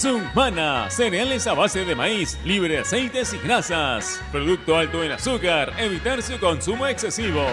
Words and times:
Sumana, 0.00 0.88
cereales 0.90 1.48
a 1.48 1.54
base 1.54 1.84
de 1.84 1.96
maíz, 1.96 2.38
libre 2.44 2.74
de 2.74 2.80
aceites 2.82 3.34
y 3.34 3.38
grasas. 3.38 4.22
Producto 4.30 4.76
alto 4.76 5.02
en 5.02 5.10
azúcar, 5.10 5.72
evitar 5.76 6.22
su 6.22 6.38
consumo 6.38 6.86
excesivo. 6.86 7.44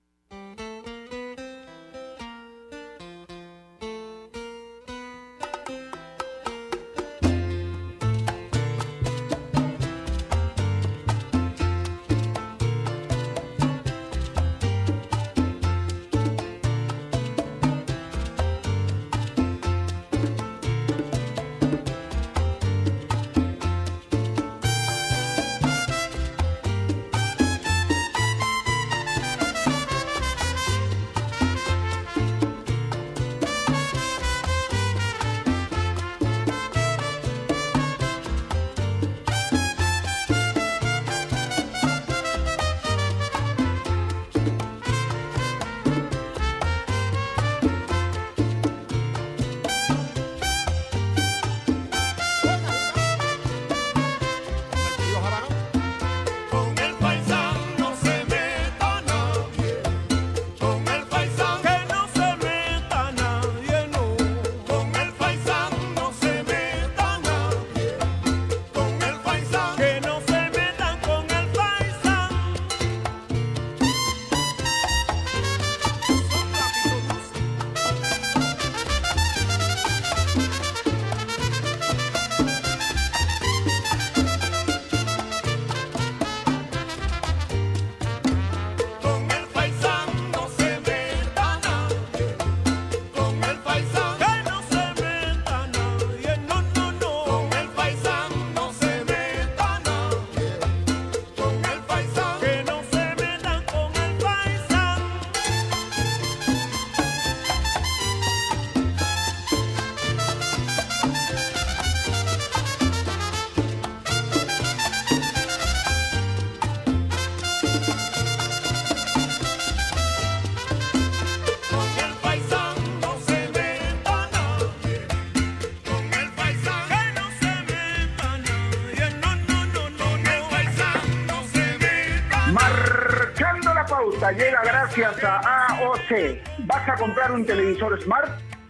Gracias 134.95 135.23
a 135.23 135.67
AOC. 135.67 136.65
¿Vas 136.65 136.89
a 136.89 136.95
comprar 136.95 137.31
un 137.31 137.45
televisor 137.45 138.01
smart? 138.01 138.29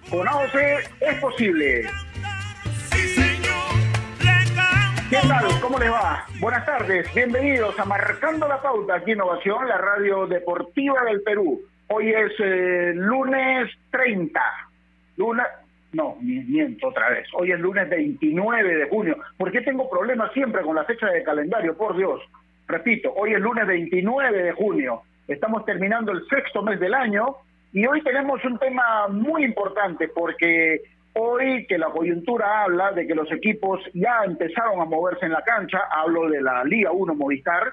Con 0.10 0.28
AOC 0.28 0.56
es 1.00 1.20
posible. 1.20 1.86
¿Qué 5.10 5.18
tal? 5.28 5.46
¿Cómo 5.62 5.80
les 5.80 5.92
va? 5.92 6.26
Buenas 6.40 6.66
tardes, 6.66 7.14
bienvenidos 7.14 7.78
a 7.80 7.86
Marcando 7.86 8.48
la 8.48 8.62
Pauta 8.62 8.96
aquí 8.96 9.12
Innovación, 9.12 9.68
la 9.68 9.78
radio 9.78 10.28
deportiva 10.28 11.04
del 11.06 11.22
Perú. 11.22 11.62
Hoy 11.88 12.10
es 12.10 12.32
eh, 12.40 12.94
lunes 12.96 13.70
30. 13.90 14.40
Luna, 15.18 15.46
no, 15.92 16.16
miento 16.22 16.88
otra 16.88 17.10
vez. 17.10 17.28
Hoy 17.34 17.52
es 17.52 17.60
lunes 17.60 17.90
29 17.90 18.76
de 18.76 18.90
junio. 18.90 19.18
¿Por 19.38 19.52
qué 19.52 19.62
tengo 19.62 19.90
problemas 19.90 20.32
siempre 20.34 20.62
con 20.62 20.76
la 20.76 20.86
fecha 20.86 21.08
de 21.08 21.24
calendario? 21.24 21.76
Por 21.76 21.98
Dios. 21.98 22.22
Repito, 22.68 23.12
hoy 23.14 23.34
es 23.34 23.40
lunes 23.40 23.68
29 23.68 24.44
de 24.44 24.52
junio. 24.54 25.04
Estamos 25.32 25.64
terminando 25.64 26.12
el 26.12 26.28
sexto 26.28 26.62
mes 26.62 26.78
del 26.82 26.94
año 26.94 27.38
y 27.72 27.86
hoy 27.86 28.02
tenemos 28.02 28.44
un 28.44 28.60
tema 28.60 29.08
muy 29.08 29.46
importante 29.46 30.10
porque 30.10 30.82
hoy 31.14 31.66
que 31.68 31.78
la 31.78 31.88
coyuntura 31.88 32.64
habla 32.64 32.92
de 32.92 33.08
que 33.08 33.16
los 33.16 33.32
equipos 33.32 33.80
ya 33.94 34.26
empezaron 34.26 34.82
a 34.82 34.86
moverse 34.86 35.26
en 35.26 35.32
la 35.32 35.42
cancha, 35.42 35.80
hablo 35.90 36.28
de 36.28 36.42
la 36.42 36.66
Liga 36.66 36.92
1 36.92 37.16
Movistar, 37.16 37.64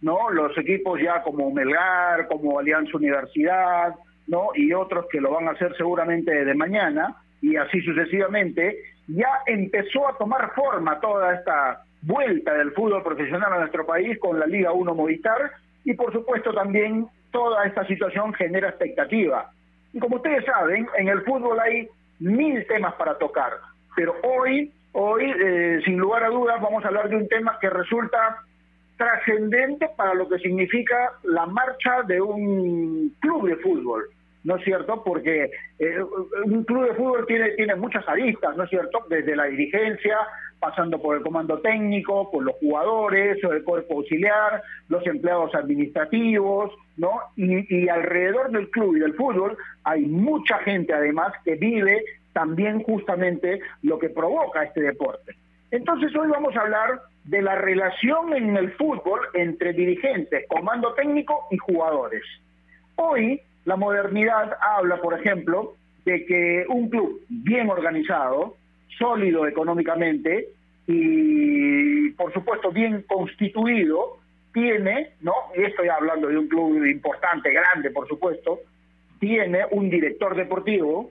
¿no? 0.00 0.30
Los 0.30 0.56
equipos 0.58 1.00
ya 1.00 1.20
como 1.24 1.50
Melgar, 1.50 2.28
como 2.28 2.56
Alianza 2.56 2.96
Universidad, 2.96 3.96
¿no? 4.28 4.50
Y 4.54 4.72
otros 4.72 5.06
que 5.10 5.20
lo 5.20 5.32
van 5.32 5.48
a 5.48 5.52
hacer 5.52 5.76
seguramente 5.76 6.44
de 6.44 6.54
mañana 6.54 7.16
y 7.42 7.56
así 7.56 7.80
sucesivamente, 7.80 8.78
ya 9.08 9.40
empezó 9.46 10.06
a 10.06 10.16
tomar 10.16 10.54
forma 10.54 11.00
toda 11.00 11.34
esta 11.34 11.82
vuelta 12.02 12.54
del 12.54 12.70
fútbol 12.74 13.02
profesional 13.02 13.54
a 13.54 13.58
nuestro 13.58 13.84
país 13.84 14.16
con 14.20 14.38
la 14.38 14.46
Liga 14.46 14.70
1 14.70 14.94
Movistar 14.94 15.50
y 15.88 15.94
por 15.94 16.12
supuesto 16.12 16.52
también 16.52 17.06
toda 17.30 17.64
esta 17.64 17.86
situación 17.86 18.34
genera 18.34 18.68
expectativa. 18.68 19.50
Y 19.94 19.98
como 19.98 20.16
ustedes 20.16 20.44
saben, 20.44 20.86
en 20.98 21.08
el 21.08 21.22
fútbol 21.22 21.58
hay 21.60 21.88
mil 22.18 22.66
temas 22.66 22.92
para 22.96 23.16
tocar, 23.16 23.52
pero 23.96 24.14
hoy, 24.22 24.70
hoy, 24.92 25.32
eh, 25.42 25.80
sin 25.86 25.96
lugar 25.96 26.24
a 26.24 26.28
dudas, 26.28 26.60
vamos 26.60 26.84
a 26.84 26.88
hablar 26.88 27.08
de 27.08 27.16
un 27.16 27.26
tema 27.26 27.58
que 27.58 27.70
resulta 27.70 28.44
trascendente 28.98 29.88
para 29.96 30.12
lo 30.12 30.28
que 30.28 30.38
significa 30.40 31.12
la 31.22 31.46
marcha 31.46 32.02
de 32.02 32.20
un 32.20 33.16
club 33.20 33.48
de 33.48 33.56
fútbol. 33.56 34.10
¿No 34.48 34.56
es 34.56 34.64
cierto? 34.64 35.02
Porque 35.04 35.50
eh, 35.78 36.02
un 36.46 36.64
club 36.64 36.88
de 36.88 36.94
fútbol 36.94 37.26
tiene, 37.26 37.50
tiene 37.50 37.74
muchas 37.76 38.08
aristas, 38.08 38.56
¿no 38.56 38.64
es 38.64 38.70
cierto? 38.70 39.04
Desde 39.10 39.36
la 39.36 39.44
dirigencia, 39.44 40.16
pasando 40.58 40.98
por 41.02 41.18
el 41.18 41.22
comando 41.22 41.58
técnico, 41.58 42.30
por 42.30 42.44
los 42.44 42.54
jugadores, 42.54 43.36
el 43.44 43.62
cuerpo 43.62 43.96
auxiliar, 43.96 44.62
los 44.88 45.06
empleados 45.06 45.54
administrativos, 45.54 46.72
¿no? 46.96 47.10
Y, 47.36 47.82
y 47.82 47.90
alrededor 47.90 48.50
del 48.50 48.70
club 48.70 48.96
y 48.96 49.00
del 49.00 49.12
fútbol 49.12 49.54
hay 49.84 50.06
mucha 50.06 50.56
gente 50.60 50.94
además 50.94 51.34
que 51.44 51.56
vive 51.56 52.02
también 52.32 52.82
justamente 52.84 53.60
lo 53.82 53.98
que 53.98 54.08
provoca 54.08 54.62
este 54.62 54.80
deporte. 54.80 55.36
Entonces 55.70 56.16
hoy 56.16 56.28
vamos 56.28 56.56
a 56.56 56.62
hablar 56.62 57.02
de 57.24 57.42
la 57.42 57.54
relación 57.56 58.32
en 58.34 58.56
el 58.56 58.72
fútbol 58.72 59.20
entre 59.34 59.74
dirigentes, 59.74 60.46
comando 60.48 60.94
técnico 60.94 61.48
y 61.50 61.58
jugadores. 61.58 62.22
Hoy 62.96 63.42
la 63.68 63.76
modernidad 63.76 64.56
habla, 64.62 64.96
por 64.96 65.12
ejemplo, 65.12 65.74
de 66.06 66.24
que 66.24 66.64
un 66.70 66.88
club 66.88 67.20
bien 67.28 67.68
organizado, 67.68 68.56
sólido 68.98 69.46
económicamente 69.46 70.48
y, 70.86 72.08
por 72.12 72.32
supuesto, 72.32 72.72
bien 72.72 73.04
constituido, 73.06 74.20
tiene, 74.54 75.10
¿no? 75.20 75.34
Y 75.54 75.64
estoy 75.64 75.88
hablando 75.88 76.28
de 76.28 76.38
un 76.38 76.48
club 76.48 76.82
importante, 76.86 77.52
grande, 77.52 77.90
por 77.90 78.08
supuesto, 78.08 78.60
tiene 79.20 79.66
un 79.70 79.90
director 79.90 80.34
deportivo, 80.34 81.10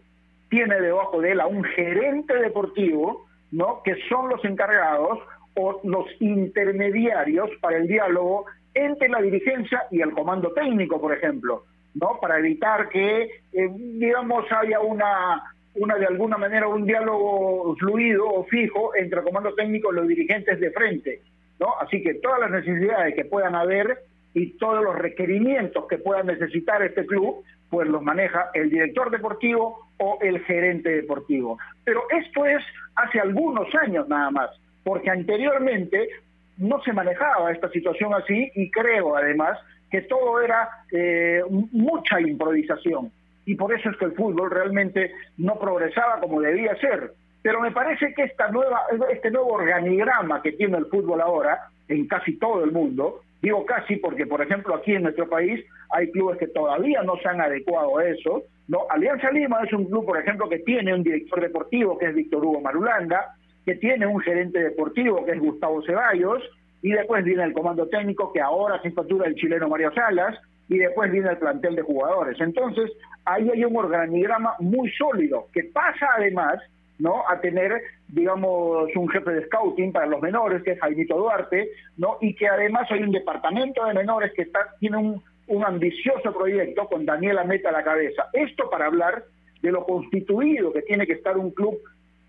tiene 0.50 0.82
debajo 0.82 1.22
de 1.22 1.34
él 1.34 1.42
a 1.42 1.46
un 1.46 1.64
gerente 1.64 2.34
deportivo, 2.38 3.28
¿no? 3.52 3.84
Que 3.84 3.98
son 4.10 4.30
los 4.30 4.44
encargados 4.44 5.20
o 5.54 5.80
los 5.84 6.08
intermediarios 6.20 7.52
para 7.62 7.78
el 7.78 7.88
diálogo 7.88 8.48
entre 8.74 9.10
la 9.10 9.22
dirigencia 9.22 9.84
y 9.92 10.02
el 10.02 10.10
comando 10.10 10.54
técnico, 10.54 11.00
por 11.00 11.14
ejemplo, 11.14 11.66
¿no? 12.00 12.20
Para 12.22 12.40
evitar 12.40 12.90
que, 12.90 13.24
eh, 13.54 13.70
digamos, 13.74 14.46
haya 14.52 14.80
una, 14.80 15.42
una 15.76 15.96
de 15.96 16.06
alguna 16.06 16.38
manera 16.38 16.68
un 16.68 16.86
diálogo 16.86 17.76
fluido 17.78 18.28
o 18.28 18.44
fijo 18.46 18.96
entre 18.96 19.20
el 19.20 19.26
comando 19.26 19.54
técnico 19.56 19.92
y 19.92 19.96
los 19.96 20.08
dirigentes 20.08 20.60
de 20.60 20.72
frente, 20.72 21.22
¿no? 21.60 21.74
Así 21.80 22.02
que 22.02 22.16
todas 22.16 22.40
las 22.40 22.52
necesidades 22.52 23.16
que 23.16 23.26
puedan 23.26 23.56
haber 23.56 24.00
y 24.34 24.52
todos 24.58 24.84
los 24.84 24.96
requerimientos 24.96 25.88
que 25.88 25.98
pueda 25.98 26.22
necesitar 26.22 26.84
este 26.84 27.06
club, 27.06 27.44
pues 27.70 27.88
los 27.88 28.04
maneja 28.04 28.52
el 28.54 28.70
director 28.70 29.10
deportivo 29.10 29.90
o 29.98 30.20
el 30.22 30.40
gerente 30.46 30.90
deportivo. 30.90 31.58
Pero 31.84 32.04
esto 32.12 32.46
es 32.46 32.64
hace 32.96 33.20
algunos 33.20 33.68
años 33.76 34.08
nada 34.08 34.30
más, 34.30 34.50
porque 34.84 35.10
anteriormente 35.10 36.10
no 36.58 36.82
se 36.84 36.94
manejaba 36.94 37.52
esta 37.52 37.70
situación 37.70 38.14
así 38.14 38.52
y 38.56 38.70
creo 38.72 39.16
además 39.16 39.58
que 39.90 40.02
todo 40.02 40.42
era 40.42 40.70
eh, 40.92 41.42
mucha 41.72 42.20
improvisación 42.22 43.12
y 43.48 43.56
por 43.56 43.74
eso 43.74 43.90
es 43.90 43.98
que 43.98 44.06
el 44.06 44.12
fútbol 44.12 44.52
realmente 44.52 45.14
no 45.38 45.58
progresaba 45.58 46.20
como 46.20 46.42
debía 46.42 46.76
ser. 46.76 47.14
Pero 47.42 47.62
me 47.62 47.72
parece 47.72 48.14
que 48.14 48.24
esta 48.24 48.50
nueva, 48.50 48.82
este 49.10 49.32
nuevo 49.32 49.54
organigrama 49.54 50.42
que 50.42 50.52
tiene 50.52 50.78
el 50.78 50.88
fútbol 50.88 51.22
ahora 51.22 51.70
en 51.88 52.08
casi 52.08 52.38
todo 52.38 52.66
el 52.66 52.74
mundo, 52.74 53.22
digo 53.42 53.66
casi 53.66 53.96
porque 53.96 54.26
por 54.28 54.42
ejemplo 54.42 54.76
aquí 54.76 54.94
en 54.96 55.04
nuestro 55.04 55.30
país 55.30 55.64
hay 55.92 56.12
clubes 56.12 56.38
que 56.40 56.48
todavía 56.48 57.02
no 57.04 57.16
se 57.18 57.30
han 57.30 57.40
adecuado 57.40 57.98
a 57.98 58.06
eso, 58.06 58.44
no 58.68 58.86
Alianza 58.90 59.32
Lima 59.32 59.64
es 59.64 59.72
un 59.72 59.86
club 59.86 60.06
por 60.06 60.20
ejemplo 60.20 60.50
que 60.50 60.60
tiene 60.60 60.94
un 60.94 61.04
director 61.04 61.40
deportivo 61.40 61.98
que 61.98 62.08
es 62.08 62.16
Víctor 62.16 62.44
Hugo 62.44 62.60
Marulanda, 62.60 63.34
que 63.66 63.76
tiene 63.76 64.06
un 64.06 64.20
gerente 64.20 64.60
deportivo 64.60 65.24
que 65.24 65.32
es 65.32 65.40
Gustavo 65.40 65.82
Ceballos, 65.84 66.44
y 66.82 66.92
después 66.92 67.24
viene 67.24 67.44
el 67.44 67.54
comando 67.54 67.88
técnico 67.88 68.32
que 68.32 68.42
ahora 68.42 68.82
se 68.82 68.92
factura 68.92 69.28
el 69.28 69.36
chileno 69.36 69.68
Mario 69.68 69.92
Salas, 69.94 70.38
y 70.70 70.78
después 70.78 71.12
viene 71.12 71.30
el 71.30 71.38
plantel 71.38 71.76
de 71.76 71.82
jugadores. 71.82 72.40
Entonces, 72.42 72.92
ahí 73.26 73.50
hay 73.50 73.64
un 73.64 73.78
organigrama 73.78 74.56
muy 74.60 74.92
sólido, 74.92 75.48
que 75.54 75.64
pasa 75.64 76.08
además 76.18 76.60
¿no? 77.00 77.24
a 77.28 77.40
tener, 77.40 77.72
digamos, 78.08 78.90
un 78.96 79.08
jefe 79.10 79.32
de 79.32 79.46
scouting 79.46 79.92
para 79.92 80.08
los 80.08 80.22
menores, 80.22 80.64
que 80.64 80.72
es 80.72 80.80
Jaimito 80.80 81.18
Duarte, 81.18 81.70
¿no? 81.98 82.18
y 82.22 82.36
que 82.36 82.48
además 82.48 82.92
hay 82.92 83.04
un 83.04 83.12
departamento 83.12 83.86
de 83.86 83.94
menores 83.94 84.34
que 84.34 84.44
está, 84.44 84.60
tiene 84.80 84.98
un, 84.98 85.24
un 85.48 85.66
ambicioso 85.66 86.34
proyecto 86.34 86.88
con 86.88 87.06
Daniela 87.06 87.44
Meta 87.44 87.70
a 87.70 87.74
la 87.74 87.84
cabeza. 87.84 88.26
Esto 88.34 88.70
para 88.70 88.88
hablar 88.88 89.24
de 89.62 89.72
lo 89.72 89.86
constituido 89.86 90.74
que 90.74 90.82
tiene 90.82 91.08
que 91.08 91.14
estar 91.14 91.38
un 91.38 91.52
club 91.52 91.78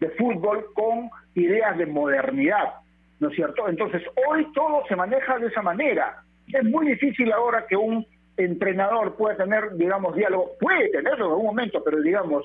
de 0.01 0.11
fútbol 0.11 0.67
con 0.75 1.11
ideas 1.35 1.77
de 1.77 1.87
modernidad, 1.87 2.75
¿no 3.21 3.29
es 3.29 3.35
cierto? 3.35 3.69
Entonces, 3.69 4.03
hoy 4.29 4.47
todo 4.53 4.83
se 4.89 4.97
maneja 4.97 5.39
de 5.39 5.49
esa 5.49 5.63
manera. 5.63 6.23
Es 6.53 6.65
muy 6.65 6.89
difícil 6.89 7.33
ahora 7.33 7.67
que 7.67 7.77
un 7.77 8.07
entrenador 8.37 9.17
pueda 9.17 9.37
tener, 9.37 9.75
digamos, 9.77 10.15
diálogo, 10.15 10.53
puede 10.61 10.89
tenerlo 10.91 11.27
en 11.27 11.31
algún 11.33 11.47
momento, 11.47 11.83
pero 11.85 12.01
digamos, 12.01 12.45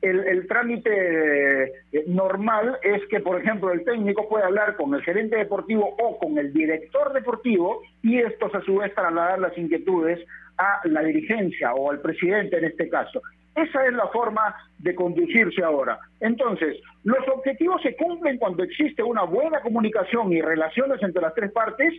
el, 0.00 0.46
trámite 0.46 1.64
eh, 1.64 2.04
normal 2.06 2.78
es 2.82 3.02
que, 3.08 3.20
por 3.20 3.40
ejemplo, 3.40 3.72
el 3.72 3.84
técnico 3.84 4.28
puede 4.28 4.44
hablar 4.44 4.76
con 4.76 4.94
el 4.94 5.02
gerente 5.02 5.36
deportivo 5.36 5.96
o 5.98 6.18
con 6.18 6.36
el 6.38 6.52
director 6.52 7.12
deportivo 7.12 7.82
y 8.02 8.18
estos 8.18 8.54
a 8.54 8.60
su 8.62 8.76
vez 8.76 8.94
trasladar 8.94 9.38
las 9.38 9.56
inquietudes 9.56 10.20
a 10.58 10.80
la 10.84 11.02
dirigencia 11.02 11.72
o 11.74 11.90
al 11.90 12.00
presidente 12.00 12.58
en 12.58 12.64
este 12.64 12.88
caso. 12.88 13.22
Esa 13.54 13.86
es 13.86 13.92
la 13.92 14.08
forma 14.08 14.54
de 14.78 14.94
conducirse 14.94 15.62
ahora. 15.62 15.98
Entonces, 16.20 16.80
los 17.04 17.26
objetivos 17.28 17.80
se 17.82 17.94
cumplen 17.96 18.38
cuando 18.38 18.64
existe 18.64 19.02
una 19.02 19.22
buena 19.22 19.60
comunicación 19.60 20.32
y 20.32 20.40
relaciones 20.40 21.02
entre 21.02 21.22
las 21.22 21.34
tres 21.34 21.52
partes. 21.52 21.94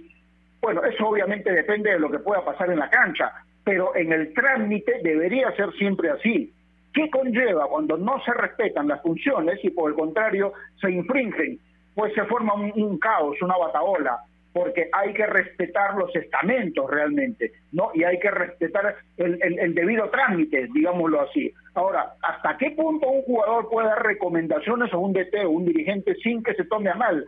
Bueno, 0.61 0.83
eso 0.83 1.07
obviamente 1.07 1.51
depende 1.51 1.91
de 1.91 1.99
lo 1.99 2.11
que 2.11 2.19
pueda 2.19 2.43
pasar 2.43 2.71
en 2.71 2.79
la 2.79 2.89
cancha, 2.89 3.31
pero 3.63 3.95
en 3.95 4.11
el 4.11 4.33
trámite 4.33 4.99
debería 5.01 5.55
ser 5.55 5.71
siempre 5.73 6.09
así. 6.09 6.53
¿Qué 6.93 7.09
conlleva 7.09 7.67
cuando 7.67 7.97
no 7.97 8.21
se 8.23 8.33
respetan 8.33 8.87
las 8.87 9.01
funciones 9.01 9.59
y 9.63 9.69
por 9.69 9.91
el 9.91 9.97
contrario 9.97 10.53
se 10.79 10.91
infringen? 10.91 11.59
Pues 11.93 12.13
se 12.13 12.23
forma 12.23 12.53
un, 12.53 12.97
caos, 12.99 13.41
una 13.41 13.57
bataola, 13.57 14.17
porque 14.55 14.87
hay 14.93 15.13
que 15.13 15.25
respetar 15.25 15.95
los 15.95 16.15
estamentos 16.15 16.89
realmente, 16.89 17.51
¿no? 17.73 17.91
Y 17.93 18.05
hay 18.05 18.17
que 18.19 18.31
respetar 18.31 18.95
el, 19.17 19.75
debido 19.75 20.09
trámite, 20.09 20.69
digámoslo 20.73 21.23
así. 21.23 21.53
Ahora, 21.73 22.13
¿hasta 22.21 22.55
qué 22.57 22.71
punto 22.71 23.05
un 23.05 23.23
jugador 23.23 23.67
puede 23.69 23.89
dar 23.89 24.01
recomendaciones 24.01 24.93
a 24.93 24.97
un 24.97 25.11
DT 25.11 25.43
o 25.43 25.49
un 25.49 25.65
dirigente 25.65 26.15
sin 26.23 26.41
que 26.41 26.53
se 26.53 26.63
tome 26.63 26.89
a 26.89 26.95
mal? 26.95 27.25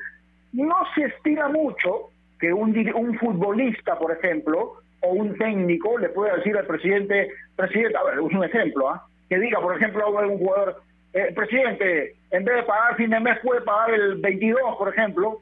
No 0.54 0.76
se 0.96 1.04
estira 1.04 1.50
mucho 1.50 2.12
que 2.40 2.54
un, 2.54 2.74
un 2.96 3.20
futbolista, 3.20 4.00
por 4.00 4.14
ejemplo, 4.14 4.76
o 5.02 5.10
un 5.10 5.38
técnico 5.38 5.98
le 5.98 6.08
pueda 6.08 6.38
decir 6.38 6.56
al 6.56 6.66
presidente, 6.66 7.28
presidente, 7.58 7.98
a 7.98 8.04
ver, 8.06 8.22
un 8.22 8.42
ejemplo, 8.42 8.90
¿ah? 8.90 9.06
que 9.28 9.38
diga, 9.38 9.60
por 9.60 9.76
ejemplo, 9.76 10.06
a 10.06 10.26
un 10.26 10.38
jugador, 10.38 10.82
eh, 11.14 11.34
presidente, 11.34 12.16
en 12.32 12.44
vez 12.44 12.56
de 12.58 12.64
pagar 12.64 12.96
fin 12.96 13.10
de 13.10 13.20
mes 13.20 13.40
puede 13.44 13.62
pagar 13.62 13.94
el 13.94 14.16
22, 14.16 14.76
por 14.78 14.90
ejemplo, 14.90 15.40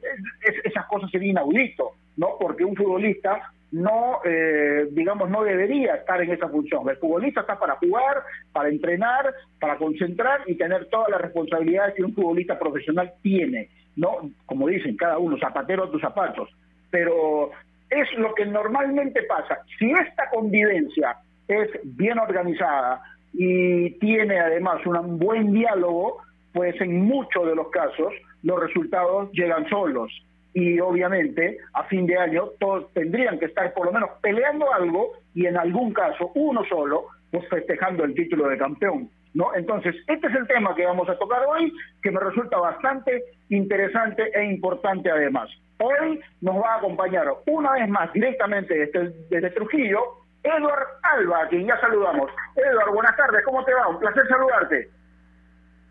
esas 0.64 0.86
cosas 0.86 1.10
serían 1.10 1.32
inaudito, 1.32 1.92
¿no? 2.16 2.36
Porque 2.38 2.64
un 2.64 2.76
futbolista 2.76 3.52
no, 3.72 4.20
eh, 4.24 4.86
digamos, 4.92 5.28
no 5.28 5.42
debería 5.42 5.96
estar 5.96 6.20
en 6.22 6.30
esa 6.30 6.48
función. 6.48 6.88
El 6.88 6.96
futbolista 6.96 7.40
está 7.40 7.58
para 7.58 7.76
jugar, 7.76 8.22
para 8.52 8.68
entrenar, 8.68 9.34
para 9.60 9.76
concentrar 9.76 10.40
y 10.46 10.54
tener 10.54 10.86
todas 10.86 11.10
las 11.10 11.20
responsabilidades 11.20 11.94
que 11.94 12.04
un 12.04 12.14
futbolista 12.14 12.58
profesional 12.58 13.12
tiene, 13.22 13.68
¿no? 13.96 14.30
Como 14.46 14.68
dicen, 14.68 14.96
cada 14.96 15.18
uno, 15.18 15.36
zapatero 15.38 15.84
a 15.84 15.90
tus 15.90 16.00
zapatos. 16.00 16.48
Pero 16.90 17.50
es 17.90 18.10
lo 18.16 18.34
que 18.34 18.46
normalmente 18.46 19.22
pasa. 19.24 19.58
Si 19.78 19.90
esta 19.90 20.30
convivencia 20.30 21.16
es 21.48 21.68
bien 21.82 22.18
organizada, 22.18 23.02
y 23.38 23.90
tiene 23.98 24.40
además 24.40 24.84
un 24.86 25.18
buen 25.18 25.52
diálogo, 25.52 26.22
pues 26.54 26.80
en 26.80 27.04
muchos 27.04 27.46
de 27.46 27.54
los 27.54 27.68
casos 27.68 28.12
los 28.42 28.58
resultados 28.58 29.30
llegan 29.32 29.68
solos. 29.68 30.10
Y 30.54 30.80
obviamente 30.80 31.58
a 31.74 31.84
fin 31.84 32.06
de 32.06 32.16
año 32.16 32.48
todos 32.58 32.90
tendrían 32.94 33.38
que 33.38 33.44
estar 33.44 33.74
por 33.74 33.86
lo 33.86 33.92
menos 33.92 34.08
peleando 34.22 34.72
algo 34.72 35.12
y 35.34 35.44
en 35.44 35.58
algún 35.58 35.92
caso 35.92 36.32
uno 36.34 36.64
solo, 36.64 37.08
pues 37.30 37.46
festejando 37.50 38.04
el 38.04 38.14
título 38.14 38.48
de 38.48 38.56
campeón. 38.56 39.10
¿No? 39.34 39.54
Entonces, 39.54 39.94
este 40.06 40.28
es 40.28 40.34
el 40.34 40.46
tema 40.46 40.74
que 40.74 40.86
vamos 40.86 41.06
a 41.10 41.18
tocar 41.18 41.42
hoy, 41.46 41.70
que 42.02 42.10
me 42.10 42.20
resulta 42.20 42.56
bastante 42.56 43.22
interesante 43.50 44.30
e 44.34 44.46
importante 44.46 45.10
además. 45.10 45.50
Hoy 45.78 46.20
nos 46.40 46.56
va 46.56 46.72
a 46.72 46.78
acompañar 46.78 47.26
una 47.46 47.72
vez 47.72 47.86
más 47.86 48.10
directamente 48.14 48.72
desde, 48.72 49.12
desde 49.28 49.50
Trujillo 49.50 50.25
Eduard 50.46 50.86
Alba, 51.02 51.42
a 51.42 51.48
quien 51.48 51.66
ya 51.66 51.78
saludamos. 51.80 52.30
Eduard, 52.54 52.92
buenas 52.92 53.16
tardes, 53.16 53.44
¿cómo 53.44 53.64
te 53.64 53.74
va? 53.74 53.88
Un 53.88 53.98
placer 53.98 54.28
saludarte. 54.28 54.90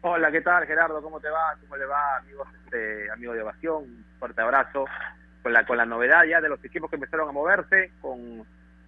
Hola, 0.02 0.32
¿qué 0.32 0.42
tal 0.42 0.66
Gerardo? 0.66 1.02
¿Cómo 1.02 1.20
te 1.20 1.30
va? 1.30 1.58
¿Cómo 1.60 1.76
le 1.76 1.86
va, 1.86 2.18
amigos, 2.18 2.48
este, 2.64 3.12
amigo 3.12 3.34
de 3.34 3.42
Evasión? 3.42 3.84
Un 3.84 4.06
fuerte 4.18 4.42
abrazo. 4.42 4.86
Con 5.44 5.54
la, 5.54 5.66
con 5.66 5.78
la 5.78 5.86
novedad 5.86 6.24
ya 6.24 6.42
de 6.42 6.50
los 6.50 6.64
equipos 6.64 6.90
que 6.90 6.96
empezaron 6.96 7.30
a 7.30 7.34
moverse, 7.34 7.92
con, 8.02 8.46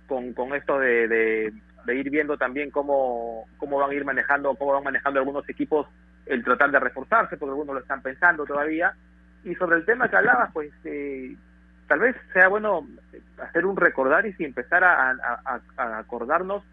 con, 0.07 0.55
esto 0.55 0.79
de, 0.79 1.07
de, 1.07 1.95
ir 1.95 2.09
viendo 2.09 2.37
también 2.37 2.71
cómo, 2.71 3.45
cómo 3.57 3.77
van 3.77 3.91
a 3.91 3.93
ir 3.93 4.05
manejando, 4.05 4.55
cómo 4.55 4.73
van 4.73 4.85
manejando 4.85 5.19
algunos 5.19 5.47
equipos 5.49 5.87
el 6.25 6.43
tratar 6.43 6.71
de 6.71 6.79
reforzarse, 6.79 7.37
porque 7.37 7.51
algunos 7.51 7.75
lo 7.75 7.81
están 7.81 8.01
pensando 8.01 8.45
todavía. 8.45 8.95
Y 9.43 9.53
sobre 9.55 9.77
el 9.77 9.85
tema 9.85 10.09
que 10.09 10.15
hablabas, 10.15 10.49
pues 10.51 10.71
eh, 10.85 11.35
tal 11.87 11.99
vez 11.99 12.15
sea 12.33 12.47
bueno 12.47 12.87
hacer 13.41 13.65
un 13.65 13.77
recordar 13.77 14.25
y 14.25 14.33
si 14.33 14.45
empezar 14.45 14.83
a, 14.83 15.15
acordarnos 15.77 16.63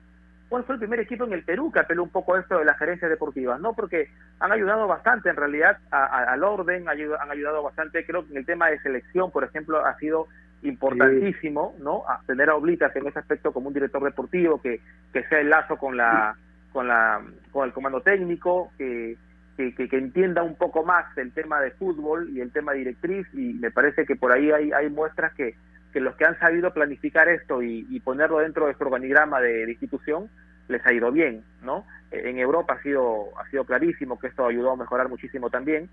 cuál 0.48 0.64
fue 0.64 0.74
el 0.74 0.80
primer 0.80 1.00
equipo 1.00 1.24
en 1.24 1.32
el 1.32 1.42
Perú 1.42 1.72
que 1.72 1.80
apeló 1.80 2.02
un 2.02 2.10
poco 2.10 2.34
a 2.34 2.40
esto 2.40 2.58
de 2.58 2.64
las 2.64 2.78
gerencias 2.78 3.10
deportivas, 3.10 3.60
¿no? 3.60 3.74
Porque 3.74 4.10
han 4.40 4.52
ayudado 4.52 4.86
bastante 4.86 5.30
en 5.30 5.36
realidad 5.36 5.78
al 5.90 6.44
orden, 6.44 6.88
han 6.88 7.30
ayudado 7.30 7.62
bastante, 7.62 8.04
creo 8.04 8.24
que 8.24 8.32
en 8.32 8.38
el 8.38 8.46
tema 8.46 8.68
de 8.68 8.80
selección, 8.80 9.30
por 9.30 9.44
ejemplo, 9.44 9.84
ha 9.84 9.96
sido 9.98 10.28
importantísimo, 10.62 11.74
¿no? 11.78 12.08
A 12.08 12.20
tener 12.26 12.50
a 12.50 12.54
Oblitas 12.54 12.94
en 12.96 13.06
ese 13.06 13.18
aspecto 13.18 13.52
como 13.52 13.68
un 13.68 13.74
director 13.74 14.02
deportivo 14.02 14.60
que, 14.60 14.80
que 15.12 15.24
sea 15.24 15.40
el 15.40 15.50
lazo 15.50 15.76
con 15.76 15.96
la, 15.96 16.36
con 16.72 16.88
la, 16.88 17.20
con 17.52 17.66
el 17.66 17.72
comando 17.72 18.00
técnico, 18.00 18.70
que 18.78 19.16
que, 19.56 19.88
entienda 19.92 20.42
un 20.42 20.56
poco 20.56 20.84
más 20.84 21.06
el 21.16 21.32
tema 21.32 21.60
de 21.60 21.70
fútbol 21.72 22.28
y 22.30 22.40
el 22.40 22.50
tema 22.50 22.72
directriz 22.72 23.26
y 23.32 23.54
me 23.54 23.70
parece 23.70 24.04
que 24.04 24.16
por 24.16 24.32
ahí 24.32 24.50
hay, 24.50 24.90
muestras 24.90 25.32
que, 25.34 25.54
que 25.92 26.00
los 26.00 26.16
que 26.16 26.24
han 26.24 26.38
sabido 26.38 26.72
planificar 26.72 27.28
esto 27.28 27.62
y, 27.62 28.00
ponerlo 28.00 28.38
dentro 28.38 28.66
de 28.66 28.74
su 28.74 28.82
organigrama 28.82 29.40
de, 29.40 29.70
institución 29.70 30.28
les 30.68 30.84
ha 30.86 30.92
ido 30.92 31.12
bien, 31.12 31.44
¿no? 31.62 31.84
En 32.10 32.38
Europa 32.38 32.74
ha 32.74 32.82
sido, 32.82 33.38
ha 33.38 33.48
sido 33.50 33.64
clarísimo 33.64 34.18
que 34.18 34.28
esto 34.28 34.46
ayudó 34.46 34.72
a 34.72 34.76
mejorar 34.76 35.08
muchísimo 35.08 35.50
también 35.50 35.88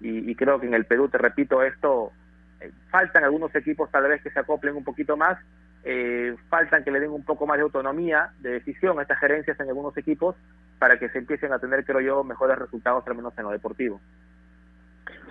y, 0.00 0.34
creo 0.34 0.60
que 0.60 0.66
en 0.66 0.74
el 0.74 0.84
Perú, 0.84 1.08
te 1.08 1.18
repito, 1.18 1.62
esto, 1.62 2.12
eh, 2.60 2.70
faltan 2.90 3.24
algunos 3.24 3.54
equipos 3.54 3.90
tal 3.90 4.04
vez 4.04 4.22
que 4.22 4.30
se 4.30 4.40
acoplen 4.40 4.76
un 4.76 4.84
poquito 4.84 5.16
más, 5.16 5.38
eh, 5.84 6.34
faltan 6.50 6.84
que 6.84 6.90
le 6.90 7.00
den 7.00 7.10
un 7.10 7.24
poco 7.24 7.46
más 7.46 7.56
de 7.56 7.62
autonomía 7.62 8.30
de 8.40 8.50
decisión 8.50 8.98
a 8.98 9.02
estas 9.02 9.20
gerencias 9.20 9.58
en 9.60 9.68
algunos 9.68 9.96
equipos 9.96 10.34
para 10.78 10.98
que 10.98 11.08
se 11.08 11.18
empiecen 11.18 11.52
a 11.52 11.58
tener, 11.58 11.84
creo 11.84 12.00
yo, 12.00 12.24
mejores 12.24 12.58
resultados, 12.58 13.06
al 13.06 13.16
menos 13.16 13.36
en 13.38 13.44
lo 13.44 13.50
deportivo. 13.50 14.00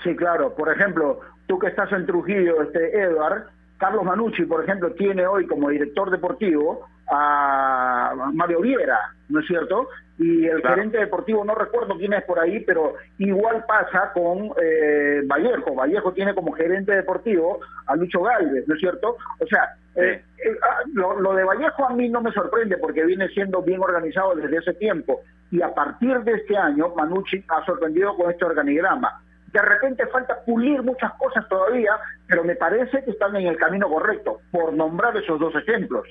Sí, 0.04 0.16
claro. 0.16 0.56
Por 0.56 0.72
ejemplo, 0.72 1.22
tú 1.48 1.60
que 1.60 1.68
estás 1.68 1.92
en 1.92 2.06
Trujillo, 2.06 2.62
este 2.62 3.00
Edward, 3.00 3.46
Carlos 3.78 4.04
Manucci, 4.04 4.46
por 4.46 4.64
ejemplo, 4.64 4.92
tiene 4.94 5.26
hoy 5.26 5.48
como 5.48 5.70
director 5.70 6.10
deportivo 6.10 6.88
a 7.12 8.14
Mario 8.34 8.62
Viera, 8.62 9.00
¿no 9.30 9.40
es 9.40 9.48
cierto? 9.48 9.88
Y 10.18 10.46
el 10.46 10.62
gerente 10.62 10.98
deportivo, 10.98 11.44
no 11.44 11.56
recuerdo 11.56 11.98
quién 11.98 12.14
es 12.14 12.24
por 12.24 12.40
ahí, 12.40 12.62
pero 12.62 12.94
igual 13.18 13.66
pasa 13.68 14.12
con 14.14 14.52
eh, 14.62 15.22
Vallejo. 15.26 15.76
Vallejo 15.76 16.14
tiene 16.14 16.34
como 16.34 16.54
gerente 16.54 16.94
deportivo 16.94 17.60
a 17.86 17.96
Lucho 17.98 18.22
Galvez, 18.22 18.66
¿no 18.66 18.76
es 18.76 18.80
cierto? 18.80 19.18
O 19.40 19.46
sea, 19.46 19.76
eh, 19.96 20.24
eh, 20.38 20.58
ah, 20.64 20.84
lo, 20.94 21.20
lo 21.20 21.34
de 21.34 21.44
Vallejo 21.44 21.86
a 21.86 21.94
mí 21.94 22.08
no 22.08 22.22
me 22.22 22.32
sorprende 22.32 22.78
porque 22.78 23.04
viene 23.04 23.28
siendo 23.30 23.62
bien 23.62 23.82
organizado 23.82 24.36
desde 24.36 24.58
ese 24.58 24.74
tiempo. 24.76 25.22
Y 25.52 25.62
a 25.62 25.74
partir 25.74 26.18
de 26.22 26.34
este 26.34 26.56
año, 26.58 26.96
Manucci 26.96 27.44
ha 27.50 27.66
sorprendido 27.66 28.16
con 28.16 28.32
este 28.32 28.46
organigrama 28.46 29.22
de 29.56 29.62
repente 29.62 30.06
falta 30.08 30.44
pulir 30.44 30.84
muchas 30.84 31.14
cosas 31.14 31.48
todavía, 31.48 31.98
pero 32.28 32.44
me 32.44 32.58
parece 32.58 33.02
que 33.06 33.12
están 33.12 33.34
en 33.38 33.48
el 33.48 33.56
camino 33.56 33.88
correcto, 33.88 34.42
por 34.52 34.74
nombrar 34.74 35.16
esos 35.16 35.40
dos 35.40 35.56
ejemplos. 35.56 36.06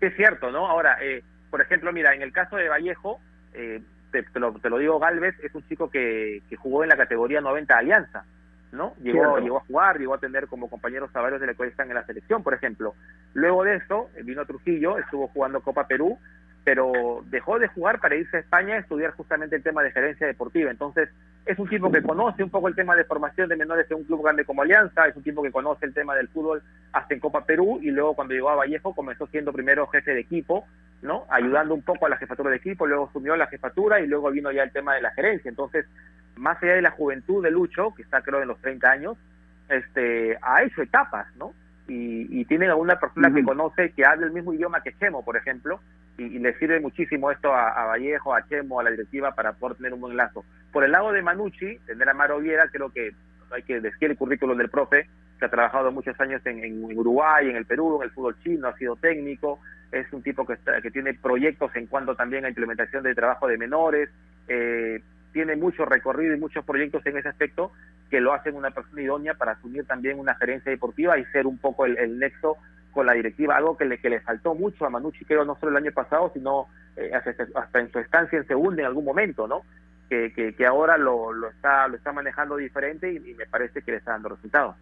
Es 0.00 0.16
cierto, 0.16 0.50
¿no? 0.50 0.66
Ahora, 0.66 0.98
eh, 1.00 1.22
por 1.56 1.62
ejemplo, 1.62 1.90
mira, 1.90 2.14
en 2.14 2.20
el 2.20 2.32
caso 2.32 2.56
de 2.56 2.68
Vallejo, 2.68 3.18
eh, 3.54 3.80
te, 4.10 4.22
lo, 4.38 4.78
digo, 4.78 4.98
Galvez 4.98 5.34
es 5.42 5.54
un 5.54 5.66
chico 5.66 5.88
que, 5.88 6.42
jugó 6.58 6.82
en 6.82 6.90
la 6.90 6.98
categoría 6.98 7.40
90 7.40 7.78
Alianza, 7.78 8.26
¿no? 8.72 8.92
Llegó, 9.00 9.38
llegó 9.38 9.56
a 9.56 9.64
jugar, 9.64 9.98
llegó 9.98 10.12
a 10.12 10.18
tener 10.18 10.48
como 10.48 10.68
compañeros 10.68 11.10
varios 11.14 11.40
de 11.40 11.46
la 11.46 11.54
cual 11.54 11.70
están 11.70 11.88
en 11.88 11.94
la 11.94 12.04
selección, 12.04 12.42
por 12.42 12.52
ejemplo. 12.52 12.92
Luego 13.32 13.64
de 13.64 13.76
eso, 13.76 14.10
vino 14.22 14.44
Trujillo, 14.44 14.98
estuvo 14.98 15.28
jugando 15.28 15.62
Copa 15.62 15.86
Perú, 15.86 16.18
pero 16.62 17.24
dejó 17.30 17.58
de 17.58 17.68
jugar 17.68 18.00
para 18.00 18.16
irse 18.16 18.36
a 18.36 18.40
España 18.40 18.74
a 18.74 18.80
estudiar 18.80 19.12
justamente 19.12 19.56
el 19.56 19.62
tema 19.62 19.82
de 19.82 19.92
gerencia 19.92 20.26
deportiva. 20.26 20.70
Entonces, 20.70 21.08
es 21.46 21.58
un 21.60 21.68
tipo 21.68 21.90
que 21.92 22.02
conoce 22.02 22.42
un 22.42 22.50
poco 22.50 22.66
el 22.66 22.74
tema 22.74 22.96
de 22.96 23.04
formación 23.04 23.48
de 23.48 23.56
menores 23.56 23.88
en 23.88 23.98
un 23.98 24.04
club 24.04 24.22
grande 24.22 24.44
como 24.44 24.62
Alianza, 24.62 25.06
es 25.06 25.16
un 25.16 25.22
tipo 25.22 25.42
que 25.42 25.52
conoce 25.52 25.86
el 25.86 25.94
tema 25.94 26.16
del 26.16 26.28
fútbol 26.28 26.60
hasta 26.92 27.14
en 27.14 27.20
Copa 27.20 27.44
Perú 27.44 27.78
y 27.80 27.92
luego 27.92 28.14
cuando 28.14 28.34
llegó 28.34 28.50
a 28.50 28.56
Vallejo 28.56 28.94
comenzó 28.94 29.28
siendo 29.28 29.52
primero 29.52 29.86
jefe 29.86 30.12
de 30.12 30.20
equipo, 30.20 30.66
¿no? 31.02 31.24
Ayudando 31.30 31.74
un 31.74 31.82
poco 31.82 32.06
a 32.06 32.08
la 32.08 32.16
jefatura 32.16 32.50
de 32.50 32.56
equipo, 32.56 32.86
luego 32.86 33.06
asumió 33.08 33.36
la 33.36 33.46
jefatura 33.46 34.00
y 34.00 34.08
luego 34.08 34.30
vino 34.32 34.50
ya 34.50 34.64
el 34.64 34.72
tema 34.72 34.94
de 34.94 35.02
la 35.02 35.12
gerencia. 35.12 35.48
Entonces, 35.48 35.86
más 36.34 36.60
allá 36.60 36.74
de 36.74 36.82
la 36.82 36.90
juventud 36.90 37.44
de 37.44 37.52
Lucho, 37.52 37.94
que 37.94 38.02
está 38.02 38.22
creo 38.22 38.42
en 38.42 38.48
los 38.48 38.60
30 38.60 38.90
años, 38.90 39.16
este, 39.68 40.36
ha 40.42 40.64
hecho 40.64 40.82
etapas, 40.82 41.28
¿no? 41.36 41.52
Y, 41.86 42.40
y 42.40 42.44
tiene 42.46 42.66
alguna 42.66 42.98
persona 42.98 43.32
que 43.32 43.44
conoce, 43.44 43.92
que 43.92 44.04
habla 44.04 44.26
el 44.26 44.32
mismo 44.32 44.52
idioma 44.52 44.82
que 44.82 44.96
Chemo, 44.98 45.24
por 45.24 45.36
ejemplo, 45.36 45.80
y, 46.18 46.38
le 46.38 46.58
sirve 46.58 46.80
muchísimo 46.80 47.30
esto 47.30 47.52
a, 47.54 47.84
Vallejo, 47.86 48.34
a 48.34 48.46
Chemo, 48.48 48.80
a 48.80 48.84
la 48.84 48.90
directiva 48.90 49.32
para 49.32 49.52
poder 49.52 49.76
tener 49.76 49.94
un 49.94 50.00
buen 50.00 50.16
lazo. 50.16 50.44
Por 50.72 50.84
el 50.84 50.92
lado 50.92 51.12
de 51.12 51.22
Manucci, 51.22 51.78
tener 51.86 52.08
a 52.08 52.14
Maro 52.14 52.38
Viera, 52.38 52.68
creo 52.70 52.90
que 52.90 53.12
hay 53.50 53.62
que 53.62 53.80
decir 53.80 54.10
el 54.10 54.16
currículum 54.16 54.58
del 54.58 54.68
profe, 54.68 55.08
que 55.38 55.44
ha 55.44 55.50
trabajado 55.50 55.92
muchos 55.92 56.18
años 56.20 56.40
en, 56.44 56.84
Uruguay, 56.84 57.48
en 57.48 57.56
el 57.56 57.66
Perú, 57.66 57.96
en 57.96 58.04
el 58.04 58.10
fútbol 58.10 58.36
chino, 58.42 58.68
ha 58.68 58.76
sido 58.76 58.96
técnico, 58.96 59.60
es 59.92 60.10
un 60.12 60.22
tipo 60.22 60.46
que, 60.46 60.56
que 60.82 60.90
tiene 60.90 61.14
proyectos 61.14 61.74
en 61.76 61.86
cuanto 61.86 62.16
también 62.16 62.44
a 62.44 62.48
implementación 62.48 63.02
de 63.02 63.14
trabajo 63.14 63.46
de 63.46 63.58
menores, 63.58 64.10
eh, 64.48 65.02
tiene 65.32 65.56
mucho 65.56 65.84
recorrido 65.84 66.34
y 66.34 66.40
muchos 66.40 66.64
proyectos 66.64 67.04
en 67.06 67.18
ese 67.18 67.28
aspecto 67.28 67.72
que 68.10 68.20
lo 68.20 68.32
hacen 68.32 68.54
una 68.54 68.70
persona 68.70 69.02
idónea 69.02 69.34
para 69.34 69.52
asumir 69.52 69.84
también 69.86 70.18
una 70.18 70.34
gerencia 70.36 70.70
deportiva 70.70 71.18
y 71.18 71.24
ser 71.26 71.46
un 71.46 71.58
poco 71.58 71.84
el 71.84 72.18
nexo 72.18 72.56
con 72.96 73.04
la 73.04 73.12
directiva, 73.12 73.54
algo 73.54 73.76
que 73.76 73.84
le, 73.84 73.98
que 73.98 74.08
le 74.08 74.20
faltó 74.20 74.54
mucho 74.54 74.86
a 74.86 74.90
Manucci, 74.90 75.26
creo, 75.26 75.44
no 75.44 75.54
solo 75.56 75.76
el 75.76 75.84
año 75.84 75.92
pasado, 75.92 76.30
sino 76.32 76.66
eh, 76.96 77.10
hasta, 77.12 77.78
en 77.78 77.92
su 77.92 77.98
estancia 77.98 78.38
en 78.38 78.46
segunda 78.46 78.80
en 78.80 78.86
algún 78.86 79.04
momento, 79.04 79.46
¿no? 79.46 79.64
Que, 80.08 80.32
que, 80.56 80.66
ahora 80.66 80.96
lo, 80.96 81.32
lo, 81.32 81.48
está, 81.48 81.88
lo 81.88 81.96
está 81.96 82.12
manejando 82.12 82.56
diferente 82.56 83.12
y, 83.12 83.34
me 83.34 83.46
parece 83.46 83.82
que 83.82 83.90
le 83.90 83.96
está 83.98 84.12
dando 84.12 84.28
resultados. 84.30 84.76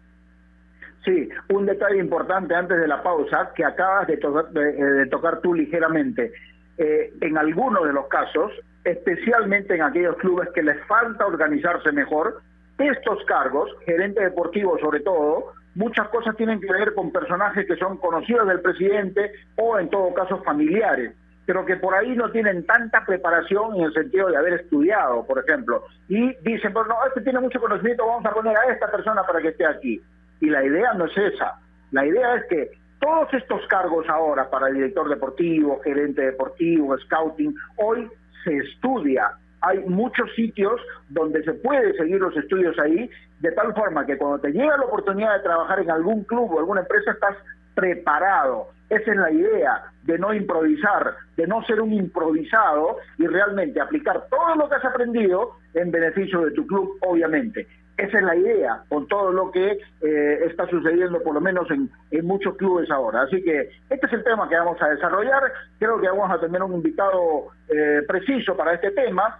Sí, 1.03 1.29
un 1.49 1.65
detalle 1.65 1.97
importante 1.97 2.53
antes 2.53 2.79
de 2.79 2.87
la 2.87 3.01
pausa 3.01 3.51
que 3.55 3.65
acabas 3.65 4.07
de, 4.07 4.13
eh, 4.13 4.83
de, 4.83 5.05
tocar 5.07 5.41
tú 5.41 5.53
ligeramente. 5.53 6.31
Eh, 6.77 7.13
en 7.21 7.37
algunos 7.37 7.85
de 7.85 7.93
los 7.93 8.07
casos, 8.07 8.51
especialmente 8.83 9.75
en 9.75 9.81
aquellos 9.81 10.15
clubes 10.17 10.49
que 10.53 10.61
les 10.61 10.83
falta 10.85 11.25
organizarse 11.25 11.91
mejor, 11.91 12.41
estos 12.77 13.23
cargos, 13.25 13.69
gerente 13.85 14.21
deportivo 14.23 14.77
sobre 14.79 14.99
todo, 14.99 15.53
muchas 15.75 16.07
cosas 16.09 16.35
tienen 16.35 16.59
que 16.59 16.71
ver 16.71 16.93
con 16.93 17.11
personajes 17.11 17.65
que 17.67 17.75
son 17.77 17.97
conocidos 17.97 18.47
del 18.47 18.61
presidente 18.61 19.31
o 19.55 19.79
en 19.79 19.89
todo 19.89 20.13
caso 20.13 20.43
familiares, 20.43 21.13
pero 21.45 21.65
que 21.65 21.75
por 21.77 21.93
ahí 21.93 22.15
no 22.15 22.31
tienen 22.31 22.65
tanta 22.65 23.05
preparación 23.05 23.75
en 23.75 23.83
el 23.83 23.93
sentido 23.93 24.29
de 24.29 24.37
haber 24.37 24.53
estudiado, 24.53 25.25
por 25.25 25.39
ejemplo, 25.39 25.83
y 26.07 26.33
dicen, 26.41 26.73
bueno, 26.73 26.89
no, 26.89 27.07
este 27.07 27.21
tiene 27.21 27.39
mucho 27.39 27.59
conocimiento, 27.59 28.05
vamos 28.05 28.25
a 28.25 28.33
poner 28.33 28.57
a 28.57 28.71
esta 28.71 28.91
persona 28.91 29.23
para 29.23 29.41
que 29.41 29.49
esté 29.49 29.65
aquí. 29.65 30.01
Y 30.41 30.49
la 30.49 30.63
idea 30.63 30.93
no 30.93 31.05
es 31.05 31.17
esa, 31.17 31.59
la 31.91 32.05
idea 32.05 32.35
es 32.35 32.45
que 32.45 32.71
todos 32.99 33.33
estos 33.33 33.65
cargos 33.67 34.07
ahora 34.09 34.49
para 34.49 34.69
el 34.69 34.75
director 34.75 35.07
deportivo, 35.07 35.79
gerente 35.83 36.21
deportivo, 36.21 36.97
scouting, 36.97 37.53
hoy 37.77 38.09
se 38.43 38.57
estudia 38.57 39.31
hay 39.65 39.79
muchos 39.85 40.31
sitios 40.35 40.79
donde 41.09 41.43
se 41.43 41.53
puede 41.53 41.93
seguir 41.97 42.19
los 42.19 42.35
estudios 42.37 42.77
ahí, 42.77 43.09
de 43.39 43.51
tal 43.51 43.73
forma 43.73 44.05
que 44.05 44.17
cuando 44.17 44.39
te 44.39 44.51
llega 44.51 44.77
la 44.77 44.85
oportunidad 44.85 45.35
de 45.37 45.43
trabajar 45.43 45.79
en 45.79 45.89
algún 45.89 46.23
club 46.23 46.53
o 46.53 46.59
alguna 46.59 46.81
empresa 46.81 47.11
estás 47.11 47.35
preparado. 47.73 48.69
Esa 48.89 49.11
es 49.11 49.17
la 49.17 49.31
idea 49.31 49.83
de 50.03 50.19
no 50.19 50.33
improvisar, 50.33 51.15
de 51.35 51.47
no 51.47 51.63
ser 51.63 51.81
un 51.81 51.93
improvisado 51.93 52.97
y 53.17 53.25
realmente 53.25 53.81
aplicar 53.81 54.27
todo 54.29 54.55
lo 54.55 54.69
que 54.69 54.75
has 54.75 54.85
aprendido 54.85 55.53
en 55.73 55.91
beneficio 55.91 56.41
de 56.41 56.51
tu 56.51 56.67
club, 56.67 56.97
obviamente. 57.01 57.67
Esa 57.97 58.17
es 58.17 58.23
la 58.25 58.35
idea 58.35 58.83
con 58.89 59.07
todo 59.07 59.31
lo 59.31 59.51
que 59.51 59.79
eh, 60.01 60.39
está 60.45 60.67
sucediendo, 60.67 61.23
por 61.23 61.33
lo 61.33 61.39
menos 61.39 61.69
en, 61.71 61.89
muchos 62.25 62.57
clubes 62.57 62.91
ahora. 62.91 63.21
Así 63.21 63.41
que 63.41 63.69
este 63.89 64.05
es 64.07 64.13
el 64.13 64.23
tema 64.23 64.49
que 64.49 64.55
vamos 64.55 64.81
a 64.81 64.89
desarrollar. 64.89 65.43
Creo 65.79 65.99
que 65.99 66.07
vamos 66.07 66.29
a 66.29 66.39
tener 66.39 66.61
un 66.61 66.73
invitado 66.73 67.47
eh, 67.69 68.01
preciso 68.07 68.55
para 68.57 68.73
este 68.73 68.91
tema, 68.91 69.39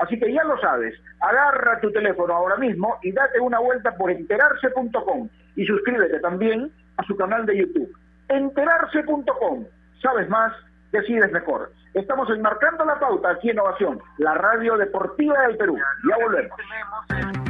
Así 0.00 0.18
que 0.18 0.32
ya 0.32 0.42
lo 0.44 0.58
sabes, 0.60 0.94
agarra 1.20 1.78
tu 1.80 1.92
teléfono 1.92 2.32
ahora 2.32 2.56
mismo 2.56 2.98
y 3.02 3.12
date 3.12 3.38
una 3.38 3.58
vuelta 3.58 3.94
por 3.94 4.10
enterarse.com 4.10 5.28
y 5.56 5.66
suscríbete 5.66 6.18
también 6.20 6.72
a 6.96 7.04
su 7.04 7.14
canal 7.16 7.44
de 7.44 7.58
YouTube. 7.58 7.92
Enterarse.com. 8.28 9.66
Sabes 10.02 10.28
más, 10.30 10.52
decides 10.90 11.30
mejor. 11.32 11.72
Estamos 11.92 12.30
enmarcando 12.30 12.84
la 12.86 12.98
pauta 12.98 13.30
aquí 13.32 13.50
en 13.50 13.56
Innovación, 13.56 14.00
la 14.16 14.34
radio 14.34 14.78
deportiva 14.78 15.42
del 15.42 15.56
Perú. 15.58 15.76
Ya 16.08 16.24
volvemos. 16.24 17.49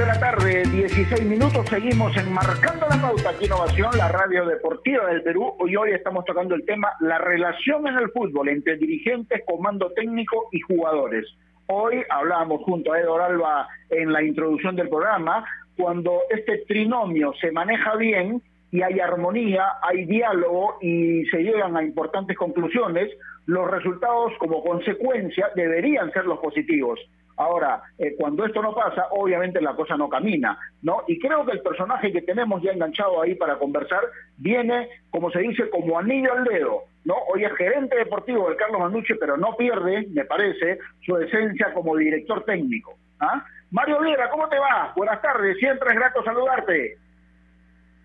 De 0.00 0.06
la 0.06 0.18
tarde, 0.18 0.62
16 0.62 1.26
minutos, 1.26 1.68
seguimos 1.68 2.16
enmarcando 2.16 2.86
la 2.88 3.02
pauta 3.02 3.30
aquí 3.30 3.44
Innovación, 3.44 3.90
la 3.98 4.08
radio 4.08 4.46
deportiva 4.46 5.04
del 5.06 5.22
Perú. 5.22 5.52
Hoy 5.58 5.76
hoy 5.76 5.90
estamos 5.90 6.24
tocando 6.24 6.54
el 6.54 6.64
tema 6.64 6.88
la 7.00 7.18
relación 7.18 7.86
en 7.86 7.98
el 7.98 8.10
fútbol 8.10 8.48
entre 8.48 8.78
dirigentes, 8.78 9.42
comando 9.46 9.92
técnico 9.92 10.48
y 10.52 10.60
jugadores. 10.60 11.26
Hoy 11.66 12.02
hablábamos 12.08 12.62
junto 12.62 12.94
a 12.94 13.00
Eduardo 13.00 13.26
Alba 13.26 13.68
en 13.90 14.10
la 14.10 14.22
introducción 14.22 14.74
del 14.74 14.88
programa, 14.88 15.44
cuando 15.76 16.20
este 16.30 16.64
trinomio 16.66 17.34
se 17.38 17.52
maneja 17.52 17.94
bien 17.96 18.40
y 18.72 18.80
hay 18.80 19.00
armonía, 19.00 19.64
hay 19.82 20.06
diálogo 20.06 20.78
y 20.80 21.26
se 21.26 21.42
llegan 21.42 21.76
a 21.76 21.82
importantes 21.82 22.38
conclusiones, 22.38 23.10
los 23.44 23.70
resultados 23.70 24.32
como 24.38 24.64
consecuencia 24.64 25.50
deberían 25.54 26.10
ser 26.12 26.24
los 26.24 26.38
positivos. 26.38 26.98
Ahora, 27.36 27.82
eh, 27.98 28.14
cuando 28.18 28.44
esto 28.44 28.60
no 28.62 28.74
pasa, 28.74 29.06
obviamente 29.10 29.60
la 29.60 29.74
cosa 29.74 29.96
no 29.96 30.08
camina, 30.08 30.58
¿no? 30.82 31.02
Y 31.06 31.18
creo 31.18 31.44
que 31.46 31.52
el 31.52 31.62
personaje 31.62 32.12
que 32.12 32.22
tenemos 32.22 32.62
ya 32.62 32.72
enganchado 32.72 33.22
ahí 33.22 33.34
para 33.34 33.58
conversar 33.58 34.00
viene, 34.36 34.88
como 35.10 35.30
se 35.30 35.40
dice, 35.40 35.70
como 35.70 35.98
anillo 35.98 36.32
al 36.32 36.44
dedo, 36.44 36.84
¿no? 37.04 37.14
Hoy 37.32 37.44
es 37.44 37.52
gerente 37.56 37.96
deportivo 37.96 38.48
del 38.48 38.56
Carlos 38.56 38.80
Manucci, 38.80 39.14
pero 39.14 39.36
no 39.36 39.56
pierde, 39.56 40.06
me 40.12 40.24
parece, 40.24 40.78
su 41.04 41.16
esencia 41.16 41.72
como 41.72 41.96
director 41.96 42.44
técnico. 42.44 42.94
¿ah? 43.20 43.44
Mario 43.70 44.00
Viera, 44.00 44.28
¿cómo 44.30 44.48
te 44.48 44.58
va? 44.58 44.92
Buenas 44.96 45.22
tardes, 45.22 45.56
siempre 45.58 45.90
es 45.90 45.96
grato 45.96 46.22
saludarte. 46.24 46.98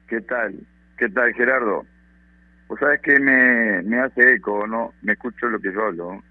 ¿Qué 0.08 0.22
tal? 0.22 0.56
¿Qué 0.98 1.10
tal, 1.10 1.34
Gerardo? 1.34 1.84
Pues 2.68 2.80
sabes 2.80 3.02
que 3.02 3.20
me, 3.20 3.82
me 3.84 4.00
hace 4.00 4.36
eco, 4.36 4.66
¿no? 4.68 4.94
Me 5.02 5.14
escucho 5.14 5.48
lo 5.48 5.60
que 5.60 5.74
yo 5.74 5.84
hablo. 5.84 6.22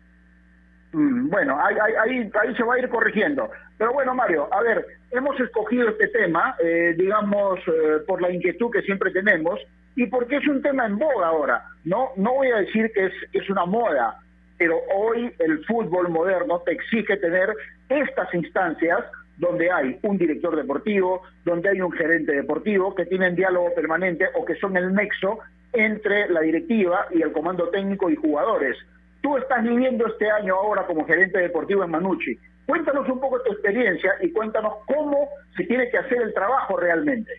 Bueno, 0.95 1.59
ahí, 1.61 1.77
ahí, 1.83 2.31
ahí, 2.41 2.55
se 2.55 2.63
va 2.63 2.75
a 2.75 2.79
ir 2.79 2.89
corrigiendo. 2.89 3.51
Pero 3.77 3.93
bueno, 3.93 4.15
Mario, 4.15 4.49
a 4.53 4.63
ver, 4.63 4.87
hemos 5.11 5.39
escogido 5.41 5.89
este 5.89 6.09
tema, 6.09 6.57
eh, 6.63 6.95
digamos, 6.97 7.59
eh, 7.67 7.99
por 8.07 8.23
la 8.23 8.31
inquietud 8.31 8.71
que 8.71 8.83
siempre 8.83 9.11
tenemos 9.11 9.61
y 9.97 10.07
porque 10.07 10.37
es 10.37 10.47
un 10.47 10.63
tema 10.63 10.87
en 10.87 10.99
boga 10.99 11.27
ahora. 11.27 11.65
No, 11.85 12.11
no 12.17 12.35
voy 12.35 12.49
a 12.49 12.59
decir 12.59 12.91
que 12.95 13.07
es, 13.07 13.13
es 13.33 13.51
una 13.51 13.67
moda, 13.67 14.21
pero 14.57 14.77
hoy 14.95 15.33
el 15.41 15.65
fútbol 15.65 16.09
moderno 16.09 16.61
te 16.61 16.73
exige 16.73 17.17
tener 17.17 17.53
estas 17.89 18.33
instancias 18.35 19.05
donde 19.37 19.71
hay 19.71 19.99
un 20.03 20.17
director 20.17 20.55
deportivo, 20.55 21.23
donde 21.45 21.71
hay 21.71 21.81
un 21.81 21.91
gerente 21.93 22.33
deportivo, 22.33 22.95
que 22.95 23.07
tienen 23.07 23.35
diálogo 23.35 23.75
permanente 23.75 24.27
o 24.35 24.45
que 24.45 24.55
son 24.57 24.77
el 24.77 24.95
nexo 24.95 25.41
entre 25.73 26.29
la 26.29 26.41
directiva 26.41 27.07
y 27.11 27.23
el 27.23 27.33
comando 27.33 27.69
técnico 27.71 28.09
y 28.11 28.17
jugadores. 28.17 28.77
Tú 29.25 29.39
estás 29.39 29.63
viviendo 29.63 30.07
este 30.07 30.31
año 30.31 30.55
ahora 30.55 30.87
como 30.87 31.07
gerente 31.07 31.39
deportivo 31.39 31.83
en 31.83 31.93
Manucci. 31.93 32.39
Cuéntanos 32.67 33.09
un 33.09 33.19
poco 33.19 33.41
tu 33.41 33.53
experiencia 33.53 34.13
y 34.21 34.31
cuéntanos 34.31 34.75
cómo 34.87 35.31
se 35.57 35.65
tiene 35.65 35.89
que 35.89 35.97
hacer 35.97 36.21
el 36.21 36.35
trabajo 36.35 36.77
realmente. 36.77 37.33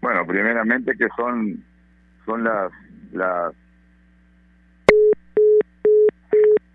Bueno, 0.00 0.24
primeramente 0.28 0.92
que 0.96 1.08
son 1.16 1.64
son 2.24 2.44
las 2.44 2.70
las 3.12 3.52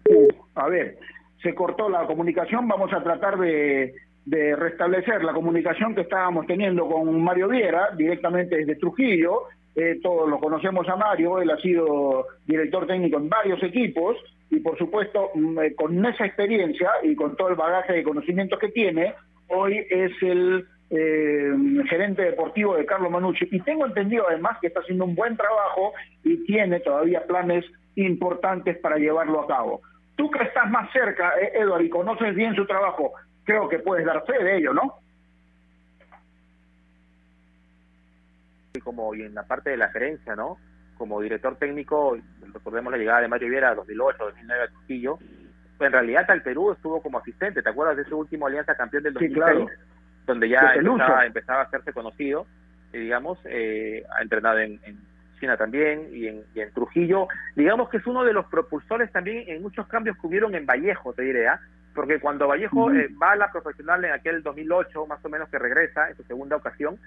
uh, 0.09 0.27
a 0.55 0.67
ver, 0.67 0.97
se 1.41 1.55
cortó 1.55 1.87
la 1.87 2.05
comunicación, 2.05 2.67
vamos 2.67 2.91
a 2.91 3.01
tratar 3.01 3.37
de, 3.37 3.93
de 4.25 4.57
restablecer 4.57 5.23
la 5.23 5.31
comunicación 5.31 5.95
que 5.95 6.01
estábamos 6.01 6.45
teniendo 6.47 6.85
con 6.85 7.23
Mario 7.23 7.47
Viera 7.47 7.91
directamente 7.95 8.57
desde 8.57 8.75
Trujillo 8.75 9.43
eh, 9.79 9.97
todos 10.03 10.29
lo 10.29 10.39
conocemos 10.39 10.89
a 10.89 10.97
Mario, 10.97 11.39
él 11.39 11.49
ha 11.49 11.57
sido 11.57 12.25
director 12.45 12.85
técnico 12.85 13.17
en 13.17 13.29
varios 13.29 13.63
equipos 13.63 14.17
y 14.49 14.59
por 14.59 14.77
supuesto 14.77 15.31
mm, 15.33 15.59
eh, 15.59 15.73
con 15.73 16.05
esa 16.05 16.25
experiencia 16.25 16.89
y 17.01 17.15
con 17.15 17.37
todo 17.37 17.47
el 17.47 17.55
bagaje 17.55 17.93
de 17.93 18.03
conocimientos 18.03 18.59
que 18.59 18.67
tiene, 18.67 19.13
hoy 19.47 19.77
es 19.89 20.11
el 20.21 20.67
eh, 20.89 21.53
gerente 21.89 22.23
deportivo 22.23 22.75
de 22.75 22.85
Carlos 22.85 23.09
Manucci 23.09 23.47
y 23.49 23.61
tengo 23.61 23.85
entendido 23.85 24.25
además 24.27 24.57
que 24.59 24.67
está 24.67 24.81
haciendo 24.81 25.05
un 25.05 25.15
buen 25.15 25.37
trabajo 25.37 25.93
y 26.25 26.43
tiene 26.43 26.81
todavía 26.81 27.23
planes 27.25 27.63
importantes 27.95 28.77
para 28.79 28.97
llevarlo 28.97 29.39
a 29.39 29.47
cabo. 29.47 29.81
Tú 30.17 30.29
que 30.29 30.43
estás 30.43 30.69
más 30.69 30.91
cerca, 30.91 31.31
Eduardo, 31.53 31.85
y 31.85 31.89
conoces 31.89 32.35
bien 32.35 32.53
su 32.53 32.65
trabajo, 32.65 33.13
creo 33.45 33.69
que 33.69 33.79
puedes 33.79 34.05
dar 34.05 34.25
fe 34.25 34.43
de 34.43 34.57
ello, 34.57 34.73
¿no? 34.73 34.95
Como 38.83 39.13
y 39.15 39.23
en 39.23 39.33
la 39.33 39.43
parte 39.43 39.71
de 39.71 39.77
la 39.77 39.89
gerencia, 39.89 40.35
¿no? 40.35 40.57
Como 40.97 41.21
director 41.21 41.55
técnico, 41.55 42.17
recordemos 42.53 42.91
la 42.91 42.97
llegada 42.97 43.21
de 43.21 43.27
Mario 43.27 43.49
Viera 43.49 43.73
2008, 43.73 44.17
2009 44.25 44.63
a 44.63 44.67
Trujillo, 44.67 45.19
en 45.79 45.91
realidad 45.91 46.29
al 46.29 46.41
Perú 46.41 46.71
estuvo 46.71 47.01
como 47.01 47.19
asistente, 47.19 47.61
¿te 47.61 47.69
acuerdas 47.69 47.95
de 47.95 48.03
ese 48.03 48.13
último 48.13 48.47
Alianza 48.47 48.75
Campeón 48.75 49.03
del 49.03 49.13
2006? 49.13 49.69
Donde 50.25 50.49
ya 50.49 50.73
empezaba, 51.25 51.61
a 51.61 51.63
hacerse 51.63 51.93
conocido, 51.93 52.45
y 52.93 52.99
digamos, 52.99 53.39
eh, 53.45 54.03
ha 54.15 54.21
entrenado 54.21 54.59
en, 54.59 54.79
China 55.39 55.55
también 55.55 56.09
y 56.11 56.27
en, 56.27 56.43
y 56.53 56.59
en, 56.59 56.73
Trujillo. 56.73 57.29
Digamos 57.55 57.87
que 57.87 57.97
es 57.97 58.05
uno 58.05 58.25
de 58.25 58.33
los 58.33 58.45
propulsores 58.47 59.09
también 59.13 59.45
en 59.47 59.61
muchos 59.61 59.87
cambios 59.87 60.17
que 60.17 60.27
hubieron 60.27 60.53
en 60.53 60.65
Vallejo, 60.65 61.13
te 61.13 61.21
diré, 61.21 61.47
¿ah? 61.47 61.61
porque 61.95 62.19
cuando 62.19 62.47
Vallejo 62.47 62.91
eh, 62.91 63.07
va 63.21 63.31
a 63.31 63.35
la 63.37 63.51
profesional 63.51 64.03
en 64.03 64.11
aquel 64.11 64.43
2008, 64.43 65.05
más 65.05 65.23
o 65.23 65.29
menos 65.29 65.47
que 65.49 65.57
regresa 65.57 66.09
en 66.09 66.17
su 66.17 66.23
segunda 66.23 66.57
ocasión, 66.57 66.99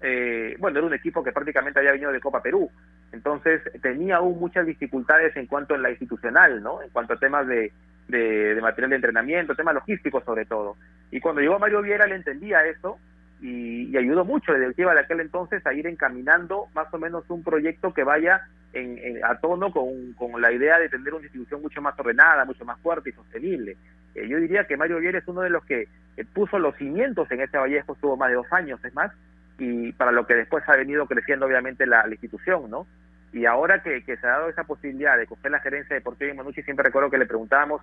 eh, 0.00 0.56
bueno, 0.58 0.78
era 0.78 0.86
un 0.86 0.94
equipo 0.94 1.22
que 1.22 1.32
prácticamente 1.32 1.78
había 1.78 1.92
venido 1.92 2.12
de 2.12 2.20
Copa 2.20 2.42
Perú, 2.42 2.70
entonces 3.12 3.62
tenía 3.80 4.16
aún 4.16 4.38
muchas 4.38 4.66
dificultades 4.66 5.36
en 5.36 5.46
cuanto 5.46 5.74
a 5.74 5.78
la 5.78 5.90
institucional, 5.90 6.62
¿no? 6.62 6.82
En 6.82 6.90
cuanto 6.90 7.14
a 7.14 7.18
temas 7.18 7.46
de, 7.46 7.72
de, 8.08 8.58
material 8.60 8.90
de 8.90 8.96
entrenamiento, 8.96 9.54
temas 9.54 9.74
logísticos 9.74 10.24
sobre 10.24 10.44
todo. 10.44 10.76
Y 11.10 11.20
cuando 11.20 11.40
llegó 11.40 11.58
Mario 11.58 11.82
Viera, 11.82 12.06
le 12.06 12.16
entendía 12.16 12.66
eso 12.66 12.98
y, 13.40 13.96
ayudó 13.96 14.24
mucho 14.24 14.52
la 14.52 14.58
directiva 14.58 14.94
de 14.94 15.00
aquel 15.00 15.20
entonces 15.20 15.64
a 15.66 15.72
ir 15.72 15.86
encaminando 15.86 16.66
más 16.74 16.92
o 16.92 16.98
menos 16.98 17.24
un 17.28 17.42
proyecto 17.42 17.94
que 17.94 18.04
vaya 18.04 18.42
en, 18.72 19.24
a 19.24 19.38
tono 19.38 19.72
con, 19.72 20.40
la 20.40 20.52
idea 20.52 20.78
de 20.78 20.88
tener 20.88 21.14
una 21.14 21.24
institución 21.24 21.62
mucho 21.62 21.80
más 21.80 21.98
ordenada, 21.98 22.44
mucho 22.44 22.64
más 22.64 22.78
fuerte 22.80 23.10
y 23.10 23.12
sostenible. 23.12 23.76
Eh, 24.14 24.28
yo 24.28 24.38
diría 24.38 24.66
que 24.66 24.76
Mario 24.76 24.98
Viera 24.98 25.18
es 25.18 25.28
uno 25.28 25.42
de 25.42 25.50
los 25.50 25.64
que 25.64 25.88
puso 26.32 26.58
los 26.58 26.76
cimientos 26.76 27.30
en 27.30 27.40
este 27.40 27.58
Vallejo, 27.58 27.92
estuvo 27.92 28.16
más 28.16 28.30
de 28.30 28.36
dos 28.36 28.52
años, 28.52 28.84
es 28.84 28.94
más, 28.94 29.12
y 29.58 29.92
para 29.92 30.12
lo 30.12 30.26
que 30.26 30.34
después 30.34 30.64
ha 30.68 30.76
venido 30.76 31.06
creciendo 31.06 31.46
obviamente 31.46 31.86
la, 31.86 32.06
institución, 32.08 32.70
¿no? 32.70 32.86
Y 33.32 33.46
ahora 33.46 33.82
que, 33.82 34.02
se 34.02 34.26
ha 34.26 34.30
dado 34.30 34.48
esa 34.48 34.64
posibilidad 34.64 35.16
de 35.16 35.26
coger 35.26 35.50
la 35.50 35.60
gerencia 35.60 35.94
deportiva 35.94 36.30
de 36.30 36.36
Manucci, 36.36 36.62
siempre 36.62 36.84
recuerdo 36.84 37.10
que 37.10 37.18
le 37.18 37.26
preguntábamos 37.26 37.82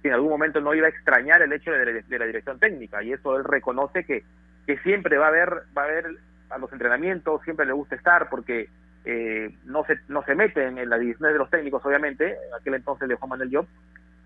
si 0.00 0.08
en 0.08 0.14
algún 0.14 0.30
momento 0.30 0.60
no 0.60 0.74
iba 0.74 0.86
a 0.86 0.90
extrañar 0.90 1.42
el 1.42 1.52
hecho 1.52 1.70
de, 1.70 2.18
la 2.18 2.26
dirección 2.26 2.58
técnica, 2.58 3.02
y 3.02 3.12
eso 3.12 3.36
él 3.36 3.44
reconoce 3.44 4.04
que, 4.04 4.24
que 4.66 4.78
siempre 4.78 5.18
va 5.18 5.26
a 5.26 5.28
haber, 5.28 5.50
va 5.76 5.82
a 5.82 5.84
haber 5.84 6.06
a 6.50 6.58
los 6.58 6.72
entrenamientos, 6.72 7.42
siempre 7.42 7.66
le 7.66 7.72
gusta 7.72 7.96
estar, 7.96 8.28
porque 8.28 8.68
eh, 9.04 9.54
no 9.64 9.84
se 9.84 9.98
no 10.08 10.24
se 10.24 10.34
mete 10.34 10.66
en, 10.66 10.88
la 10.88 10.98
división 10.98 11.32
de 11.32 11.38
los 11.38 11.50
técnicos, 11.50 11.84
obviamente, 11.84 12.32
en 12.32 12.54
aquel 12.58 12.74
entonces 12.74 13.08
de 13.08 13.14
Juan 13.14 13.30
Manuel 13.30 13.50
Job, 13.52 13.66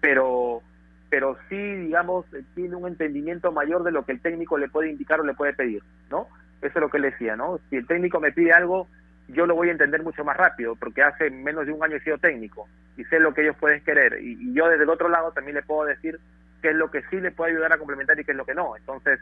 pero 0.00 0.62
pero 1.10 1.36
sí, 1.48 1.56
digamos, 1.56 2.24
tiene 2.54 2.76
un 2.76 2.86
entendimiento 2.86 3.50
mayor 3.50 3.82
de 3.82 3.90
lo 3.90 4.04
que 4.04 4.12
el 4.12 4.20
técnico 4.20 4.56
le 4.56 4.68
puede 4.68 4.90
indicar 4.90 5.20
o 5.20 5.24
le 5.24 5.34
puede 5.34 5.52
pedir, 5.52 5.82
¿no? 6.08 6.28
Eso 6.62 6.78
es 6.78 6.80
lo 6.80 6.90
que 6.90 6.98
él 6.98 7.04
decía, 7.04 7.36
¿no? 7.36 7.58
Si 7.70 7.76
el 7.76 7.86
técnico 7.86 8.20
me 8.20 8.32
pide 8.32 8.52
algo, 8.52 8.86
yo 9.28 9.46
lo 9.46 9.54
voy 9.54 9.68
a 9.68 9.72
entender 9.72 10.02
mucho 10.02 10.24
más 10.24 10.36
rápido, 10.36 10.74
porque 10.76 11.02
hace 11.02 11.30
menos 11.30 11.66
de 11.66 11.72
un 11.72 11.82
año 11.82 11.96
he 11.96 12.00
sido 12.00 12.18
técnico 12.18 12.68
y 12.96 13.04
sé 13.04 13.20
lo 13.20 13.32
que 13.32 13.42
ellos 13.42 13.56
pueden 13.58 13.82
querer. 13.82 14.18
Y, 14.22 14.52
yo 14.52 14.68
desde 14.68 14.84
el 14.84 14.90
otro 14.90 15.08
lado 15.08 15.32
también 15.32 15.56
le 15.56 15.62
puedo 15.62 15.84
decir 15.84 16.18
qué 16.62 16.70
es 16.70 16.76
lo 16.76 16.90
que 16.90 17.02
sí 17.10 17.20
le 17.20 17.30
puede 17.30 17.52
ayudar 17.52 17.72
a 17.72 17.78
complementar 17.78 18.18
y 18.18 18.24
qué 18.24 18.32
es 18.32 18.36
lo 18.36 18.44
que 18.44 18.54
no. 18.54 18.76
Entonces, 18.76 19.20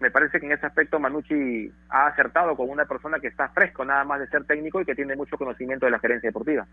me 0.00 0.10
parece 0.10 0.38
que 0.38 0.46
en 0.46 0.52
ese 0.52 0.66
aspecto 0.66 1.00
Manucci 1.00 1.72
ha 1.90 2.06
acertado 2.06 2.56
con 2.56 2.70
una 2.70 2.84
persona 2.84 3.18
que 3.18 3.28
está 3.28 3.48
fresco 3.48 3.84
nada 3.84 4.04
más 4.04 4.20
de 4.20 4.28
ser 4.28 4.44
técnico 4.44 4.80
y 4.80 4.84
que 4.84 4.94
tiene 4.94 5.16
mucho 5.16 5.36
conocimiento 5.36 5.86
de 5.86 5.92
la 5.92 5.98
gerencia 5.98 6.28
deportiva. 6.28 6.66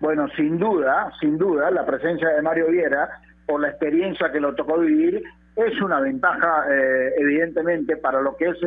Bueno, 0.00 0.28
sin 0.36 0.58
duda, 0.58 1.10
sin 1.20 1.38
duda, 1.38 1.70
la 1.70 1.86
presencia 1.86 2.28
de 2.28 2.42
Mario 2.42 2.68
Viera, 2.68 3.08
por 3.46 3.60
la 3.60 3.68
experiencia 3.68 4.30
que 4.30 4.40
lo 4.40 4.54
tocó 4.54 4.78
vivir, 4.78 5.22
es 5.56 5.80
una 5.80 6.00
ventaja, 6.00 6.64
eh, 6.70 7.12
evidentemente, 7.18 7.96
para 7.96 8.20
lo 8.20 8.36
que 8.36 8.46
es, 8.46 8.58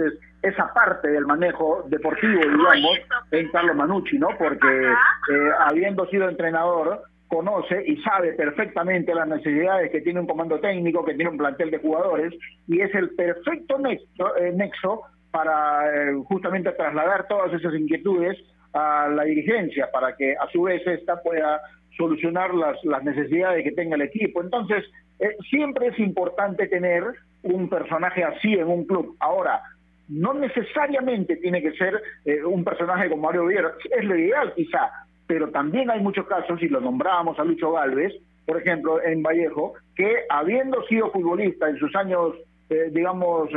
esa 0.42 0.74
parte 0.74 1.10
del 1.10 1.26
manejo 1.26 1.84
deportivo, 1.88 2.40
digamos, 2.40 3.00
en 3.32 3.50
Carlos 3.50 3.76
Manucci, 3.76 4.18
¿no? 4.18 4.30
Porque 4.38 4.68
eh, 4.68 5.50
habiendo 5.60 6.06
sido 6.08 6.30
entrenador, 6.30 7.04
conoce 7.28 7.84
y 7.86 7.98
sabe 8.02 8.34
perfectamente 8.34 9.14
las 9.14 9.28
necesidades 9.28 9.92
que 9.92 10.02
tiene 10.02 10.20
un 10.20 10.28
comando 10.28 10.60
técnico, 10.60 11.04
que 11.04 11.14
tiene 11.14 11.32
un 11.32 11.38
plantel 11.38 11.72
de 11.72 11.80
jugadores, 11.80 12.34
y 12.68 12.82
es 12.82 12.94
el 12.96 13.10
perfecto 13.16 13.78
nexo, 13.80 14.38
eh, 14.38 14.54
nexo 14.56 15.02
para 15.32 15.94
eh, 15.94 16.16
justamente 16.26 16.72
trasladar 16.72 17.28
todas 17.28 17.54
esas 17.54 17.74
inquietudes 17.76 18.38
a 18.74 19.08
la 19.10 19.24
dirigencia 19.24 19.90
para 19.92 20.16
que 20.16 20.36
a 20.36 20.48
su 20.52 20.64
vez 20.64 20.86
esta 20.88 21.22
pueda 21.22 21.62
solucionar 21.98 22.54
las, 22.54 22.78
las 22.86 23.04
necesidades 23.04 23.64
que 23.64 23.72
tenga 23.72 23.96
el 23.96 24.04
equipo. 24.04 24.42
Entonces, 24.42 24.84
eh, 25.20 25.36
siempre 25.50 25.88
es 25.88 26.00
importante 26.00 26.68
tener 26.68 27.04
un 27.44 27.70
personaje 27.70 28.24
así 28.24 28.54
en 28.54 28.68
un 28.68 28.86
club. 28.86 29.16
Ahora, 29.20 29.62
no 30.10 30.34
necesariamente 30.34 31.38
tiene 31.38 31.62
que 31.62 31.74
ser 31.74 32.02
eh, 32.26 32.44
un 32.44 32.64
personaje 32.64 33.10
como 33.10 33.24
Mario 33.24 33.46
Viera, 33.46 33.74
es 33.98 34.06
lo 34.06 34.18
ideal 34.18 34.54
quizá, 34.56 34.90
pero 35.26 35.50
también 35.50 35.90
hay 35.90 36.00
muchos 36.02 36.26
casos, 36.28 36.62
y 36.62 36.70
lo 36.70 36.80
nombrábamos 36.80 37.38
a 37.40 37.44
Lucho 37.44 37.74
Galvez, 37.74 38.14
por 38.46 38.62
ejemplo, 38.62 39.04
en 39.04 39.22
Vallejo, 39.22 39.74
que 39.96 40.24
habiendo 40.30 40.82
sido 40.84 41.12
futbolista 41.12 41.68
en 41.70 41.78
sus 41.78 41.94
años, 41.96 42.36
eh, 42.70 42.90
digamos, 42.94 43.50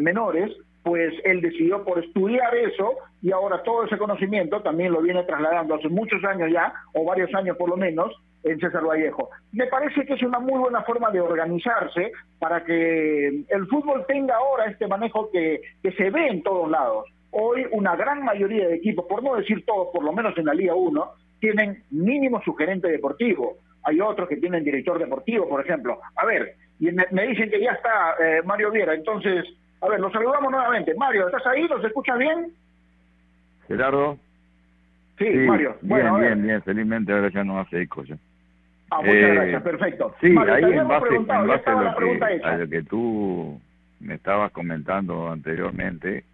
menores, 0.00 0.52
pues 0.82 1.14
él 1.24 1.40
decidió 1.40 1.82
por 1.82 2.04
estudiar 2.04 2.54
eso 2.54 2.92
y 3.22 3.32
ahora 3.32 3.62
todo 3.62 3.84
ese 3.84 3.96
conocimiento 3.96 4.60
también 4.60 4.92
lo 4.92 5.00
viene 5.00 5.24
trasladando 5.24 5.76
hace 5.76 5.88
muchos 5.88 6.22
años 6.24 6.50
ya, 6.52 6.74
o 6.92 7.04
varios 7.06 7.34
años 7.34 7.56
por 7.56 7.70
lo 7.70 7.76
menos, 7.78 8.12
en 8.44 8.60
César 8.60 8.84
Vallejo. 8.84 9.30
Me 9.52 9.66
parece 9.66 10.04
que 10.04 10.14
es 10.14 10.22
una 10.22 10.38
muy 10.38 10.58
buena 10.58 10.82
forma 10.82 11.10
de 11.10 11.20
organizarse 11.20 12.12
para 12.38 12.64
que 12.64 13.28
el 13.48 13.66
fútbol 13.68 14.04
tenga 14.06 14.36
ahora 14.36 14.66
este 14.66 14.86
manejo 14.86 15.30
que, 15.32 15.60
que 15.82 15.92
se 15.92 16.10
ve 16.10 16.28
en 16.28 16.42
todos 16.42 16.70
lados. 16.70 17.06
Hoy 17.30 17.66
una 17.72 17.96
gran 17.96 18.24
mayoría 18.24 18.68
de 18.68 18.76
equipos, 18.76 19.06
por 19.06 19.22
no 19.22 19.34
decir 19.36 19.64
todos, 19.64 19.88
por 19.92 20.04
lo 20.04 20.12
menos 20.12 20.36
en 20.38 20.46
la 20.46 20.54
Liga 20.54 20.74
1, 20.74 21.10
tienen 21.40 21.82
mínimo 21.90 22.40
su 22.44 22.54
gerente 22.54 22.88
deportivo. 22.88 23.56
Hay 23.82 24.00
otros 24.00 24.28
que 24.28 24.36
tienen 24.36 24.64
director 24.64 24.98
deportivo, 24.98 25.48
por 25.48 25.60
ejemplo. 25.60 25.98
A 26.16 26.24
ver, 26.24 26.54
y 26.78 26.90
me, 26.90 27.26
dicen 27.26 27.50
que 27.50 27.60
ya 27.60 27.72
está 27.72 28.14
eh, 28.22 28.42
Mario 28.44 28.70
Viera, 28.70 28.94
entonces 28.94 29.44
a 29.84 29.88
ver, 29.88 30.00
los 30.00 30.12
saludamos 30.12 30.50
nuevamente. 30.50 30.94
Mario, 30.94 31.26
¿estás 31.26 31.46
ahí? 31.46 31.64
¿Nos 31.68 31.84
escuchas 31.84 32.18
bien? 32.18 32.52
Gerardo. 33.68 34.16
Sí, 35.18 35.26
Mario. 35.26 35.76
Bien, 35.82 36.16
bien, 36.20 36.42
bien. 36.42 36.62
Felizmente 36.62 37.12
ahora 37.12 37.30
ya 37.30 37.44
no 37.44 37.60
hace 37.60 37.82
eco 37.82 38.02
ya. 38.04 38.16
Ah, 38.90 38.98
muchas 38.98 39.14
eh, 39.14 39.34
gracias, 39.34 39.62
perfecto. 39.62 40.14
Sí, 40.20 40.34
ahí 40.38 40.64
en 40.64 40.88
base, 40.88 41.14
en 41.14 41.26
base 41.26 41.70
a, 41.70 41.72
lo 41.72 42.18
que, 42.18 42.40
a 42.42 42.56
lo 42.56 42.68
que 42.68 42.82
tú 42.82 43.60
me 44.00 44.14
estabas 44.14 44.52
comentando 44.52 45.30
anteriormente, 45.30 46.24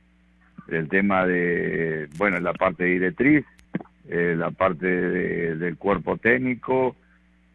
el 0.69 0.89
tema 0.89 1.27
de, 1.27 2.09
bueno, 2.17 2.39
la 2.41 2.53
parte 2.53 2.85
directriz, 2.85 3.45
eh, 4.09 4.35
la 4.37 4.51
parte 4.51 4.87
del 4.87 5.77
cuerpo 5.77 6.17
técnico 6.17 6.97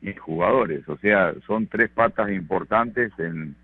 y 0.01 0.13
jugadores. 0.13 0.88
O 0.88 0.97
sea, 0.97 1.34
son 1.45 1.67
tres 1.67 1.89
patas 1.89 2.31
importantes 2.31 3.12
en, 3.19 3.55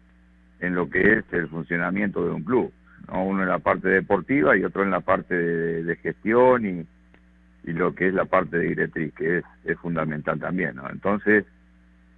en 0.59 0.75
lo 0.75 0.89
que 0.89 1.19
es 1.19 1.25
el 1.31 1.47
funcionamiento 1.47 2.25
de 2.25 2.31
un 2.31 2.43
club. 2.43 2.71
Uno 3.11 3.43
en 3.43 3.49
la 3.49 3.59
parte 3.59 3.89
deportiva 3.89 4.55
y 4.55 4.63
otro 4.63 4.83
en 4.83 4.91
la 4.91 5.01
parte 5.01 5.35
de, 5.35 5.95
gestión 5.97 6.65
y, 6.65 6.85
y, 7.63 7.73
lo 7.73 7.93
que 7.93 8.07
es 8.07 8.13
la 8.13 8.25
parte 8.25 8.57
de 8.57 8.67
directriz, 8.69 9.13
que 9.13 9.37
es, 9.39 9.43
es 9.65 9.77
fundamental 9.79 10.39
también. 10.39 10.75
¿no? 10.75 10.89
Entonces, 10.89 11.45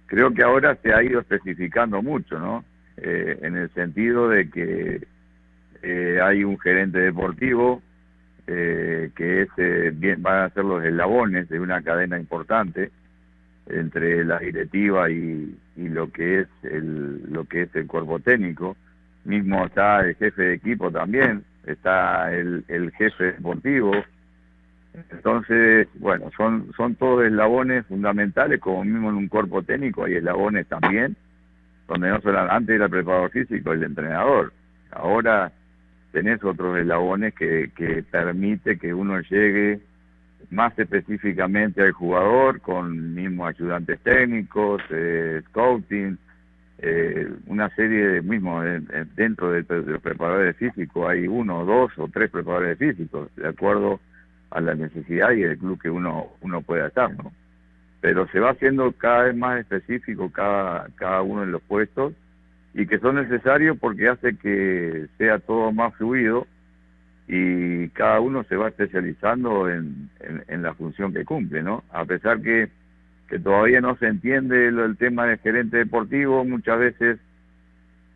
creo 0.06 0.32
que 0.32 0.42
ahora 0.42 0.76
se 0.82 0.92
ha 0.92 1.02
ido 1.02 1.20
especificando 1.20 2.02
mucho, 2.02 2.38
¿no? 2.38 2.64
Eh, 2.96 3.38
en 3.42 3.56
el 3.56 3.70
sentido 3.70 4.28
de 4.28 4.48
que 4.48 5.00
eh, 5.82 6.20
hay 6.22 6.44
un 6.44 6.58
gerente 6.60 6.98
deportivo 7.00 7.82
eh, 8.46 9.10
que 9.16 9.42
es, 9.42 9.98
bien, 9.98 10.22
van 10.22 10.44
a 10.44 10.50
ser 10.50 10.64
los 10.64 10.84
eslabones 10.84 11.48
de 11.48 11.58
una 11.58 11.82
cadena 11.82 12.18
importante 12.18 12.90
entre 13.66 14.24
la 14.24 14.38
directiva 14.38 15.10
y, 15.10 15.56
y 15.76 15.88
lo 15.88 16.12
que 16.12 16.40
es 16.40 16.48
el 16.62 17.32
lo 17.32 17.46
que 17.46 17.62
es 17.62 17.74
el 17.74 17.86
cuerpo 17.86 18.20
técnico 18.20 18.76
mismo 19.24 19.64
está 19.64 20.06
el 20.06 20.14
jefe 20.16 20.42
de 20.42 20.54
equipo 20.54 20.90
también 20.90 21.42
está 21.66 22.32
el, 22.34 22.62
el 22.68 22.92
jefe 22.92 23.32
deportivo 23.32 23.92
entonces 25.10 25.88
bueno 25.94 26.30
son 26.36 26.72
son 26.76 26.94
todos 26.94 27.24
eslabones 27.24 27.86
fundamentales 27.86 28.60
como 28.60 28.84
mismo 28.84 29.10
en 29.10 29.16
un 29.16 29.28
cuerpo 29.28 29.62
técnico 29.62 30.04
hay 30.04 30.14
eslabones 30.16 30.66
también 30.68 31.16
donde 31.88 32.08
no 32.08 32.20
solo 32.20 32.38
antes 32.50 32.76
era 32.76 32.86
el 32.86 32.90
preparador 32.90 33.30
físico 33.30 33.72
el 33.72 33.82
entrenador 33.82 34.52
ahora 34.90 35.52
tenés 36.12 36.42
otros 36.44 36.78
eslabones 36.78 37.34
que 37.34 37.70
que 37.76 38.02
permite 38.04 38.78
que 38.78 38.94
uno 38.94 39.20
llegue 39.20 39.80
más 40.50 40.78
específicamente 40.78 41.82
al 41.82 41.92
jugador 41.92 42.60
con 42.60 43.14
mismos 43.14 43.48
ayudantes 43.48 44.00
técnicos, 44.00 44.82
eh, 44.90 45.42
scouting, 45.48 46.18
eh, 46.78 47.28
una 47.46 47.68
serie 47.74 48.08
de 48.08 48.22
mismos 48.22 48.64
dentro 49.16 49.50
de, 49.52 49.64
los 49.68 50.00
preparadores 50.00 50.56
físicos 50.56 51.08
hay 51.08 51.26
uno, 51.26 51.64
dos 51.64 51.92
o 51.98 52.08
tres 52.08 52.30
preparadores 52.30 52.78
físicos 52.78 53.28
de 53.36 53.48
acuerdo 53.48 54.00
a 54.54 54.60
la 54.60 54.74
necesidad 54.74 55.32
y 55.32 55.42
el 55.42 55.58
club 55.58 55.80
que 55.80 55.90
uno 55.90 56.28
uno 56.40 56.62
pueda 56.62 56.86
estar, 56.86 57.14
¿no? 57.14 57.32
Pero 58.00 58.26
se 58.28 58.40
va 58.40 58.50
haciendo 58.50 58.92
cada 58.92 59.24
vez 59.24 59.36
más 59.36 59.60
específico 59.60 60.30
cada 60.30 60.88
cada 60.96 61.20
uno 61.22 61.42
de 61.42 61.48
los 61.48 61.62
puestos 61.62 62.14
y 62.72 62.86
que 62.86 62.98
son 62.98 63.16
necesarios 63.16 63.76
porque 63.78 64.08
hace 64.08 64.36
que 64.36 65.06
sea 65.18 65.38
todo 65.40 65.70
más 65.72 65.94
fluido 65.96 66.46
y 67.26 67.88
cada 67.90 68.20
uno 68.20 68.44
se 68.44 68.56
va 68.56 68.68
especializando 68.68 69.70
en, 69.70 70.10
en, 70.48 70.62
la 70.62 70.74
función 70.74 71.12
que 71.12 71.24
cumple, 71.24 71.62
¿no? 71.62 71.82
A 71.90 72.04
pesar 72.04 72.42
que, 72.42 72.68
que 73.28 73.38
todavía 73.38 73.80
no 73.80 73.96
se 73.96 74.06
entiende 74.08 74.68
el, 74.68 74.96
tema 74.98 75.26
del 75.26 75.38
gerente 75.38 75.78
deportivo, 75.78 76.44
muchas 76.44 76.78
veces, 76.78 77.18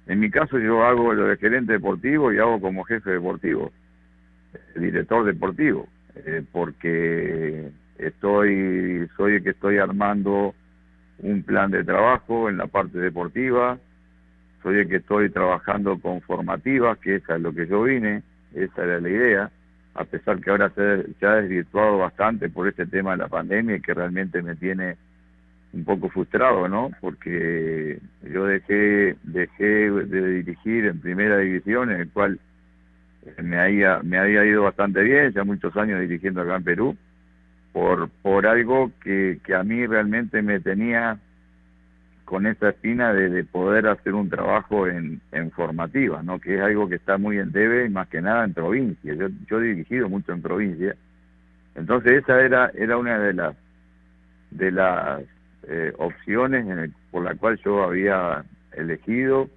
en 0.06 0.20
mi 0.20 0.30
caso 0.30 0.58
yo 0.58 0.84
hago 0.84 1.14
lo 1.14 1.26
de 1.28 1.38
gerente 1.38 1.72
deportivo 1.72 2.32
y 2.32 2.38
hago 2.38 2.60
como 2.60 2.84
jefe 2.84 3.12
deportivo, 3.12 3.72
director 4.76 5.24
deportivo, 5.24 5.88
eh, 6.26 6.42
porque 6.52 7.70
estoy, 7.98 9.08
soy 9.16 9.34
el 9.34 9.42
que 9.42 9.50
estoy 9.50 9.78
armando 9.78 10.54
un 11.20 11.42
plan 11.42 11.70
de 11.70 11.84
trabajo 11.84 12.48
en 12.48 12.58
la 12.58 12.66
parte 12.66 12.98
deportiva, 12.98 13.78
soy 14.62 14.78
el 14.78 14.88
que 14.88 14.96
estoy 14.96 15.30
trabajando 15.30 15.98
con 15.98 16.20
formativas, 16.20 16.98
que 16.98 17.16
es 17.16 17.30
a 17.30 17.38
lo 17.38 17.52
que 17.52 17.66
yo 17.66 17.82
vine, 17.82 18.22
esa 18.54 18.84
era 18.84 19.00
la 19.00 19.08
idea, 19.08 19.50
a 19.94 20.04
pesar 20.04 20.40
que 20.40 20.50
ahora 20.50 20.70
se, 20.70 21.26
ha 21.26 21.34
desvirtuado 21.34 21.98
bastante 21.98 22.48
por 22.48 22.68
este 22.68 22.86
tema 22.86 23.12
de 23.12 23.18
la 23.18 23.28
pandemia 23.28 23.76
y 23.76 23.80
que 23.80 23.94
realmente 23.94 24.42
me 24.42 24.54
tiene 24.54 24.96
un 25.72 25.84
poco 25.84 26.08
frustrado, 26.08 26.68
¿no? 26.68 26.90
Porque 27.00 27.98
yo 28.22 28.46
dejé 28.46 29.16
dejé 29.24 29.90
de 29.90 30.32
dirigir 30.34 30.86
en 30.86 31.00
primera 31.00 31.38
división, 31.38 31.90
en 31.90 32.00
el 32.02 32.10
cual 32.10 32.38
me 33.42 33.58
había 33.58 34.00
me 34.02 34.18
había 34.18 34.44
ido 34.44 34.62
bastante 34.62 35.02
bien, 35.02 35.32
ya 35.32 35.44
muchos 35.44 35.76
años 35.76 36.00
dirigiendo 36.00 36.42
acá 36.42 36.56
en 36.56 36.64
Perú, 36.64 36.96
por 37.72 38.08
por 38.22 38.46
algo 38.46 38.90
que, 39.02 39.38
que 39.44 39.54
a 39.54 39.62
mí 39.62 39.86
realmente 39.86 40.42
me 40.42 40.60
tenía 40.60 41.18
con 42.24 42.46
esa 42.46 42.68
espina 42.68 43.14
de, 43.14 43.42
poder 43.44 43.86
hacer 43.86 44.12
un 44.12 44.28
trabajo 44.28 44.86
en, 44.86 45.18
en, 45.32 45.50
formativa, 45.50 46.22
¿no? 46.22 46.38
que 46.38 46.56
es 46.56 46.60
algo 46.60 46.86
que 46.86 46.96
está 46.96 47.16
muy 47.16 47.38
en 47.38 47.52
debe 47.52 47.86
y 47.86 47.88
más 47.88 48.06
que 48.08 48.20
nada 48.20 48.44
en 48.44 48.52
provincia. 48.52 49.14
Yo, 49.14 49.28
yo 49.48 49.60
he 49.60 49.68
dirigido 49.68 50.10
mucho 50.10 50.32
en 50.32 50.42
provincia, 50.42 50.94
entonces 51.74 52.22
esa 52.22 52.42
era 52.42 52.70
era 52.74 52.98
una 52.98 53.18
de 53.18 53.32
las 53.32 53.56
de 54.50 54.70
las 54.70 55.22
eh, 55.66 55.92
opciones 55.96 56.66
en 56.66 56.94
por 57.10 57.24
la 57.24 57.34
cual 57.34 57.58
yo 57.64 57.82
había 57.82 58.44
elegido 58.72 59.48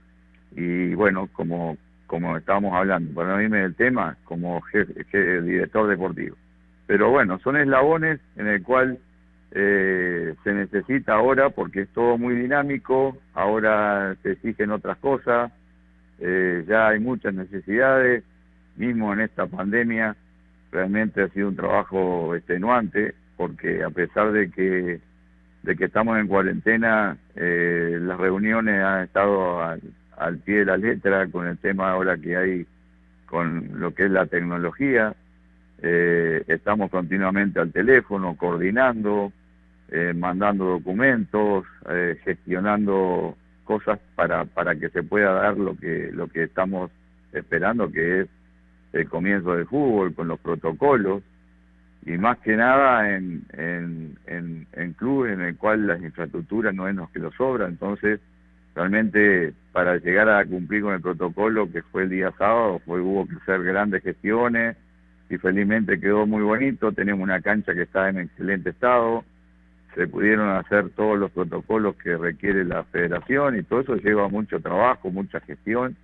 y 0.56 0.94
bueno 0.96 1.28
como 1.34 1.78
como 2.12 2.36
estábamos 2.36 2.74
hablando 2.74 3.14
para 3.14 3.30
no 3.30 3.42
irme 3.42 3.60
del 3.60 3.74
tema 3.74 4.18
como 4.26 4.60
jefe, 4.64 5.42
director 5.44 5.88
deportivo. 5.88 6.36
Pero 6.86 7.10
bueno 7.10 7.40
son 7.40 7.56
eslabones 7.56 8.20
en 8.36 8.48
el 8.48 8.62
cual 8.62 9.00
eh, 9.52 10.36
se 10.44 10.54
necesita 10.54 11.14
ahora 11.14 11.52
porque 11.52 11.84
es 11.84 11.90
todo 11.94 12.18
muy 12.18 12.36
dinámico, 12.36 13.18
ahora 13.34 14.14
se 14.24 14.34
exigen 14.34 14.72
otras 14.72 14.98
cosas, 14.98 15.54
eh, 16.20 16.66
ya 16.68 16.90
hay 16.90 17.00
muchas 17.00 17.34
necesidades, 17.34 18.26
mismo 18.76 19.14
en 19.14 19.22
esta 19.22 19.48
pandemia 19.48 20.18
realmente 20.70 21.22
ha 21.24 21.30
sido 21.30 21.48
un 21.48 21.56
trabajo 21.56 22.36
extenuante 22.36 23.16
porque 23.38 23.86
a 23.86 23.90
pesar 23.90 24.34
de 24.34 24.52
que 24.52 25.00
de 25.64 25.76
que 25.78 25.86
estamos 25.86 26.18
en 26.18 26.28
cuarentena, 26.28 27.16
eh, 27.36 28.00
las 28.02 28.20
reuniones 28.20 28.84
han 28.84 29.04
estado 29.04 29.62
al, 29.62 29.80
al 30.22 30.38
pie 30.38 30.60
de 30.60 30.66
la 30.66 30.78
letra 30.78 31.28
con 31.28 31.48
el 31.48 31.58
tema 31.58 31.92
ahora 31.92 32.18
que 32.18 32.38
hay 32.38 32.66
con 33.26 33.80
lo 33.80 33.94
que 33.94 34.06
es 34.06 34.12
la 34.12 34.26
tecnología, 34.26 35.16
eh, 35.82 36.44
estamos 36.48 36.92
continuamente 36.92 37.60
al 37.60 37.72
teléfono, 37.72 38.36
coordinando, 38.36 39.32
eh, 39.90 40.14
mandando 40.14 40.66
documentos, 40.66 41.66
eh, 41.90 42.20
gestionando 42.26 43.38
cosas 43.64 44.00
para, 44.16 44.46
para 44.46 44.76
que 44.76 44.90
se 44.90 45.02
pueda 45.02 45.32
dar 45.32 45.58
lo 45.58 45.78
que, 45.78 46.12
lo 46.14 46.28
que 46.28 46.44
estamos 46.44 46.92
esperando, 47.32 47.90
que 47.90 48.22
es 48.22 48.28
el 48.92 49.08
comienzo 49.08 49.56
del 49.56 49.66
fútbol, 49.66 50.14
con 50.14 50.28
los 50.28 50.40
protocolos, 50.40 51.24
y 52.06 52.12
más 52.18 52.38
que 52.40 52.58
nada 52.58 53.16
en, 53.16 53.44
en, 53.54 54.18
en, 54.74 54.94
clubes 54.94 55.34
en 55.34 55.42
el 55.42 55.56
cual 55.56 55.88
las 55.88 56.02
infraestructuras 56.02 56.76
no 56.76 56.88
es 56.88 56.96
lo 56.96 57.10
que 57.12 57.20
lo 57.20 57.32
sobra, 57.32 57.68
entonces 57.68 58.20
realmente 58.76 59.54
para 59.72 59.98
llegar 59.98 60.30
a 60.30 60.46
cumplir 60.46 60.84
con 60.84 60.94
el 60.94 61.02
protocolo 61.02 61.72
que 61.72 61.82
fue 61.82 62.04
el 62.04 62.10
día 62.10 62.32
sábado, 62.38 62.80
fue, 62.86 63.02
hubo 63.02 63.28
que 63.28 63.36
hacer 63.36 63.64
grandes 63.64 64.04
gestiones 64.04 64.78
y 65.30 65.38
felizmente 65.38 66.00
quedó 66.00 66.26
muy 66.26 66.44
bonito, 66.44 66.92
tenemos 66.92 67.24
una 67.24 67.42
cancha 67.42 67.74
que 67.74 67.84
está 67.84 68.10
en 68.10 68.20
excelente 68.20 68.72
estado, 68.72 69.24
se 69.96 70.08
pudieron 70.08 70.50
hacer 70.50 70.90
todos 70.90 71.18
los 71.18 71.32
protocolos 71.32 71.96
que 71.96 72.18
requiere 72.18 72.64
la 72.66 72.84
federación 72.84 73.58
y 73.58 73.64
todo 73.64 73.82
eso 73.82 73.96
lleva 73.96 74.28
mucho 74.30 74.60
trabajo, 74.60 75.10
mucha 75.10 75.40
gestión 75.42 75.96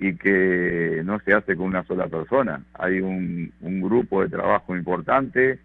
y 0.00 0.14
que 0.14 1.02
no 1.04 1.18
se 1.20 1.34
hace 1.34 1.56
con 1.56 1.66
una 1.66 1.84
sola 1.84 2.06
persona. 2.06 2.62
Hay 2.74 3.00
un, 3.00 3.52
grupo 3.60 4.22
de 4.22 4.28
trabajo 4.28 4.76
importante, 4.76 5.58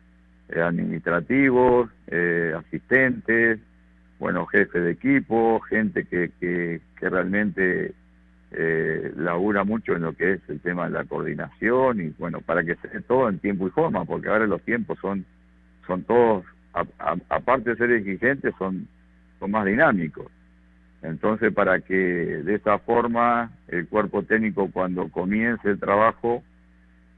eh, 0.50 0.62
administrativos, 0.62 1.90
eh, 2.08 2.54
asistentes, 2.58 3.60
bueno, 4.20 4.46
jefes 4.46 4.84
de 4.84 4.92
equipo, 4.92 5.60
gente 5.62 6.06
que, 6.06 6.32
que, 6.40 6.82
realmente 7.02 7.94
eh, 8.52 9.12
labura 9.18 9.66
mucho 9.66 9.94
en 9.94 10.04
lo 10.04 10.14
que 10.14 10.34
es 10.34 10.42
el 10.50 10.62
tema 10.62 10.86
de 10.86 10.92
la 10.92 11.04
coordinación 11.04 12.00
y 12.00 12.10
bueno, 12.18 12.40
para 12.40 12.64
que 12.64 12.76
se 12.76 13.02
todo 13.02 13.28
en 13.28 13.40
tiempo 13.40 13.68
y 13.68 13.72
forma, 13.72 14.06
porque 14.06 14.30
ahora 14.30 14.48
los 14.48 14.62
tiempos 14.62 14.98
son, 15.00 15.26
son 15.86 16.04
todos 16.04 16.46
aparte 17.30 17.72
de 17.72 17.76
ser 17.76 17.92
exigentes, 17.92 18.54
son, 18.58 18.88
son 19.40 19.52
más 19.52 19.66
dinámicos. 19.66 20.28
Entonces, 21.02 21.54
para 21.54 21.80
que 21.82 21.94
de 21.96 22.56
esa 22.56 22.80
forma 22.80 23.52
el 23.68 23.88
cuerpo 23.88 24.24
técnico 24.24 24.70
cuando 24.72 25.10
comience 25.10 25.70
el 25.70 25.80
trabajo, 25.80 26.44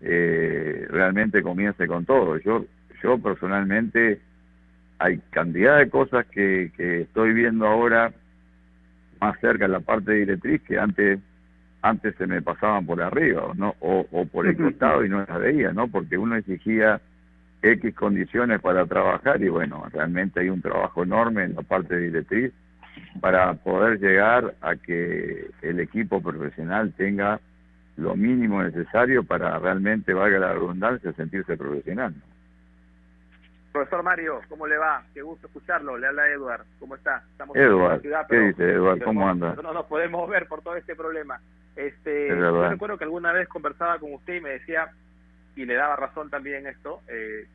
eh, 0.02 0.86
realmente 0.90 1.42
comience 1.42 1.88
con 1.88 2.06
todo. 2.06 2.38
Yo, 2.38 2.66
yo 3.02 3.18
personalmente, 3.20 4.20
hay 5.00 5.20
cantidad 5.30 5.78
de 5.78 5.90
cosas 5.90 6.26
que, 6.28 6.72
que 6.76 7.02
estoy 7.02 7.34
viendo 7.34 7.68
ahora 7.68 8.12
más 9.20 9.40
cerca 9.40 9.66
en 9.66 9.72
la 9.72 9.80
parte 9.80 10.14
directriz 10.14 10.62
que 10.64 10.78
antes 10.78 11.20
antes 11.82 12.16
se 12.16 12.26
me 12.26 12.42
pasaban 12.42 12.86
por 12.86 13.02
arriba 13.02 13.52
no 13.56 13.76
o, 13.80 14.06
o 14.12 14.26
por 14.26 14.48
el 14.48 14.58
costado 14.58 15.06
y 15.06 15.10
no 15.10 15.20
las 15.20 15.40
veía 15.40 15.72
no 15.72 15.88
porque 15.88 16.18
uno 16.18 16.36
exigía 16.36 17.00
X 17.74 17.96
condiciones 17.96 18.62
para 18.62 18.86
trabajar 18.86 19.42
y 19.42 19.50
bueno, 19.50 19.86
realmente 19.92 20.40
hay 20.40 20.50
un 20.50 20.62
trabajo 20.62 21.04
enorme 21.04 21.46
en 21.46 21.56
la 21.56 21.62
parte 21.64 21.98
directriz 21.98 22.52
para 23.20 23.54
poder 23.56 24.00
llegar 24.00 24.56
a 24.62 24.76
que 24.76 25.50
el 25.62 25.80
equipo 25.80 26.22
profesional 26.22 26.94
tenga 26.96 27.40
lo 27.98 28.16
mínimo 28.16 28.62
necesario 28.62 29.24
para 29.24 29.58
realmente, 29.58 30.14
valga 30.14 30.40
la 30.40 30.54
redundancia, 30.54 31.14
sentirse 31.14 31.58
profesional. 31.58 32.14
Profesor 33.76 34.04
Mario, 34.04 34.40
¿cómo 34.48 34.68
le 34.68 34.78
va? 34.78 35.04
Qué 35.14 35.22
gusto 35.22 35.48
escucharlo. 35.48 35.98
Le 35.98 36.08
habla 36.08 36.30
Eduard. 36.30 36.64
¿Cómo 36.80 36.96
está? 36.96 37.22
Estamos 37.30 37.58
Eduard, 37.58 38.00
ciudad, 38.00 38.26
¿qué 38.30 38.40
dice 38.40 38.72
Eduard? 38.72 39.04
¿Cómo 39.04 39.28
anda? 39.28 39.54
No 39.62 39.74
nos 39.74 39.86
podemos 39.88 40.30
ver 40.30 40.48
por 40.48 40.62
todo 40.62 40.78
este 40.78 40.96
problema. 40.96 41.42
Este, 41.76 42.30
yo 42.30 42.70
recuerdo 42.70 42.98
que 42.98 43.04
alguna 43.04 43.34
vez 43.34 43.50
conversaba 43.50 44.00
con 44.00 44.14
usted 44.14 44.36
y 44.36 44.40
me 44.40 44.52
decía 44.52 44.88
y 45.58 45.66
le 45.66 45.74
daba 45.74 45.98
razón 45.98 46.30
también 46.30 46.66
esto. 46.68 47.02
Eh, 47.10 47.48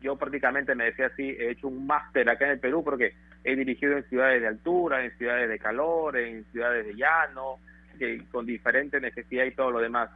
yo 0.00 0.16
prácticamente 0.16 0.74
me 0.74 0.84
decía 0.84 1.08
así, 1.08 1.36
he 1.38 1.50
hecho 1.50 1.68
un 1.68 1.86
máster 1.86 2.26
acá 2.30 2.46
en 2.46 2.52
el 2.52 2.58
Perú 2.58 2.82
porque 2.82 3.12
he 3.44 3.54
dirigido 3.54 3.98
en 3.98 4.04
ciudades 4.04 4.40
de 4.40 4.48
altura, 4.48 5.04
en 5.04 5.14
ciudades 5.18 5.46
de 5.46 5.58
calor, 5.58 6.16
en 6.16 6.46
ciudades 6.52 6.86
de 6.86 6.94
llano, 6.94 7.58
que, 7.98 8.22
con 8.32 8.46
diferentes 8.46 9.02
necesidades 9.02 9.52
y 9.52 9.56
todo 9.56 9.72
lo 9.72 9.80
demás. 9.80 10.08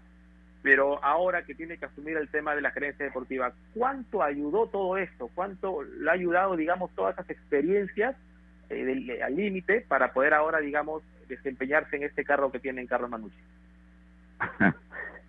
Pero 0.62 1.02
ahora 1.04 1.42
que 1.44 1.54
tiene 1.54 1.78
que 1.78 1.86
asumir 1.86 2.16
el 2.16 2.28
tema 2.28 2.54
de 2.54 2.60
la 2.60 2.70
gerencia 2.70 3.04
deportiva, 3.04 3.52
¿cuánto 3.74 4.22
ayudó 4.22 4.66
todo 4.66 4.98
esto? 4.98 5.30
¿Cuánto 5.34 5.82
le 5.82 6.10
ha 6.10 6.14
ayudado, 6.14 6.56
digamos, 6.56 6.90
todas 6.94 7.14
esas 7.14 7.30
experiencias 7.30 8.14
eh, 8.68 9.20
al 9.24 9.36
límite 9.36 9.84
para 9.88 10.12
poder 10.12 10.34
ahora, 10.34 10.58
digamos, 10.60 11.02
desempeñarse 11.28 11.96
en 11.96 12.02
este 12.02 12.24
carro 12.24 12.52
que 12.52 12.58
tiene 12.58 12.82
en 12.82 12.86
Carlos 12.86 13.10
Manucci? 13.10 13.38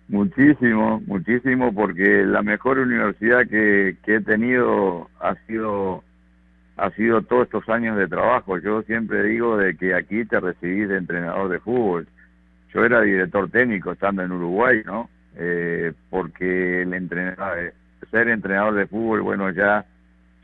Muchísimo, 0.08 1.00
muchísimo, 1.06 1.72
porque 1.72 2.24
la 2.24 2.42
mejor 2.42 2.78
universidad 2.78 3.46
que, 3.48 3.96
que 4.04 4.16
he 4.16 4.20
tenido 4.20 5.08
ha 5.20 5.36
sido 5.46 6.04
ha 6.76 6.90
sido 6.90 7.22
todos 7.22 7.44
estos 7.44 7.68
años 7.68 7.96
de 7.96 8.08
trabajo. 8.08 8.58
Yo 8.58 8.82
siempre 8.82 9.22
digo 9.24 9.56
de 9.56 9.76
que 9.76 9.94
aquí 9.94 10.24
te 10.24 10.40
recibís 10.40 10.88
de 10.88 10.98
entrenador 10.98 11.48
de 11.48 11.60
fútbol. 11.60 12.08
Yo 12.74 12.84
era 12.84 13.02
director 13.02 13.50
técnico 13.50 13.92
estando 13.92 14.22
en 14.22 14.32
Uruguay, 14.32 14.82
¿no? 14.84 15.08
Eh, 15.36 15.92
porque 16.10 16.82
el 16.82 16.92
entrenador, 16.94 17.58
eh, 17.58 17.72
ser 18.10 18.28
entrenador 18.28 18.74
de 18.74 18.86
fútbol, 18.86 19.22
bueno, 19.22 19.50
ya 19.50 19.86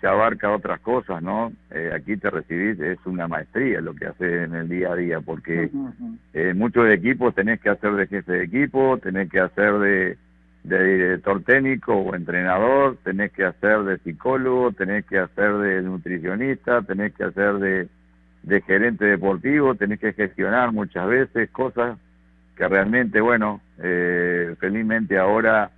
se 0.01 0.07
abarca 0.07 0.51
otras 0.51 0.81
cosas, 0.81 1.23
¿no? 1.23 1.53
Eh, 1.71 1.91
aquí 1.95 2.17
te 2.17 2.31
recibís, 2.31 2.79
es 2.81 2.99
una 3.05 3.27
maestría 3.27 3.81
lo 3.81 3.95
que 3.95 4.07
haces 4.07 4.45
en 4.45 4.55
el 4.55 4.69
día 4.69 4.93
a 4.93 4.97
día, 4.97 5.21
porque 5.21 5.71
eh, 6.35 6.55
muchos 6.55 6.89
equipos 6.91 7.35
tenés 7.35 7.61
que 7.61 7.71
hacer 7.71 7.93
de 7.95 8.07
jefe 8.07 8.33
de 8.33 8.45
equipo, 8.45 8.99
tenés 8.99 9.29
que 9.29 9.41
hacer 9.41 9.79
de, 9.79 10.17
director 10.63 11.43
técnico 11.43 11.95
o 11.95 12.15
entrenador, 12.15 12.97
tenés 13.03 13.33
que 13.33 13.45
hacer 13.45 13.83
de 13.85 13.99
psicólogo, 13.99 14.71
tenés 14.73 15.05
que 15.07 15.19
hacer 15.19 15.57
de 15.59 15.83
nutricionista, 15.83 16.83
tenés 16.83 17.15
que 17.15 17.25
hacer 17.25 17.55
de, 17.55 17.89
de 18.45 18.61
gerente 18.63 19.05
deportivo, 19.05 19.75
tenés 19.75 19.99
que 19.99 20.13
gestionar 20.13 20.73
muchas 20.73 21.09
veces 21.09 21.51
cosas 21.51 21.99
que 22.59 22.67
realmente, 22.67 23.21
bueno, 23.21 23.61
eh, 23.79 24.57
felizmente 24.59 25.17
ahora 25.17 25.71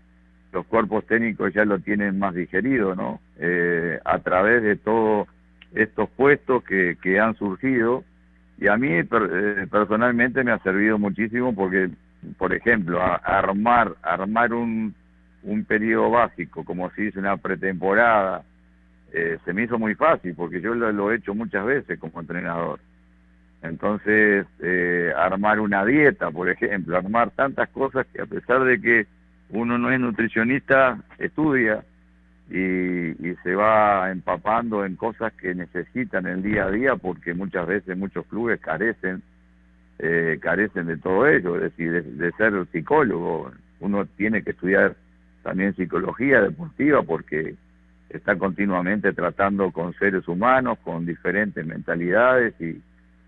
los 0.51 0.64
cuerpos 0.64 1.07
técnicos 1.07 1.53
ya 1.53 1.66
lo 1.66 1.79
tienen 1.79 2.19
más 2.19 2.35
digerido, 2.35 2.97
¿no? 2.97 3.21
Eh, 3.38 4.01
a 4.03 4.19
través 4.21 4.62
de 4.62 4.77
todos 4.77 5.29
estos 5.75 6.09
puestos 6.09 6.64
que, 6.64 6.97
que 7.03 7.21
han 7.21 7.37
surgido 7.37 8.03
y 8.59 8.66
a 8.66 8.79
mí 8.79 8.88
eh, 8.93 9.66
personalmente 9.71 10.43
me 10.43 10.53
ha 10.53 10.59
servido 10.61 10.99
muchísimo 10.99 11.55
porque, 11.55 11.90
por 12.38 12.55
ejemplo, 12.55 12.99
armar 13.03 13.95
armar 14.03 14.55
un, 14.55 14.95
un 15.43 15.64
periodo 15.64 16.11
básico, 16.11 16.64
como 16.64 16.90
si 16.93 17.03
dice 17.03 17.19
una 17.19 17.37
pretemporada, 17.37 18.43
eh, 19.12 19.38
se 19.45 19.53
me 19.53 19.64
hizo 19.64 19.79
muy 19.79 19.95
fácil 19.95 20.35
porque 20.35 20.62
yo 20.62 20.75
lo, 20.75 20.90
lo, 20.93 21.12
he 21.12 21.16
hecho 21.16 21.35
muchas 21.35 21.66
veces 21.66 21.99
como 21.99 22.21
entrenador. 22.21 22.81
Entonces, 23.62 24.46
armar 25.16 25.61
una 25.61 25.85
dieta, 25.85 26.31
por 26.31 26.49
ejemplo, 26.49 26.96
armar 26.96 27.31
tantas 27.31 27.68
cosas 27.70 28.07
que 28.07 28.23
a 28.23 28.27
pesar 28.27 28.64
de 28.64 28.81
que 28.81 29.07
uno 29.51 29.79
no 29.79 29.90
es 29.90 30.01
nutricionista, 30.01 30.99
estudia 31.18 31.85
y, 32.51 33.35
se 33.42 33.55
va 33.55 34.11
empapando 34.11 34.85
en 34.85 34.96
cosas 34.96 35.33
que 35.35 35.55
necesitan 35.55 36.27
el 36.27 36.42
día 36.42 36.66
a 36.66 36.70
día 36.70 36.96
porque 36.96 37.33
muchas 37.33 37.66
veces 37.66 37.96
muchos 37.96 38.27
clubes 38.27 38.61
carecen 38.61 39.23
eh, 39.99 40.38
carecen 40.40 40.87
de 40.87 40.96
todo 40.96 41.27
ello, 41.27 41.57
es 41.57 41.62
decir, 41.62 42.03
de, 42.03 42.33
ser 42.33 42.53
psicólogo. 42.73 43.53
Uno 43.81 44.07
tiene 44.16 44.42
que 44.42 44.51
estudiar 44.51 44.96
también 45.42 45.77
psicología 45.77 46.40
deportiva 46.40 47.03
porque 47.03 47.55
está 48.09 48.37
continuamente 48.37 49.12
tratando 49.12 49.70
con 49.70 49.92
seres 49.94 50.27
humanos, 50.27 50.79
con 50.83 51.07
diferentes 51.07 51.64
mentalidades 51.64 52.55
y, 52.61 52.81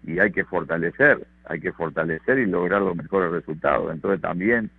y 0.05 0.19
hay 0.19 0.33
que 0.33 0.45
fortalecer, 0.45 1.27
hay 1.47 1.61
que 1.61 1.73
fortalecer 1.73 2.38
y 2.38 2.47
lograr 2.47 2.83
los 2.83 2.97
mejores 2.97 3.31
resultados. 3.31 3.93
Entonces 3.93 4.21
también 4.21 4.71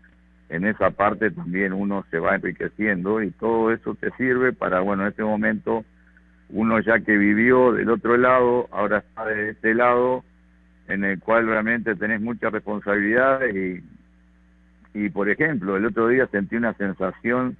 en 0.50 0.66
esa 0.66 0.92
parte 0.92 1.32
también 1.32 1.74
uno 1.74 2.06
se 2.12 2.20
va 2.20 2.36
enriqueciendo 2.36 3.22
y 3.22 3.32
todo 3.32 3.72
eso 3.72 3.96
te 3.96 4.12
sirve 4.12 4.54
para, 4.54 4.82
bueno, 4.82 5.04
en 5.04 5.10
este 5.10 5.24
momento 5.24 5.84
uno 6.50 6.80
ya 6.80 7.00
que 7.00 7.18
vivió 7.18 7.72
del 7.72 7.90
otro 7.90 8.18
lado, 8.18 8.68
ahora 8.72 9.00
está 9.00 9.26
de 9.26 9.50
este 9.52 9.74
lado, 9.74 10.24
en 10.88 11.04
el 11.04 11.20
cual 11.20 11.48
realmente 11.48 11.96
tenés 11.96 12.22
muchas 12.22 12.52
responsabilidades 12.52 13.56
y, 13.56 13.84
y 14.94 15.10
por 15.10 15.30
ejemplo, 15.30 15.78
el 15.78 15.86
otro 15.86 16.10
día 16.10 16.28
sentí 16.28 16.56
una 16.56 16.74
sensación 16.74 17.58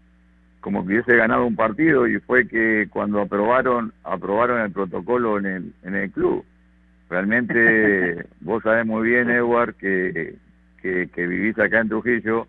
como 0.60 0.86
que 0.86 0.94
hubiese 0.94 1.18
ganado 1.18 1.46
un 1.46 1.56
partido 1.56 2.08
y 2.08 2.20
fue 2.20 2.48
que 2.48 2.88
cuando 2.90 3.22
aprobaron 3.22 3.92
aprobaron 4.04 4.62
el 4.62 4.72
protocolo 4.72 5.38
en 5.38 5.46
el 5.46 5.74
en 5.84 5.96
el 5.96 6.10
club 6.10 6.46
realmente 7.10 8.26
vos 8.42 8.64
sabés 8.64 8.86
muy 8.86 9.08
bien 9.10 9.30
Edward 9.30 9.76
que, 9.76 10.36
que, 10.82 11.10
que 11.14 11.28
vivís 11.28 11.58
acá 11.60 11.80
en 11.80 11.90
Trujillo 11.90 12.48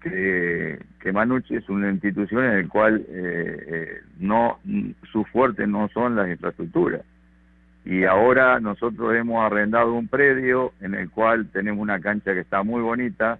que, 0.00 0.78
que 1.00 1.12
Manucci 1.12 1.56
es 1.56 1.68
una 1.68 1.90
institución 1.90 2.44
en 2.44 2.62
la 2.62 2.68
cual 2.68 3.04
eh, 3.08 3.64
eh, 3.68 4.00
no 4.18 4.58
su 5.12 5.24
fuerte 5.24 5.66
no 5.66 5.88
son 5.88 6.16
las 6.16 6.28
infraestructuras. 6.28 7.02
Y 7.84 8.04
ahora 8.04 8.58
nosotros 8.58 9.14
hemos 9.14 9.44
arrendado 9.44 9.94
un 9.94 10.08
predio 10.08 10.72
en 10.80 10.94
el 10.94 11.10
cual 11.10 11.48
tenemos 11.52 11.80
una 11.80 12.00
cancha 12.00 12.34
que 12.34 12.40
está 12.40 12.62
muy 12.62 12.82
bonita. 12.82 13.38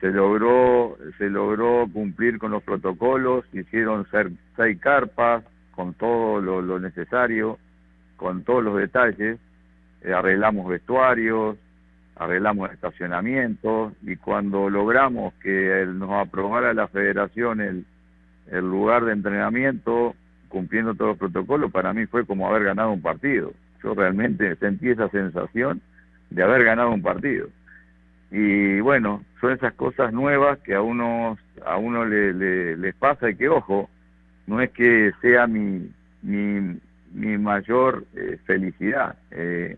Se 0.00 0.10
logró 0.10 0.96
se 1.18 1.28
logró 1.28 1.86
cumplir 1.92 2.38
con 2.38 2.52
los 2.52 2.62
protocolos 2.62 3.44
hicieron 3.52 4.08
ser 4.10 4.30
seis 4.56 4.78
carpas 4.80 5.44
con 5.72 5.94
todo 5.94 6.40
lo, 6.40 6.78
necesario 6.78 7.58
con 8.16 8.42
todos 8.42 8.64
los 8.64 8.76
detalles 8.76 9.38
eh, 10.02 10.12
arreglamos 10.12 10.68
vestuarios 10.68 11.56
arreglamos 12.18 12.72
estacionamientos 12.72 13.92
y 14.02 14.16
cuando 14.16 14.68
logramos 14.68 15.32
que 15.34 15.86
nos 15.86 16.10
aprobara 16.10 16.74
la 16.74 16.88
federación 16.88 17.60
el, 17.60 17.84
el 18.50 18.64
lugar 18.64 19.04
de 19.04 19.12
entrenamiento 19.12 20.14
cumpliendo 20.48 20.94
todos 20.94 21.10
los 21.10 21.18
protocolos, 21.18 21.70
para 21.70 21.92
mí 21.92 22.06
fue 22.06 22.26
como 22.26 22.48
haber 22.48 22.64
ganado 22.64 22.90
un 22.90 23.02
partido. 23.02 23.52
Yo 23.82 23.94
realmente 23.94 24.56
sentí 24.56 24.90
esa 24.90 25.08
sensación 25.10 25.80
de 26.30 26.42
haber 26.42 26.64
ganado 26.64 26.90
un 26.90 27.02
partido. 27.02 27.48
Y 28.30 28.80
bueno, 28.80 29.22
son 29.40 29.52
esas 29.52 29.74
cosas 29.74 30.12
nuevas 30.12 30.58
que 30.60 30.74
a 30.74 30.82
uno, 30.82 31.38
a 31.64 31.76
uno 31.76 32.04
le, 32.04 32.76
les 32.76 32.94
pasa 32.96 33.30
y 33.30 33.36
que, 33.36 33.48
ojo, 33.48 33.88
no 34.46 34.60
es 34.60 34.70
que 34.70 35.12
sea 35.20 35.46
mi, 35.46 35.90
mi, 36.22 36.78
mi 37.12 37.38
mayor 37.38 38.04
eh, 38.16 38.38
felicidad. 38.44 39.16
Eh, 39.30 39.76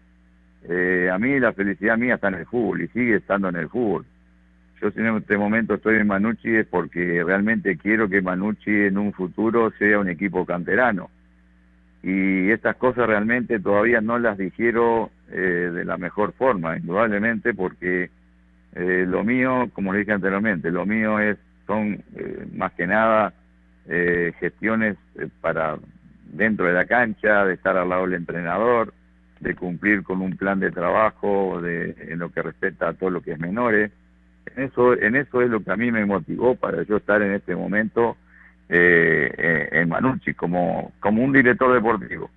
eh, 0.68 1.08
a 1.12 1.18
mí 1.18 1.38
la 1.40 1.52
felicidad 1.52 1.96
mía 1.96 2.14
está 2.14 2.28
en 2.28 2.34
el 2.34 2.46
fútbol 2.46 2.82
y 2.82 2.88
sigue 2.88 3.16
estando 3.16 3.48
en 3.48 3.56
el 3.56 3.68
fútbol. 3.68 4.04
Yo 4.80 4.88
en 4.94 5.16
este 5.16 5.36
momento 5.36 5.74
estoy 5.74 5.96
en 5.96 6.06
Manucci 6.06 6.54
es 6.56 6.66
porque 6.66 7.22
realmente 7.24 7.76
quiero 7.76 8.08
que 8.08 8.22
Manucci 8.22 8.70
en 8.70 8.98
un 8.98 9.12
futuro 9.12 9.70
sea 9.78 9.98
un 9.98 10.08
equipo 10.08 10.46
canterano. 10.46 11.10
Y 12.02 12.50
estas 12.50 12.76
cosas 12.76 13.06
realmente 13.06 13.60
todavía 13.60 14.00
no 14.00 14.18
las 14.18 14.38
dijeron 14.38 15.10
de 15.28 15.84
la 15.84 15.98
mejor 15.98 16.32
forma, 16.32 16.78
indudablemente 16.78 17.52
porque 17.52 18.08
lo 18.74 19.22
mío, 19.22 19.68
como 19.74 19.92
le 19.92 19.98
dije 19.98 20.12
anteriormente, 20.12 20.70
lo 20.70 20.86
mío 20.86 21.20
es 21.20 21.36
son 21.66 22.02
más 22.54 22.72
que 22.72 22.86
nada 22.86 23.34
gestiones 23.86 24.96
para 25.42 25.76
dentro 26.32 26.66
de 26.66 26.72
la 26.72 26.86
cancha, 26.86 27.44
de 27.44 27.54
estar 27.54 27.76
al 27.76 27.88
lado 27.88 28.04
del 28.04 28.14
entrenador, 28.14 28.94
de 29.40 29.54
cumplir 29.54 30.02
con 30.02 30.20
un 30.20 30.36
plan 30.36 30.60
de 30.60 30.70
trabajo 30.70 31.60
de, 31.62 31.96
en 32.08 32.18
lo 32.18 32.30
que 32.30 32.42
respecta 32.42 32.88
a 32.88 32.92
todo 32.92 33.10
lo 33.10 33.22
que 33.22 33.32
es 33.32 33.40
menores. 33.40 33.90
En 34.54 34.64
eso, 34.64 34.94
en 34.94 35.16
eso 35.16 35.42
es 35.42 35.50
lo 35.50 35.62
que 35.62 35.70
a 35.70 35.76
mí 35.76 35.90
me 35.90 36.04
motivó 36.04 36.54
para 36.54 36.82
yo 36.82 36.98
estar 36.98 37.22
en 37.22 37.32
este 37.32 37.56
momento 37.56 38.16
eh, 38.68 39.68
en 39.72 39.88
Manucci 39.88 40.34
como, 40.34 40.92
como 41.00 41.24
un 41.24 41.32
director 41.32 41.72
deportivo. 41.72 42.30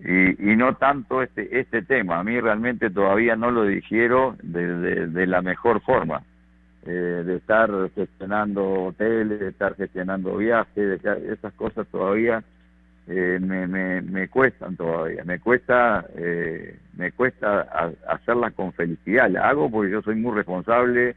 Y, 0.00 0.52
y 0.52 0.56
no 0.56 0.74
tanto 0.74 1.22
este, 1.22 1.60
este 1.60 1.82
tema, 1.82 2.18
a 2.18 2.24
mí 2.24 2.38
realmente 2.40 2.90
todavía 2.90 3.36
no 3.36 3.50
lo 3.50 3.64
dijeron 3.64 4.36
de, 4.42 5.06
de, 5.06 5.26
la 5.26 5.40
mejor 5.40 5.80
forma. 5.82 6.22
Eh, 6.86 7.22
de 7.24 7.36
estar 7.36 7.70
gestionando 7.94 8.84
hoteles, 8.84 9.40
de 9.40 9.48
estar 9.48 9.74
gestionando 9.74 10.36
viajes, 10.36 11.02
de 11.02 11.32
esas 11.32 11.54
cosas 11.54 11.86
todavía 11.86 12.44
eh, 13.06 13.38
me, 13.40 13.66
me, 13.66 14.00
me, 14.00 14.28
cuestan 14.28 14.76
todavía, 14.76 15.24
me 15.24 15.38
cuesta, 15.38 16.06
eh, 16.16 16.78
me 16.96 17.12
cuesta 17.12 17.68
hacerlas 18.08 18.54
con 18.54 18.72
felicidad, 18.72 19.28
la 19.28 19.48
hago 19.48 19.70
porque 19.70 19.92
yo 19.92 20.00
soy 20.00 20.14
muy 20.14 20.34
responsable, 20.34 21.14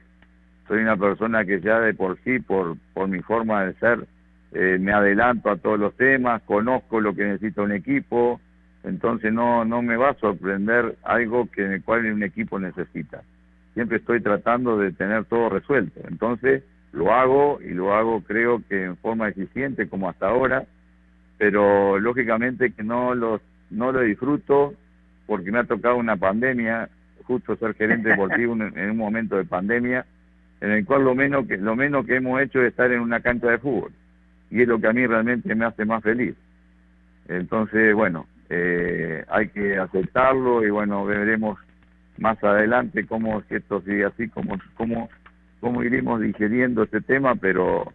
soy 0.67 0.79
una 0.81 0.97
persona 0.97 1.45
que 1.45 1.61
ya 1.61 1.79
de 1.79 1.93
por 1.93 2.17
sí, 2.23 2.39
por, 2.39 2.75
por 2.93 3.07
mi 3.07 3.21
forma 3.21 3.63
de 3.65 3.73
ser, 3.75 4.05
eh, 4.51 4.77
me 4.79 4.91
adelanto 4.91 5.49
a 5.49 5.55
todos 5.55 5.79
los 5.79 5.95
temas, 5.95 6.41
conozco 6.43 6.99
lo 6.99 7.15
que 7.15 7.23
necesita 7.23 7.61
un 7.61 7.71
equipo, 7.71 8.41
entonces 8.83 9.31
no, 9.31 9.63
no 9.63 9.81
me 9.81 9.95
va 9.95 10.09
a 10.09 10.15
sorprender 10.15 10.95
algo 11.03 11.49
que 11.49 11.63
en 11.63 11.73
el 11.73 11.83
cual 11.83 12.05
un 12.11 12.23
equipo 12.23 12.59
necesita. 12.59 13.21
Siempre 13.75 13.97
estoy 13.97 14.21
tratando 14.21 14.77
de 14.77 14.91
tener 14.91 15.23
todo 15.25 15.49
resuelto, 15.49 16.01
entonces 16.05 16.63
lo 16.91 17.13
hago 17.13 17.59
y 17.61 17.69
lo 17.69 17.93
hago 17.93 18.21
creo 18.23 18.61
que 18.67 18.85
en 18.85 18.97
forma 18.97 19.29
eficiente 19.29 19.87
como 19.87 20.09
hasta 20.09 20.27
ahora, 20.27 20.65
pero 21.37 21.99
lógicamente 21.99 22.71
que 22.71 22.83
no 22.83 23.15
lo, 23.15 23.41
no 23.69 23.91
lo 23.91 24.01
disfruto 24.01 24.73
porque 25.25 25.51
me 25.51 25.59
ha 25.59 25.63
tocado 25.63 25.97
una 25.97 26.15
pandemia, 26.15 26.89
justo 27.23 27.55
ser 27.57 27.73
gerente 27.75 28.09
deportivo 28.09 28.55
en 28.55 28.89
un 28.91 28.97
momento 28.97 29.35
de 29.35 29.43
pandemia, 29.43 30.05
en 30.61 30.71
el 30.71 30.85
cual 30.85 31.03
lo 31.03 31.13
menos 31.13 31.45
que 31.47 31.57
lo 31.57 31.75
menos 31.75 32.05
que 32.05 32.15
hemos 32.15 32.41
hecho 32.41 32.61
es 32.61 32.69
estar 32.69 32.91
en 32.91 33.01
una 33.01 33.19
cancha 33.19 33.47
de 33.47 33.59
fútbol 33.59 33.91
y 34.49 34.61
es 34.61 34.67
lo 34.67 34.79
que 34.79 34.87
a 34.87 34.93
mí 34.93 35.05
realmente 35.05 35.53
me 35.55 35.65
hace 35.65 35.85
más 35.85 36.03
feliz. 36.03 36.35
Entonces, 37.27 37.93
bueno, 37.93 38.25
eh, 38.49 39.25
hay 39.29 39.49
que 39.49 39.77
aceptarlo 39.77 40.65
y 40.65 40.69
bueno, 40.69 41.05
veremos 41.05 41.59
más 42.17 42.41
adelante 42.43 43.05
cómo 43.05 43.41
si 43.43 43.55
esto 43.55 43.81
sigue 43.81 44.05
así, 44.05 44.29
cómo, 44.29 44.57
cómo, 44.75 45.09
cómo 45.59 45.83
iremos 45.83 46.21
digeriendo 46.21 46.83
este 46.83 47.01
tema, 47.01 47.35
pero 47.35 47.91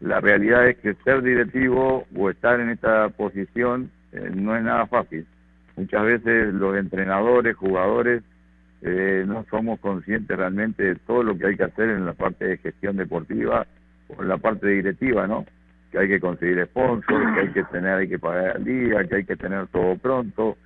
la 0.00 0.20
realidad 0.20 0.66
es 0.68 0.78
que 0.78 0.94
ser 1.04 1.22
directivo 1.22 2.06
o 2.16 2.30
estar 2.30 2.58
en 2.58 2.70
esta 2.70 3.10
posición 3.10 3.90
eh, 4.12 4.30
no 4.34 4.56
es 4.56 4.62
nada 4.62 4.86
fácil. 4.86 5.26
Muchas 5.76 6.04
veces 6.04 6.54
los 6.54 6.76
entrenadores, 6.76 7.54
jugadores, 7.56 8.22
eh, 8.82 9.24
no 9.26 9.44
somos 9.50 9.78
conscientes 9.80 10.36
realmente 10.36 10.82
de 10.82 10.94
todo 10.94 11.22
lo 11.22 11.36
que 11.36 11.48
hay 11.48 11.56
que 11.56 11.64
hacer 11.64 11.90
en 11.90 12.06
la 12.06 12.14
parte 12.14 12.46
de 12.46 12.56
gestión 12.56 12.96
deportiva 12.96 13.66
o 14.08 14.22
en 14.22 14.28
la 14.28 14.38
parte 14.38 14.68
directiva, 14.68 15.26
¿no? 15.26 15.44
Que 15.92 15.98
hay 15.98 16.08
que 16.08 16.20
conseguir 16.20 16.64
sponsors, 16.64 17.34
que 17.34 17.40
hay 17.40 17.48
que 17.48 17.64
tener, 17.64 17.98
hay 17.98 18.08
que 18.08 18.18
pagar 18.18 18.56
al 18.56 18.64
día, 18.64 19.04
que 19.04 19.16
hay 19.16 19.24
que 19.24 19.36
tener 19.36 19.66
todo 19.66 19.96
pronto, 19.96 20.56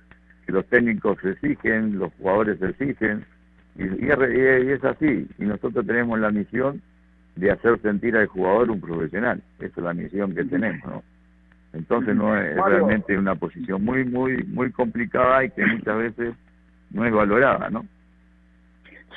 que 0.45 0.53
los 0.53 0.65
técnicos 0.67 1.17
se 1.21 1.31
exigen, 1.31 1.99
los 1.99 2.13
jugadores 2.13 2.57
se 2.59 2.69
exigen, 2.69 3.25
y, 3.77 3.83
y 3.83 4.09
es 4.09 4.83
así. 4.85 5.27
Y 5.37 5.43
nosotros 5.43 5.85
tenemos 5.85 6.17
la 6.19 6.31
misión 6.31 6.81
de 7.35 7.51
hacer 7.51 7.79
sentir 7.81 8.15
al 8.15 8.27
jugador 8.27 8.71
un 8.71 8.81
profesional. 8.81 9.41
Esa 9.59 9.65
es 9.67 9.83
la 9.83 9.93
misión 9.93 10.33
que 10.33 10.43
tenemos, 10.45 10.85
¿no? 10.85 11.03
Entonces 11.73 12.15
no 12.15 12.37
es 12.37 12.55
realmente 12.55 13.17
una 13.17 13.35
posición 13.35 13.83
muy, 13.83 14.05
muy, 14.05 14.43
muy 14.43 14.71
complicada 14.71 15.43
y 15.43 15.49
que 15.49 15.65
muchas 15.65 15.97
veces 15.97 16.33
no 16.91 17.05
es 17.05 17.13
valorada, 17.13 17.69
¿no? 17.69 17.85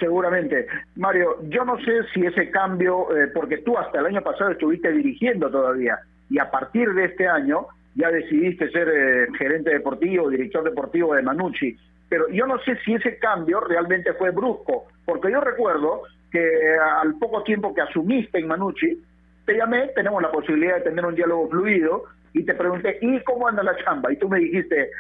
Seguramente. 0.00 0.66
Mario, 0.96 1.37
yo 1.48 1.64
no 1.64 1.78
sé 1.78 2.02
si 2.12 2.24
ese 2.24 2.50
cambio, 2.50 3.16
eh, 3.16 3.28
porque 3.28 3.59
tú 3.59 3.78
hasta 3.78 4.00
el 4.00 4.07
año 4.07 4.22
pasado 4.22 4.50
estuviste 4.50 4.90
dirigiendo 4.92 5.50
todavía, 5.50 5.98
y 6.31 6.38
a 6.38 6.50
partir 6.50 6.92
de 6.94 7.07
este 7.07 7.28
año 7.28 7.66
ya 7.94 8.11
decidiste 8.11 8.70
ser 8.70 8.88
eh, 8.88 9.26
gerente 9.38 9.70
deportivo, 9.70 10.28
director 10.28 10.64
deportivo 10.64 11.14
de 11.14 11.22
Manucci, 11.22 11.76
pero 12.09 12.28
yo 12.28 12.46
no 12.46 12.59
sé 12.61 12.76
si 12.85 12.94
ese 12.94 13.18
cambio 13.18 13.61
realmente 13.61 14.12
fue 14.14 14.31
brusco, 14.31 14.87
porque 15.04 15.31
yo 15.31 15.40
recuerdo 15.40 16.02
que 16.30 16.76
al 17.02 17.18
poco 17.18 17.42
tiempo 17.42 17.74
que 17.74 17.80
asumiste 17.80 18.38
en 18.38 18.48
Manucci, 18.48 19.02
te 19.46 19.56
llamé, 19.56 19.88
tenemos 19.94 20.20
la 20.22 20.30
posibilidad 20.30 20.76
de 20.76 20.82
tener 20.82 21.04
un 21.04 21.14
diálogo 21.14 21.48
fluido, 21.48 22.04
y 22.34 22.44
te 22.44 22.54
pregunté, 22.54 22.98
¿y 23.00 23.20
cómo 23.20 23.48
anda 23.48 23.62
la 23.62 23.76
chamba? 23.76 24.12
Y 24.12 24.16
tú 24.16 24.28
me 24.28 24.38
dijiste, 24.38 24.90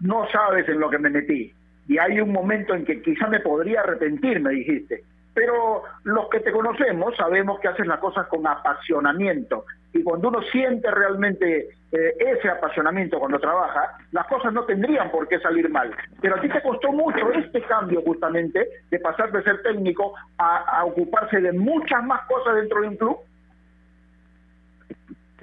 no 0.00 0.28
sabes 0.30 0.68
en 0.68 0.78
lo 0.80 0.90
que 0.90 0.98
me 0.98 1.10
metí. 1.10 1.52
Y 1.88 1.98
hay 1.98 2.20
un 2.20 2.32
momento 2.32 2.74
en 2.74 2.84
que 2.84 3.00
quizá 3.00 3.28
me 3.28 3.40
podría 3.40 3.80
arrepentir, 3.80 4.40
me 4.40 4.50
dijiste. 4.50 5.02
Pero 5.34 5.82
los 6.04 6.28
que 6.28 6.40
te 6.40 6.52
conocemos 6.52 7.16
sabemos 7.16 7.60
que 7.60 7.68
haces 7.68 7.86
las 7.86 8.00
cosas 8.00 8.26
con 8.28 8.46
apasionamiento. 8.46 9.64
Y 9.96 10.02
cuando 10.02 10.28
uno 10.28 10.42
siente 10.52 10.90
realmente 10.90 11.68
eh, 11.90 12.14
ese 12.18 12.50
apasionamiento 12.50 13.18
cuando 13.18 13.38
trabaja, 13.38 13.96
las 14.12 14.26
cosas 14.26 14.52
no 14.52 14.64
tendrían 14.64 15.10
por 15.10 15.26
qué 15.26 15.38
salir 15.40 15.70
mal. 15.70 15.90
Pero 16.20 16.36
a 16.36 16.40
ti 16.40 16.48
te 16.50 16.60
costó 16.60 16.92
mucho 16.92 17.32
este 17.32 17.62
cambio 17.62 18.02
justamente 18.02 18.68
de 18.90 18.98
pasar 18.98 19.32
de 19.32 19.42
ser 19.42 19.62
técnico 19.62 20.14
a, 20.36 20.84
ocuparse 20.84 21.40
de 21.40 21.52
muchas 21.52 22.04
más 22.04 22.20
cosas 22.26 22.56
dentro 22.56 22.82
de 22.82 22.88
un 22.88 22.96
club. 22.96 23.16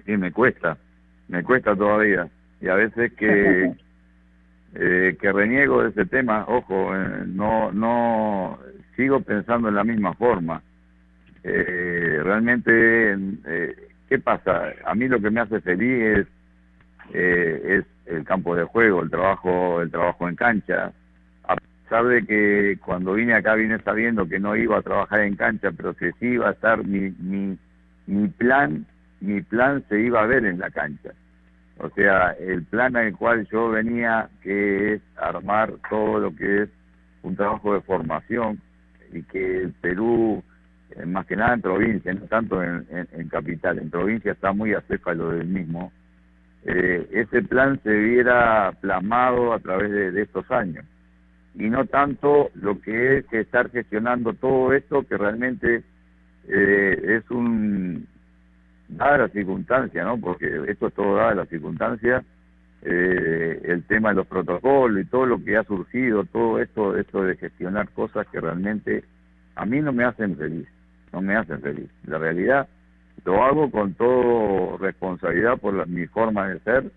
Sí, 0.06 0.18
me 0.18 0.32
cuesta, 0.32 0.78
me 1.30 1.44
cuesta 1.44 1.76
todavía. 1.76 2.28
Y 2.62 2.68
a 2.68 2.76
veces 2.76 3.12
que, 3.14 3.74
eh, 4.76 5.18
que 5.20 5.32
reniego 5.32 5.82
de 5.82 5.90
ese 5.90 6.06
tema, 6.06 6.46
ojo, 6.48 6.96
eh, 6.96 7.24
no, 7.26 7.72
no 7.72 8.60
sigo 8.96 9.20
pensando 9.22 9.70
en 9.70 9.76
la 9.76 9.84
misma 9.84 10.14
forma. 10.14 10.62
realmente 11.44 13.18
¿Qué 14.14 14.20
pasa? 14.20 14.76
A 14.86 14.94
mí 14.94 15.08
lo 15.08 15.20
que 15.20 15.32
me 15.32 15.42
hace 15.42 15.60
feliz 15.60 16.20
es, 16.20 16.28
eh, 17.16 17.80
es 17.80 18.14
el 18.14 18.24
campo 18.24 18.56
de 18.56 18.64
juego, 18.64 19.02
el 19.02 19.10
trabajo, 19.10 19.82
el 19.82 19.90
trabajo 19.90 20.30
en 20.30 20.36
cancha. 20.36 20.92
A 21.46 21.56
pesar 21.56 22.06
de 22.06 22.24
que 22.24 22.78
cuando 22.86 23.14
vine 23.14 23.34
acá 23.34 23.56
vine 23.56 23.80
sabiendo 23.80 24.30
que 24.30 24.40
no 24.40 24.56
iba 24.56 24.78
a 24.78 24.84
trabajar 24.84 25.22
en 25.22 25.36
cancha, 25.36 25.72
pero 25.72 25.96
que 25.96 26.12
sí 26.20 26.28
iba 26.28 26.50
a 26.50 26.52
estar 26.52 26.86
mi, 26.86 27.10
mi, 27.18 27.58
mi 28.06 28.28
plan, 28.28 28.86
mi 29.20 29.42
plan 29.42 29.84
se 29.90 30.00
iba 30.00 30.22
a 30.22 30.28
ver 30.28 30.46
en 30.46 30.60
la 30.60 30.70
cancha. 30.70 31.10
O 31.80 31.90
sea, 31.90 32.34
el 32.34 32.66
plan 32.66 32.96
al 32.96 33.18
cual 33.18 33.48
yo 33.52 33.72
venía, 33.72 34.30
que 34.44 34.94
es 34.94 35.02
armar 35.18 35.74
todo 35.90 36.20
lo 36.20 36.36
que 36.36 36.62
es 36.62 36.70
un 37.24 37.36
trabajo 37.36 37.74
de 37.74 37.82
formación 37.82 38.62
y 39.12 39.24
que 39.24 39.64
el 39.64 39.74
Perú 39.82 40.44
más 41.06 41.26
que 41.26 41.36
nada 41.36 41.54
en 41.54 41.62
provincia, 41.62 42.14
no 42.14 42.26
tanto 42.28 42.62
en, 42.64 43.30
capital, 43.30 43.80
en 43.80 43.90
provincia 43.90 44.32
está 44.32 44.54
muy 44.54 44.74
acéfalo 44.74 45.32
del 45.32 45.48
mismo, 45.48 45.92
eh, 46.66 47.08
ese 47.12 47.42
plan 47.44 47.80
se 47.84 47.92
viera 47.92 48.72
plasmado 48.80 49.54
a 49.54 49.60
través 49.60 49.92
de, 49.92 50.22
estos 50.22 50.50
años. 50.52 50.86
Y 51.56 51.70
no 51.70 51.86
tanto 51.86 52.50
lo 52.56 52.80
que 52.82 53.18
es 53.18 53.34
estar 53.34 53.70
gestionando 53.70 54.34
todo 54.34 54.74
esto 54.74 55.04
que 55.04 55.18
realmente 55.18 55.84
eh, 56.48 57.22
es 57.22 57.30
un 57.30 58.08
dada 58.88 59.20
la 59.20 59.30
circunstancia, 59.30 60.04
¿no? 60.04 60.20
Porque 60.20 60.48
esto 60.68 60.88
es 60.88 60.94
todo 60.94 61.16
dada 61.16 61.36
la 61.36 61.46
circunstancia, 61.46 62.24
el 62.82 63.84
tema 63.88 64.10
de 64.10 64.16
los 64.16 64.28
protocolos 64.28 65.02
y 65.02 65.06
todo 65.06 65.26
lo 65.26 65.42
que 65.42 65.56
ha 65.56 65.64
surgido, 65.64 66.26
todo 66.26 66.60
esto, 66.60 66.98
esto 66.98 67.24
de 67.24 67.38
gestionar 67.38 67.88
cosas 67.92 68.28
que 68.28 68.42
realmente 68.42 69.06
a 69.56 69.66
mí 69.66 69.80
no 69.80 69.94
me 69.94 70.04
hacen 70.04 70.36
feliz 70.36 70.68
no 71.14 71.22
me 71.22 71.36
hace 71.36 71.58
feliz. 71.60 71.90
La 72.06 72.18
realidad 72.18 72.68
lo 73.24 73.44
hago 73.44 73.72
con 73.72 73.94
toda 73.94 74.78
responsabilidad 74.80 75.58
por 75.58 75.88
mi 75.88 76.08
forma 76.08 76.50
de 76.50 76.60
ser 76.60 76.92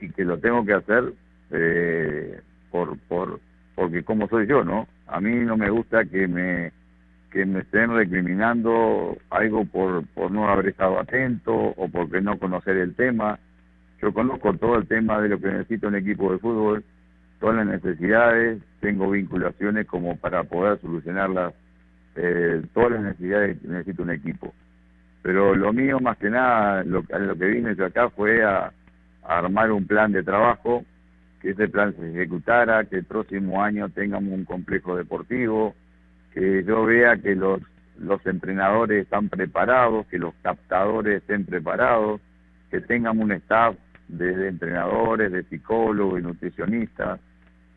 y 0.00 0.08
que 0.10 0.24
lo 0.24 0.38
tengo 0.38 0.64
que 0.64 0.74
hacer 0.74 1.12
eh, 1.50 2.40
por 2.70 2.96
por 3.00 3.40
porque 3.74 4.02
como 4.02 4.28
soy 4.28 4.46
yo, 4.46 4.64
¿no? 4.64 4.88
A 5.06 5.20
mí 5.20 5.34
no 5.44 5.56
me 5.56 5.70
gusta 5.70 6.04
que 6.04 6.26
me 6.26 6.72
que 7.30 7.44
me 7.44 7.60
estén 7.60 7.94
recriminando 7.94 9.18
algo 9.30 9.64
por, 9.66 10.06
por 10.08 10.30
no 10.30 10.48
haber 10.48 10.68
estado 10.68 10.98
atento 10.98 11.54
o 11.54 11.88
porque 11.88 12.20
no 12.20 12.38
conocer 12.38 12.76
el 12.76 12.94
tema. 12.94 13.38
Yo 14.00 14.12
conozco 14.14 14.54
todo 14.54 14.76
el 14.76 14.86
tema 14.86 15.20
de 15.20 15.28
lo 15.28 15.38
que 15.38 15.48
necesita 15.48 15.88
un 15.88 15.96
equipo 15.96 16.32
de 16.32 16.38
fútbol, 16.38 16.84
todas 17.38 17.56
las 17.56 17.66
necesidades, 17.66 18.62
tengo 18.80 19.10
vinculaciones 19.10 19.86
como 19.86 20.16
para 20.16 20.44
poder 20.44 20.80
solucionarlas, 20.80 21.52
eh, 22.20 22.62
todas 22.74 22.92
las 22.92 23.02
necesidades 23.02 23.58
que 23.60 23.68
necesita 23.68 24.02
un 24.02 24.10
equipo. 24.10 24.52
Pero 25.22 25.54
lo 25.54 25.72
mío, 25.72 26.00
más 26.00 26.18
que 26.18 26.30
nada, 26.30 26.82
lo, 26.82 27.02
que 27.04 27.46
vine 27.46 27.76
yo 27.76 27.86
acá 27.86 28.10
fue 28.10 28.42
a, 28.44 28.72
armar 29.22 29.70
un 29.70 29.86
plan 29.86 30.10
de 30.10 30.22
trabajo, 30.22 30.84
que 31.40 31.50
ese 31.50 31.68
plan 31.68 31.94
se 31.94 32.10
ejecutara, 32.10 32.84
que 32.84 32.96
el 32.96 33.04
próximo 33.04 33.62
año 33.62 33.88
tengamos 33.90 34.32
un 34.32 34.44
complejo 34.44 34.96
deportivo, 34.96 35.74
que 36.32 36.64
yo 36.64 36.84
vea 36.86 37.16
que 37.18 37.36
los, 37.36 37.60
los 37.98 38.24
entrenadores 38.26 39.02
están 39.02 39.28
preparados, 39.28 40.06
que 40.06 40.18
los 40.18 40.34
captadores 40.42 41.18
estén 41.18 41.44
preparados, 41.44 42.20
que 42.70 42.80
tengamos 42.80 43.24
un 43.24 43.32
staff 43.32 43.76
de, 44.08 44.48
entrenadores, 44.48 45.30
de 45.30 45.44
psicólogos 45.44 46.18
y 46.18 46.22
nutricionistas, 46.22 47.20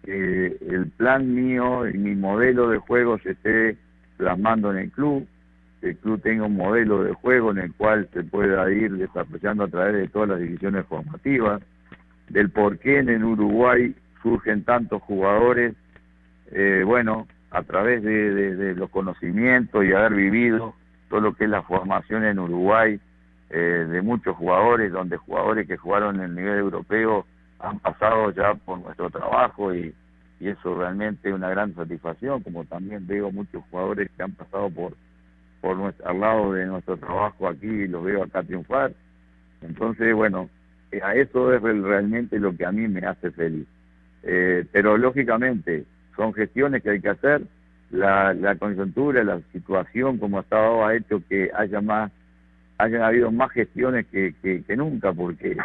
que 0.03 0.57
el 0.67 0.89
plan 0.97 1.35
mío 1.35 1.87
y 1.87 1.97
mi 1.97 2.15
modelo 2.15 2.69
de 2.69 2.77
juego 2.77 3.19
se 3.19 3.31
esté 3.31 3.77
plasmando 4.21 4.69
en 4.69 4.77
el 4.77 4.91
club, 4.91 5.27
que 5.79 5.89
el 5.89 5.97
club 5.97 6.21
tenga 6.21 6.45
un 6.45 6.55
modelo 6.55 7.03
de 7.03 7.11
juego 7.13 7.49
en 7.49 7.57
el 7.57 7.73
cual 7.73 8.07
se 8.13 8.23
pueda 8.23 8.71
ir 8.71 8.91
desarrollando 8.91 9.63
a 9.63 9.67
través 9.67 9.95
de 9.95 10.07
todas 10.09 10.29
las 10.29 10.39
divisiones 10.39 10.85
formativas, 10.85 11.59
del 12.29 12.51
por 12.51 12.77
qué 12.77 12.99
en 12.99 13.23
Uruguay 13.23 13.95
surgen 14.21 14.63
tantos 14.63 15.01
jugadores, 15.01 15.73
eh, 16.51 16.83
bueno, 16.85 17.27
a 17.49 17.63
través 17.63 18.03
de, 18.03 18.75
los 18.75 18.91
conocimientos 18.91 19.83
y 19.83 19.91
haber 19.91 20.13
vivido 20.13 20.75
todo 21.09 21.21
lo 21.21 21.33
que 21.33 21.45
es 21.45 21.49
la 21.49 21.63
formación 21.63 22.23
en 22.23 22.37
Uruguay 22.37 22.99
eh, 23.49 23.87
de 23.89 24.01
muchos 24.03 24.37
jugadores, 24.37 24.91
donde 24.91 25.17
jugadores 25.17 25.67
que 25.67 25.77
jugaron 25.77 26.17
en 26.17 26.25
el 26.25 26.35
nivel 26.35 26.59
europeo 26.59 27.25
han 27.59 27.79
pasado 27.79 28.29
ya 28.31 28.53
por 28.53 28.79
nuestro 28.79 29.09
trabajo 29.09 29.73
y, 29.73 29.95
y 30.41 30.49
eso 30.49 30.75
realmente 30.75 31.29
es 31.29 31.35
una 31.35 31.49
gran 31.49 31.75
satisfacción, 31.75 32.41
como 32.41 32.65
también 32.65 33.05
veo 33.05 33.31
muchos 33.31 33.63
jugadores 33.69 34.09
que 34.17 34.23
han 34.23 34.31
pasado 34.31 34.69
por 34.71 34.93
por 35.61 35.77
nuestro, 35.77 36.07
al 36.07 36.19
lado 36.19 36.53
de 36.53 36.65
nuestro 36.65 36.97
trabajo 36.97 37.47
aquí 37.47 37.67
y 37.67 37.87
los 37.87 38.03
veo 38.03 38.23
acá 38.23 38.41
triunfar. 38.41 38.93
Entonces, 39.61 40.15
bueno, 40.15 40.49
eh, 40.91 40.99
a 41.03 41.13
eso 41.13 41.53
es 41.53 41.61
realmente 41.61 42.39
lo 42.39 42.57
que 42.57 42.65
a 42.65 42.71
mí 42.71 42.87
me 42.87 43.01
hace 43.01 43.29
feliz. 43.29 43.67
Eh, 44.23 44.65
pero 44.71 44.97
lógicamente 44.97 45.85
son 46.15 46.33
gestiones 46.33 46.81
que 46.81 46.89
hay 46.89 47.01
que 47.01 47.09
hacer. 47.09 47.43
La, 47.91 48.33
la 48.33 48.55
coyuntura, 48.55 49.23
la 49.23 49.39
situación 49.51 50.17
como 50.17 50.39
ha 50.39 50.41
estado 50.41 50.83
ha 50.83 50.95
hecho 50.95 51.21
que 51.29 51.51
haya 51.53 51.81
más, 51.81 52.11
hayan 52.79 53.03
habido 53.03 53.31
más 53.31 53.51
gestiones 53.51 54.07
que, 54.07 54.33
que, 54.41 54.63
que 54.63 54.75
nunca, 54.75 55.13
porque 55.13 55.57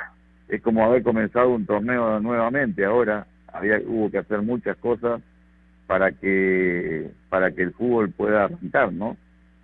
es 0.49 0.61
como 0.61 0.85
haber 0.85 1.03
comenzado 1.03 1.51
un 1.51 1.65
torneo 1.65 2.21
nuevamente. 2.21 2.85
Ahora 2.85 3.27
había, 3.57 3.81
hubo 3.87 4.11
que 4.11 4.19
hacer 4.19 4.43
muchas 4.43 4.77
cosas 4.79 5.21
para 5.87 6.13
que 6.13 7.11
para 7.29 7.51
que 7.53 7.63
el 7.63 7.73
fútbol 7.73 8.11
pueda 8.11 8.45
arrancar, 8.45 8.93
¿no? 8.93 9.17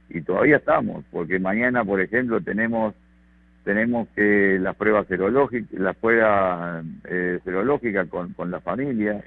Y 0.08 0.20
todavía 0.22 0.56
estamos, 0.56 1.04
porque 1.10 1.38
mañana, 1.38 1.84
por 1.84 2.00
ejemplo, 2.00 2.40
tenemos 2.40 2.94
tenemos 3.64 4.08
que 4.16 4.58
las 4.60 4.74
pruebas 4.76 5.06
serológicas, 5.06 5.72
las 5.78 5.96
pruebas 5.96 6.84
eh, 7.04 7.38
serológicas 7.44 8.08
con, 8.08 8.32
con 8.32 8.50
la 8.50 8.60
familia, 8.60 9.22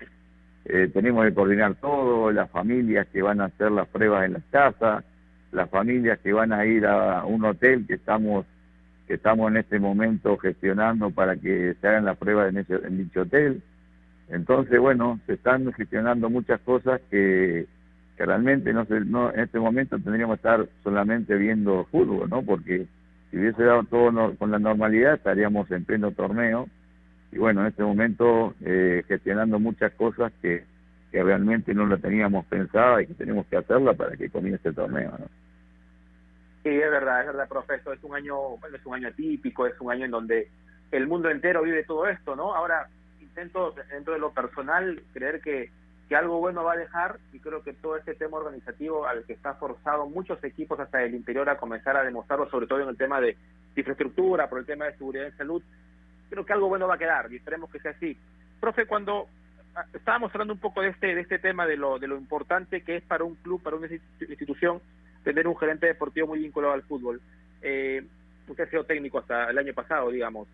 eh, 0.66 0.89
tenemos 0.93 1.26
que 1.26 1.34
coordinar 1.34 1.76
todo, 1.76 2.32
las 2.32 2.49
familias 2.49 3.07
que 3.13 3.22
van 3.22 3.39
a 3.39 3.45
hacer 3.45 3.72
las 3.72 3.88
pruebas 3.88 4.26
en 4.26 4.34
las 4.34 4.43
casas, 4.51 5.03
las 5.51 5.70
familias 5.70 6.20
que 6.20 6.34
van 6.34 6.51
a 6.51 6.66
ir 6.66 6.86
a 6.86 7.24
un 7.24 7.45
hotel 7.45 7.86
que 7.88 7.95
estamos 7.95 8.45
que 9.07 9.13
estamos 9.16 9.51
en 9.51 9.57
este 9.57 9.80
momento 9.80 10.36
gestionando 10.38 11.11
para 11.11 11.36
que 11.36 11.76
se 11.80 11.88
hagan 11.88 12.05
las 12.05 12.18
pruebas 12.18 12.49
en, 12.49 12.57
ese, 12.57 12.74
en 12.74 12.97
dicho 12.97 13.22
hotel. 13.22 13.61
Entonces, 14.30 14.80
bueno, 14.80 15.19
se 15.26 15.34
están 15.34 15.71
gestionando 15.73 16.30
muchas 16.30 16.59
cosas 16.61 17.01
que, 17.09 17.67
realmente 18.17 18.73
no, 18.73 18.86
se, 18.86 19.01
no 19.01 19.32
en 19.34 19.41
este 19.41 19.59
momento 19.59 19.99
tendríamos 19.99 20.36
que 20.36 20.47
estar 20.47 20.67
solamente 20.84 21.36
viendo 21.36 21.86
fútbol, 21.91 22.30
¿no? 22.30 22.41
Porque 22.41 22.88
si 23.30 23.38
hubiese 23.38 23.63
dado 23.63 23.84
todo 23.84 24.36
con 24.36 24.51
la 24.51 24.59
normalidad 24.59 25.15
estaríamos 25.15 25.69
en 25.71 25.84
pleno 25.84 26.11
torneo 26.11 26.67
y 27.32 27.38
bueno, 27.38 27.61
en 27.61 27.67
este 27.67 27.84
momento 27.84 28.53
eh, 28.61 29.03
gestionando 29.07 29.59
muchas 29.59 29.91
cosas 29.93 30.32
que, 30.41 30.63
que 31.11 31.23
realmente 31.23 31.73
no 31.73 31.86
lo 31.86 31.97
teníamos 31.97 32.45
pensada 32.45 33.01
y 33.01 33.07
que 33.07 33.13
tenemos 33.15 33.45
que 33.47 33.57
hacerla 33.57 33.93
para 33.93 34.15
que 34.15 34.30
comience 34.30 34.69
el 34.69 34.76
torneo, 34.76 35.11
¿no? 35.19 35.26
Sí, 36.63 36.71
es 36.71 36.89
verdad, 36.89 37.21
es 37.21 37.28
verdad, 37.28 37.47
profesor. 37.47 37.95
Es 37.95 38.03
un 38.03 38.15
año, 38.15 38.57
bueno, 38.57 38.76
es 38.76 38.86
un 38.88 38.95
año 38.95 39.11
típico, 39.13 39.67
es 39.67 39.80
un 39.80 39.91
año 39.91 40.05
en 40.05 40.11
donde 40.11 40.49
el 40.91 41.05
mundo 41.05 41.30
entero 41.30 41.61
vive 41.61 41.84
todo 41.84 42.07
esto, 42.07 42.36
¿no? 42.36 42.55
Ahora 42.55 42.88
dentro 43.36 44.13
de 44.13 44.19
lo 44.19 44.31
personal 44.31 45.03
creer 45.13 45.41
que 45.41 45.69
que 46.07 46.15
algo 46.15 46.39
bueno 46.39 46.63
va 46.63 46.73
a 46.73 46.77
dejar 46.77 47.19
y 47.33 47.39
creo 47.39 47.63
que 47.63 47.73
todo 47.73 47.97
este 47.97 48.13
tema 48.13 48.38
organizativo 48.38 49.07
al 49.07 49.23
que 49.25 49.33
está 49.33 49.55
forzado 49.55 50.05
muchos 50.07 50.43
equipos 50.43 50.79
hasta 50.79 51.03
el 51.03 51.15
interior 51.15 51.49
a 51.49 51.57
comenzar 51.57 51.97
a 51.97 52.03
demostrarlo, 52.03 52.49
sobre 52.49 52.67
todo 52.67 52.81
en 52.81 52.89
el 52.89 52.97
tema 52.97 53.19
de 53.19 53.36
infraestructura, 53.75 54.47
por 54.47 54.59
el 54.59 54.65
tema 54.65 54.86
de 54.86 54.97
seguridad 54.97 55.27
y 55.27 55.38
salud, 55.38 55.63
creo 56.29 56.45
que 56.45 56.53
algo 56.53 56.69
bueno 56.69 56.88
va 56.88 56.95
a 56.95 56.99
quedar 56.99 57.31
y 57.31 57.38
esperemos 57.38 57.71
que 57.71 57.79
sea 57.79 57.91
así. 57.91 58.15
Profe, 58.59 58.86
cuando 58.86 59.27
ah, 59.75 59.86
estábamos 59.93 60.31
hablando 60.33 60.53
un 60.53 60.59
poco 60.59 60.81
de 60.81 60.89
este 60.89 61.15
de 61.15 61.21
este 61.21 61.39
tema 61.39 61.65
de 61.65 61.77
lo 61.77 61.97
de 61.97 62.07
lo 62.07 62.17
importante 62.17 62.83
que 62.83 62.97
es 62.97 63.03
para 63.03 63.23
un 63.23 63.36
club, 63.36 63.61
para 63.63 63.75
una 63.75 63.88
institución 63.88 64.81
tener 65.23 65.47
un 65.47 65.57
gerente 65.57 65.88
deportivo 65.88 66.27
muy 66.27 66.39
vinculado 66.39 66.73
al 66.73 66.83
fútbol. 66.83 67.19
Eh, 67.63 68.05
usted 68.47 68.65
ha 68.65 68.69
sido 68.69 68.83
técnico 68.83 69.17
hasta 69.17 69.49
el 69.49 69.57
año 69.57 69.73
pasado, 69.73 70.11
digamos. 70.11 70.47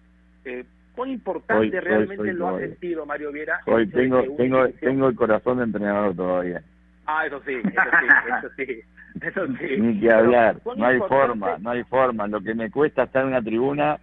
Eh, 0.45 0.63
¿Cuán 0.95 1.09
importante 1.09 1.79
realmente 1.79 2.33
lo 2.33 2.49
ha 2.49 2.59
sentido 2.59 3.05
Mario 3.05 3.31
Viera? 3.31 3.61
Hoy 3.65 3.87
tengo, 3.87 4.23
tengo, 4.35 4.67
tengo 4.79 5.07
el 5.07 5.15
corazón 5.15 5.57
de 5.57 5.63
entrenador 5.63 6.15
todavía. 6.15 6.61
Ah, 7.05 7.25
eso 7.25 7.41
sí, 7.45 7.53
eso 7.53 8.49
sí, 8.57 8.63
eso 9.21 9.47
sí. 9.57 9.77
Ni 9.81 9.99
que 9.99 10.11
hablar, 10.11 10.57
no 10.77 10.85
hay 10.85 10.99
forma, 10.99 11.57
no 11.59 11.69
hay 11.71 11.83
forma. 11.83 12.27
Lo 12.27 12.41
que 12.41 12.53
me 12.53 12.69
cuesta 12.69 13.03
estar 13.03 13.23
en 13.23 13.29
una 13.29 13.41
tribuna 13.41 13.99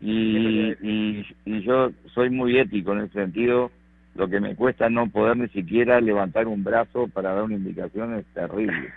y, 0.00 0.72
y, 0.80 1.26
y 1.44 1.62
yo 1.62 1.90
soy 2.12 2.30
muy 2.30 2.58
ético 2.58 2.92
en 2.92 3.00
ese 3.00 3.14
sentido. 3.14 3.70
Lo 4.14 4.28
que 4.28 4.40
me 4.40 4.54
cuesta 4.54 4.90
no 4.90 5.08
poder 5.08 5.36
ni 5.38 5.48
siquiera 5.48 6.00
levantar 6.00 6.46
un 6.46 6.62
brazo 6.62 7.08
para 7.08 7.32
dar 7.32 7.44
una 7.44 7.54
indicación 7.54 8.14
es 8.16 8.26
terrible. 8.34 8.92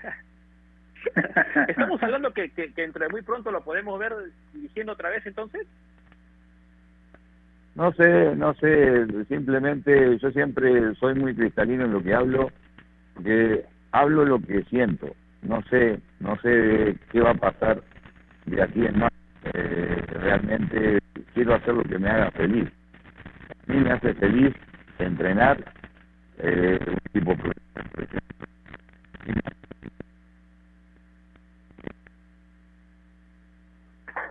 Estamos 1.67 2.01
hablando 2.01 2.33
que, 2.33 2.49
que, 2.49 2.73
que 2.73 2.83
entre 2.83 3.07
muy 3.09 3.21
pronto 3.21 3.51
lo 3.51 3.63
podemos 3.63 3.97
ver 3.99 4.13
dirigiendo 4.53 4.93
otra 4.93 5.09
vez 5.09 5.25
entonces. 5.25 5.67
No 7.75 7.91
sé, 7.93 8.35
no 8.37 8.53
sé, 8.55 9.05
simplemente 9.27 10.17
yo 10.19 10.31
siempre 10.31 10.95
soy 10.95 11.13
muy 11.15 11.35
cristalino 11.35 11.83
en 11.83 11.91
lo 11.91 12.01
que 12.01 12.13
hablo, 12.13 12.49
porque 13.13 13.65
hablo 13.91 14.23
lo 14.23 14.39
que 14.39 14.63
siento. 14.63 15.13
No 15.41 15.61
sé, 15.63 15.99
no 16.21 16.37
sé 16.39 16.95
qué 17.11 17.19
va 17.19 17.31
a 17.31 17.35
pasar 17.35 17.83
de 18.45 18.61
aquí 18.63 18.85
en 18.85 18.99
más. 18.99 19.11
Eh, 19.53 20.03
realmente 20.09 20.99
quiero 21.33 21.55
hacer 21.55 21.73
lo 21.73 21.83
que 21.83 21.99
me 21.99 22.09
haga 22.09 22.31
feliz. 22.31 22.69
A 23.67 23.73
mí 23.73 23.79
me 23.79 23.91
hace 23.91 24.13
feliz 24.15 24.53
entrenar 24.97 25.57
eh, 26.39 26.79
un 26.87 26.97
equipo 27.13 27.35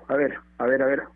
A 0.09 0.17
ver, 0.17 0.39
a 0.59 0.67
ver, 0.67 0.83
a 0.83 0.87
ver. 0.87 1.14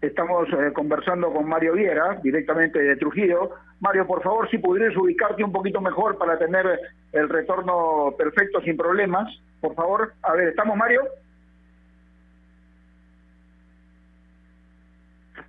Estamos 0.00 0.48
eh, 0.48 0.72
conversando 0.72 1.30
con 1.30 1.46
Mario 1.46 1.74
Viera, 1.74 2.18
directamente 2.22 2.78
de 2.78 2.96
Trujillo. 2.96 3.50
Mario, 3.80 4.06
por 4.06 4.22
favor, 4.22 4.48
si 4.48 4.56
pudieras 4.56 4.96
ubicarte 4.96 5.44
un 5.44 5.52
poquito 5.52 5.80
mejor 5.82 6.16
para 6.16 6.38
tener 6.38 6.66
el 7.12 7.28
retorno 7.28 8.14
perfecto 8.16 8.62
sin 8.62 8.78
problemas. 8.78 9.28
Por 9.60 9.74
favor, 9.74 10.14
a 10.22 10.32
ver, 10.32 10.48
¿estamos, 10.48 10.74
Mario? 10.74 11.02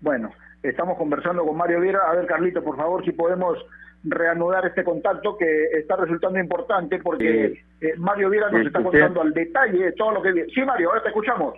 Bueno, 0.01 0.31
estamos 0.63 0.97
conversando 0.97 1.45
con 1.45 1.55
Mario 1.55 1.79
Viera. 1.79 1.99
A 2.09 2.15
ver, 2.15 2.25
Carlito, 2.25 2.61
por 2.61 2.75
favor, 2.75 3.05
si 3.05 3.13
podemos 3.13 3.57
reanudar 4.03 4.65
este 4.65 4.83
contacto 4.83 5.37
que 5.37 5.65
está 5.77 5.95
resultando 5.95 6.39
importante 6.39 6.99
porque 6.99 7.63
eh, 7.79 7.93
Mario 7.97 8.29
Viera 8.29 8.49
nos 8.49 8.65
está 8.65 8.83
contando 8.83 9.21
al 9.21 9.31
detalle 9.31 9.93
todo 9.93 10.11
lo 10.11 10.21
que... 10.21 10.45
Sí, 10.53 10.61
Mario, 10.65 10.89
ahora 10.89 11.03
te 11.03 11.09
escuchamos. 11.09 11.53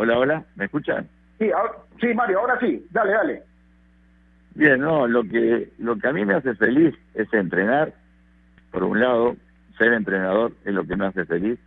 Hola, 0.00 0.16
hola, 0.16 0.44
¿me 0.54 0.66
escuchan? 0.66 1.08
Sí, 1.40 1.50
sí, 2.00 2.14
Mario, 2.14 2.38
ahora 2.38 2.56
sí, 2.60 2.86
dale, 2.92 3.12
dale. 3.14 3.42
Bien, 4.54 4.78
no, 4.78 5.08
lo 5.08 5.24
que 5.24 5.70
lo 5.78 5.98
que 5.98 6.06
a 6.06 6.12
mí 6.12 6.24
me 6.24 6.34
hace 6.34 6.54
feliz 6.54 6.94
es 7.14 7.26
entrenar, 7.34 7.92
por 8.70 8.84
un 8.84 9.00
lado, 9.00 9.34
ser 9.76 9.92
entrenador 9.92 10.52
es 10.64 10.72
lo 10.72 10.86
que 10.86 10.94
me 10.94 11.06
hace 11.06 11.24
feliz, 11.24 11.58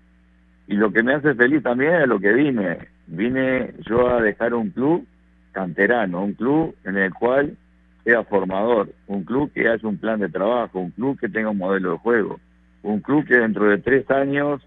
y 0.67 0.75
lo 0.75 0.93
que 0.93 1.03
me 1.03 1.13
hace 1.13 1.35
feliz 1.35 1.61
también 1.61 1.93
es 1.95 2.07
lo 2.07 2.21
que 2.21 2.31
vine. 2.31 2.87
Vine 3.07 3.73
yo 3.79 4.07
a 4.07 4.21
dejar 4.21 4.53
un 4.53 4.69
club 4.69 5.05
canterano, 5.51 6.23
un 6.23 6.33
club 6.33 6.73
en 6.85 6.99
el 6.99 7.13
cual 7.13 7.57
sea 8.05 8.23
formador, 8.23 8.93
un 9.07 9.25
club 9.25 9.51
que 9.51 9.67
haya 9.67 9.85
un 9.85 9.97
plan 9.97 10.21
de 10.21 10.29
trabajo, 10.29 10.79
un 10.79 10.91
club 10.91 11.19
que 11.19 11.27
tenga 11.27 11.49
un 11.49 11.57
modelo 11.57 11.91
de 11.91 11.97
juego, 11.97 12.39
un 12.81 13.01
club 13.01 13.25
que 13.25 13.35
dentro 13.35 13.65
de 13.65 13.79
tres 13.79 14.09
años 14.09 14.65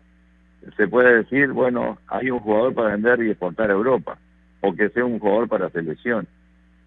se 0.77 0.89
pueda 0.89 1.11
decir, 1.11 1.53
bueno, 1.53 1.99
hay 2.09 2.31
un 2.31 2.41
jugador 2.41 2.75
para 2.75 2.91
vender 2.91 3.23
y 3.23 3.31
exportar 3.31 3.71
a 3.71 3.75
Europa, 3.75 4.19
o 4.61 4.75
que 4.75 4.89
sea 4.91 5.05
un 5.05 5.19
jugador 5.19 5.49
para 5.49 5.71
selección. 5.71 6.27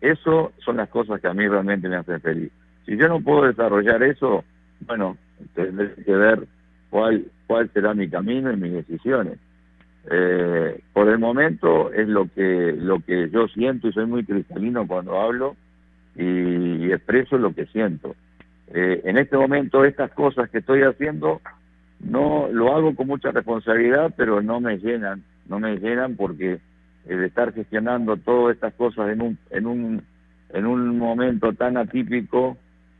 Eso 0.01 0.51
son 0.63 0.77
las 0.77 0.89
cosas 0.89 1.21
que 1.21 1.27
a 1.27 1.33
mí 1.33 1.47
realmente 1.47 1.89
me 1.89 1.95
hacen 1.95 2.21
feliz. 2.21 2.51
Si 2.85 2.97
yo 2.97 3.07
no 3.07 3.21
puedo 3.21 3.43
desarrollar 3.47 4.03
eso, 4.03 4.43
bueno, 4.81 5.17
tendré 5.53 5.93
que 6.03 6.15
ver 6.15 6.47
cuál, 6.89 7.25
cuál 7.47 7.69
será 7.73 7.93
mi 7.93 8.09
camino 8.09 8.51
y 8.51 8.57
mis 8.57 8.73
decisiones. 8.73 9.39
Eh, 10.09 10.79
por 10.93 11.09
el 11.09 11.19
momento 11.19 11.91
es 11.91 12.07
lo 12.07 12.27
que, 12.33 12.73
lo 12.77 12.99
que 12.99 13.29
yo 13.29 13.47
siento 13.49 13.89
y 13.89 13.93
soy 13.93 14.05
muy 14.05 14.23
cristalino 14.23 14.87
cuando 14.87 15.19
hablo 15.19 15.57
y, 16.15 16.91
expreso 16.91 17.37
lo 17.37 17.53
que 17.53 17.65
siento. 17.67 18.15
Eh, 18.73 19.01
en 19.03 19.17
este 19.17 19.37
momento 19.37 19.83
estas 19.83 20.11
cosas 20.11 20.49
que 20.49 20.59
estoy 20.59 20.83
haciendo 20.83 21.41
no 21.99 22.47
lo 22.51 22.75
hago 22.75 22.95
con 22.95 23.07
mucha 23.07 23.31
responsabilidad, 23.31 24.13
pero 24.15 24.41
no 24.41 24.59
me 24.59 24.77
llenan, 24.77 25.23
no 25.47 25.59
me 25.59 25.77
llenan 25.77 26.15
porque 26.15 26.59
el 27.07 27.23
estar 27.23 27.53
gestionando 27.53 28.17
todas 28.17 28.55
estas 28.55 28.73
cosas 28.73 29.09
en 29.09 29.21
un 29.21 29.37
en 29.49 29.65
un 29.65 30.03
en 30.49 30.65
un 30.65 30.97
momento 30.97 31.53
tan 31.53 31.77
atípico 31.77 32.57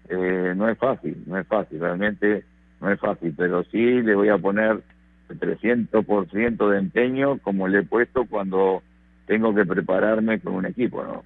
eh, 0.09 0.53
no 0.55 0.69
es 0.69 0.77
fácil, 0.77 1.23
no 1.25 1.37
es 1.37 1.47
fácil, 1.47 1.79
realmente 1.79 2.43
no 2.81 2.91
es 2.91 2.99
fácil, 2.99 3.33
pero 3.37 3.63
sí 3.65 4.01
le 4.01 4.15
voy 4.15 4.29
a 4.29 4.37
poner 4.37 4.81
el 5.29 5.39
300% 5.39 6.69
de 6.69 6.77
empeño 6.77 7.37
como 7.39 7.67
le 7.67 7.79
he 7.79 7.83
puesto 7.83 8.25
cuando 8.25 8.81
tengo 9.25 9.53
que 9.53 9.65
prepararme 9.65 10.39
con 10.39 10.55
un 10.55 10.65
equipo, 10.65 11.03
¿no? 11.03 11.23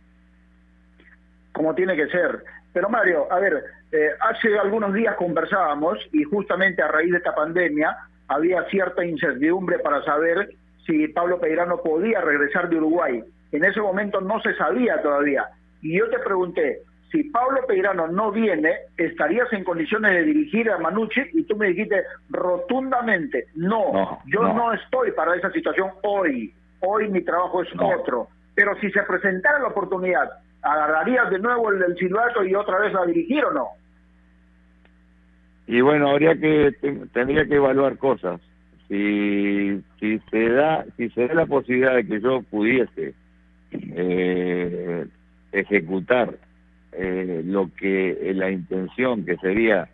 Como 1.51 1.75
tiene 1.75 1.95
que 1.95 2.07
ser. 2.07 2.43
Pero 2.73 2.89
Mario, 2.89 3.27
a 3.31 3.39
ver, 3.39 3.63
eh, 3.91 4.09
hace 4.19 4.57
algunos 4.57 4.93
días 4.93 5.15
conversábamos 5.15 5.97
y 6.13 6.23
justamente 6.23 6.81
a 6.81 6.87
raíz 6.87 7.11
de 7.11 7.17
esta 7.17 7.35
pandemia 7.35 7.95
había 8.27 8.63
cierta 8.65 9.03
incertidumbre 9.03 9.79
para 9.79 10.03
saber 10.03 10.49
si 10.85 11.07
Pablo 11.09 11.39
Peirano 11.39 11.81
podía 11.81 12.21
regresar 12.21 12.69
de 12.69 12.77
Uruguay. 12.77 13.23
En 13.51 13.65
ese 13.65 13.81
momento 13.81 14.21
no 14.21 14.41
se 14.41 14.55
sabía 14.55 15.01
todavía. 15.01 15.45
Y 15.81 15.97
yo 15.97 16.09
te 16.09 16.19
pregunté, 16.19 16.79
si 17.11 17.23
Pablo 17.25 17.65
Peirano 17.67 18.07
no 18.07 18.31
viene, 18.31 18.73
¿estarías 18.97 19.51
en 19.51 19.65
condiciones 19.65 20.13
de 20.13 20.23
dirigir 20.23 20.71
a 20.71 20.77
Manucci? 20.77 21.21
Y 21.33 21.43
tú 21.43 21.57
me 21.57 21.67
dijiste 21.67 22.03
rotundamente, 22.29 23.47
no, 23.55 24.19
yo 24.25 24.41
no. 24.41 24.71
estoy 24.73 25.11
para 25.11 25.35
esa 25.35 25.51
situación 25.51 25.89
hoy. 26.03 26.53
Hoy 26.79 27.09
mi 27.09 27.21
trabajo 27.21 27.61
es 27.61 27.69
otro. 27.77 28.29
Pero 28.55 28.75
si 28.79 28.89
se 28.91 29.03
presentara 29.03 29.59
la 29.59 29.67
oportunidad, 29.67 30.29
¿agarrarías 30.61 31.29
de 31.29 31.39
nuevo 31.39 31.71
el, 31.71 31.83
el 31.83 31.95
silbato 31.97 32.43
y 32.43 32.55
otra 32.55 32.79
vez 32.79 32.95
a 32.95 33.05
dirigir 33.05 33.43
o 33.45 33.51
no? 33.51 33.67
Y 35.67 35.81
bueno, 35.81 36.09
habría 36.09 36.35
que 36.35 36.73
tendría 37.13 37.45
que 37.45 37.55
evaluar 37.55 37.97
cosas. 37.97 38.41
Si 38.87 39.81
si 39.99 40.19
se 40.29 40.49
da 40.49 40.85
si 40.97 41.09
se 41.11 41.27
da 41.27 41.33
la 41.33 41.45
posibilidad 41.45 41.95
de 41.95 42.05
que 42.05 42.19
yo 42.19 42.41
pudiese 42.41 43.13
eh, 43.71 45.05
ejecutar 45.53 46.35
eh, 46.91 47.41
lo 47.45 47.69
que 47.73 48.11
eh, 48.11 48.33
la 48.33 48.51
intención 48.51 49.23
que 49.23 49.37
sería 49.37 49.87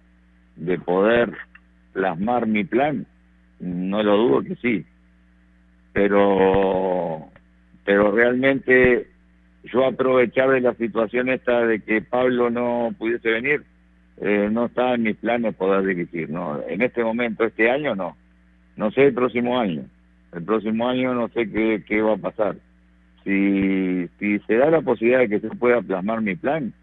de 0.56 0.80
poder 0.80 1.32
plasmar 1.94 2.48
mi 2.48 2.64
plan, 2.64 3.06
no 3.60 4.02
lo 4.02 4.18
dudo 4.18 4.42
que 4.42 4.56
sí. 4.56 4.86
Pero 5.94 7.28
pero 7.86 8.12
realmente 8.12 9.08
yo 9.72 9.86
aprovechar 9.86 10.50
de 10.50 10.62
la 10.62 10.74
situación 10.76 11.30
esta 11.30 11.66
de 11.66 11.80
que 11.80 12.02
Pablo 12.02 12.50
no 12.50 12.90
pudiese 12.98 13.30
venir, 13.30 13.64
eh, 14.20 14.50
no 14.52 14.66
está 14.66 14.96
en 14.96 15.04
mis 15.04 15.16
planes 15.18 15.56
poder 15.56 15.86
dirigir, 15.86 16.30
¿no? 16.30 16.62
En 16.68 16.82
este 16.82 17.04
momento, 17.04 17.44
este 17.44 17.70
año 17.70 17.96
no. 17.96 18.18
No 18.76 18.92
sé 18.92 19.06
el 19.06 19.14
próximo 19.14 19.60
año. 19.60 19.84
El 20.34 20.44
próximo 20.44 20.88
año 20.88 21.14
no 21.14 21.28
sé 21.30 21.50
qué, 21.50 21.84
qué 21.88 22.02
va 22.02 22.14
a 22.14 22.18
pasar. 22.18 22.56
Si, 23.24 24.08
si 24.20 24.40
se 24.40 24.56
da 24.56 24.70
la 24.70 24.82
posibilidad 24.82 25.20
de 25.20 25.30
que 25.30 25.40
se 25.40 25.50
pueda 25.56 25.82
plasmar 25.82 26.22
mi 26.22 26.36
plan, 26.36 26.74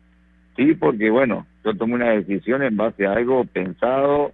sí, 0.56 0.74
porque 0.74 1.10
bueno, 1.10 1.46
yo 1.64 1.74
tomé 1.74 1.94
una 1.94 2.10
decisión 2.10 2.62
en 2.62 2.76
base 2.76 3.06
a 3.06 3.12
algo 3.12 3.44
pensado 3.44 4.32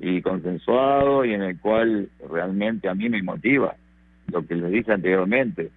y 0.00 0.20
consensuado 0.22 1.24
y 1.24 1.34
en 1.34 1.42
el 1.42 1.60
cual 1.60 2.08
realmente 2.30 2.88
a 2.88 2.94
mí 2.94 3.08
me 3.08 3.22
motiva, 3.22 3.76
lo 4.32 4.44
que 4.46 4.56
les 4.56 4.70
dije 4.70 4.92
anteriormente 4.92 5.70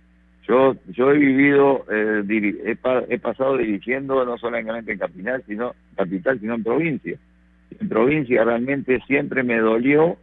yo, 0.47 0.75
yo 0.87 1.11
he 1.11 1.17
vivido, 1.17 1.85
eh, 1.91 2.23
he, 3.09 3.19
pasado 3.19 3.57
dirigiendo 3.57 4.23
no 4.25 4.37
solamente 4.37 4.93
en 4.93 4.99
capital, 4.99 5.43
sino 5.45 5.75
capital, 5.95 6.39
sino 6.39 6.55
en 6.55 6.63
provincia. 6.63 7.17
En 7.79 7.89
provincia 7.89 8.43
realmente 8.43 9.01
siempre 9.07 9.43
me 9.43 9.57
dolió 9.57 10.17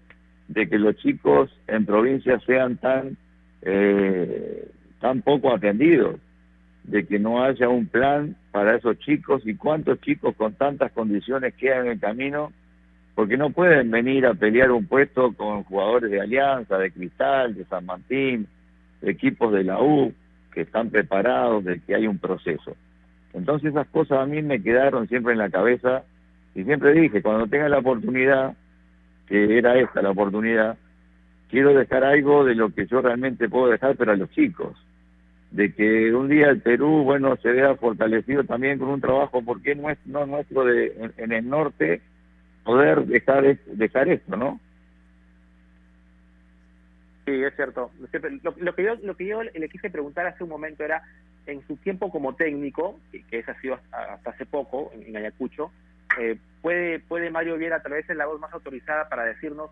de 0.49 0.69
que 0.69 0.79
los 0.79 0.97
chicos 0.97 1.51
en 1.67 1.85
provincia 1.85 2.41
sean 2.41 2.77
tan 2.79 3.17
eh, 3.63 4.69
tan 5.01 5.21
poco 5.23 5.55
atendidos, 5.55 6.17
de 6.85 7.07
que 7.07 7.19
no 7.19 7.45
haya 7.45 7.69
un 7.69 7.87
plan 7.87 8.37
para 8.51 8.77
esos 8.77 8.99
chicos 9.01 9.43
y 9.47 9.55
cuántos 9.55 10.01
chicos 10.01 10.35
con 10.37 10.55
tantas 10.55 10.93
condiciones 10.93 11.55
quedan 11.55 11.87
en 11.87 11.93
el 11.93 12.01
camino 12.01 12.53
porque 13.15 13.37
no 13.37 13.51
pueden 13.51 13.91
venir 13.91 14.27
a 14.27 14.35
pelear 14.35 14.71
un 14.73 14.87
puesto 14.87 15.33
con 15.33 15.63
jugadores 15.65 16.11
de 16.11 16.21
Alianza, 16.21 16.79
de 16.79 16.91
Cristal, 16.91 17.55
de 17.55 17.65
San 17.67 17.87
Martín, 17.87 18.49
equipos 19.05 19.53
de 19.53 19.65
la 19.65 19.83
U 19.83 20.13
que 20.53 20.63
están 20.63 20.91
preparados, 20.91 21.65
de 21.65 21.81
que 21.81 21.95
hay 21.95 22.07
un 22.07 22.19
proceso. 22.19 22.77
Entonces 23.33 23.71
esas 23.71 23.89
cosas 23.89 24.21
a 24.21 24.27
mí 24.27 24.41
me 24.43 24.63
quedaron 24.63 25.09
siempre 25.09 25.33
en 25.33 25.39
la 25.39 25.51
cabeza 25.51 26.05
y 26.55 26.63
siempre 26.65 26.93
dije, 26.93 27.21
cuando 27.21 27.47
tenga 27.49 27.69
la 27.69 27.79
oportunidad, 27.79 28.55
que 29.27 29.59
era 29.59 29.79
esta 29.79 30.03
la 30.03 30.11
oportunidad, 30.11 30.77
quiero 31.51 31.75
dejar 31.75 32.05
algo 32.05 32.45
de 32.45 32.55
lo 32.55 32.71
que 32.71 32.87
yo 32.87 33.01
realmente 33.01 33.49
puedo 33.49 33.69
dejar, 33.69 33.97
pero 33.97 34.13
a 34.13 34.17
los 34.17 34.31
chicos. 34.31 34.77
De 35.51 35.73
que 35.73 36.13
un 36.13 36.29
día 36.29 36.49
el 36.49 36.61
Perú, 36.61 37.05
bueno, 37.05 37.37
se 37.37 37.51
vea 37.51 37.77
fortalecido 37.77 38.45
también 38.45 38.79
con 38.79 38.89
un 38.89 39.01
trabajo, 39.01 39.43
porque 39.43 39.75
no 39.75 39.91
es 39.91 39.99
no 40.05 40.27
nuestro 40.27 40.65
de, 40.65 41.13
en, 41.17 41.33
el 41.33 41.49
norte, 41.49 42.01
poder 42.65 43.05
dejar, 43.07 43.59
dejar 43.67 44.09
esto, 44.09 44.37
¿no? 44.37 44.61
Sí, 47.25 47.43
es 47.43 47.55
cierto. 47.57 47.91
Lo, 48.61 48.75
que 48.75 48.83
yo, 48.83 48.97
lo 48.97 49.17
que 49.17 49.27
yo 49.27 49.43
le 49.43 49.69
quise 49.69 49.91
preguntar 49.91 50.27
hace 50.27 50.45
un 50.45 50.51
momento 50.51 50.85
era, 50.85 51.03
en 51.47 51.67
su 51.67 51.77
tiempo 51.77 52.11
como 52.11 52.35
técnico, 52.35 52.99
que, 53.11 53.39
ese 53.39 53.51
ha 53.51 53.61
sido 53.61 53.79
hasta, 53.93 54.31
hace 54.31 54.45
poco 54.45 54.91
en, 54.93 55.17
Ayacucho, 55.17 55.71
eh, 56.19 56.39
¿puede, 56.61 57.01
¿puede 57.01 57.31
Mario 57.31 57.57
Viera 57.57 57.77
a 57.77 57.83
través 57.83 58.07
de 58.07 58.15
la 58.15 58.27
voz 58.27 58.41
más 58.41 58.53
autorizada 58.53 59.09
para 59.09 59.25
decirnos 59.25 59.71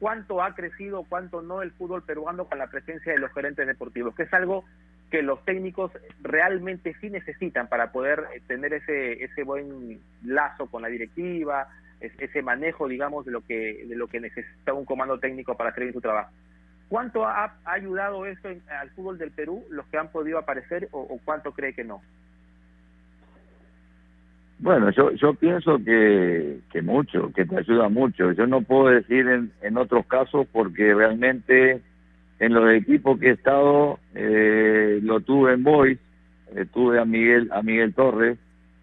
cuánto 0.00 0.42
ha 0.42 0.54
crecido, 0.54 1.04
cuánto 1.08 1.42
no 1.42 1.62
el 1.62 1.72
fútbol 1.72 2.02
peruano 2.02 2.46
con 2.46 2.58
la 2.58 2.68
presencia 2.68 3.12
de 3.12 3.18
los 3.18 3.32
gerentes 3.32 3.66
deportivos? 3.66 4.14
Que 4.14 4.24
es 4.24 4.32
algo 4.32 4.64
que 5.10 5.22
los 5.22 5.44
técnicos 5.44 5.92
realmente 6.22 6.96
sí 7.02 7.10
necesitan 7.10 7.68
para 7.68 7.92
poder 7.92 8.24
eh, 8.34 8.40
tener 8.46 8.72
ese, 8.72 9.22
ese 9.24 9.42
buen 9.42 10.00
lazo 10.24 10.66
con 10.68 10.80
la 10.80 10.88
directiva, 10.88 11.68
ese 12.00 12.42
manejo, 12.42 12.88
digamos, 12.88 13.24
de 13.24 13.30
lo 13.30 13.42
que 13.42 13.84
de 13.86 13.94
lo 13.94 14.08
que 14.08 14.18
necesita 14.18 14.72
un 14.72 14.84
comando 14.84 15.20
técnico 15.20 15.56
para 15.56 15.70
hacer 15.70 15.84
bien 15.84 15.94
su 15.94 16.00
trabajo. 16.00 16.32
¿Cuánto 16.92 17.24
ha, 17.24 17.50
ayudado 17.64 18.26
esto 18.26 18.48
al 18.48 18.90
fútbol 18.90 19.16
del 19.16 19.30
Perú, 19.30 19.64
los 19.70 19.86
que 19.86 19.96
han 19.96 20.08
podido 20.08 20.36
aparecer, 20.36 20.90
o, 20.90 21.18
cuánto 21.24 21.52
cree 21.52 21.72
que 21.72 21.84
no? 21.84 22.02
Bueno, 24.58 24.90
yo, 24.90 25.10
yo 25.12 25.32
pienso 25.32 25.78
que, 25.82 26.58
que 26.70 26.82
mucho, 26.82 27.32
que 27.34 27.46
te 27.46 27.56
ayuda 27.56 27.88
mucho. 27.88 28.32
Yo 28.32 28.46
no 28.46 28.60
puedo 28.60 28.88
decir 28.88 29.26
en, 29.26 29.50
en 29.62 29.78
otros 29.78 30.04
casos 30.04 30.46
porque 30.52 30.92
realmente 30.92 31.80
en 32.38 32.52
los 32.52 32.70
equipos 32.70 33.18
que 33.18 33.28
he 33.28 33.32
estado 33.32 33.98
eh, 34.14 35.00
lo 35.02 35.20
tuve 35.20 35.54
en 35.54 35.62
Boys, 35.62 35.98
eh, 36.54 36.66
tuve 36.74 37.00
a 37.00 37.06
Miguel 37.06 37.48
a 37.52 37.62
Miguel 37.62 37.94
Torres 37.94 38.36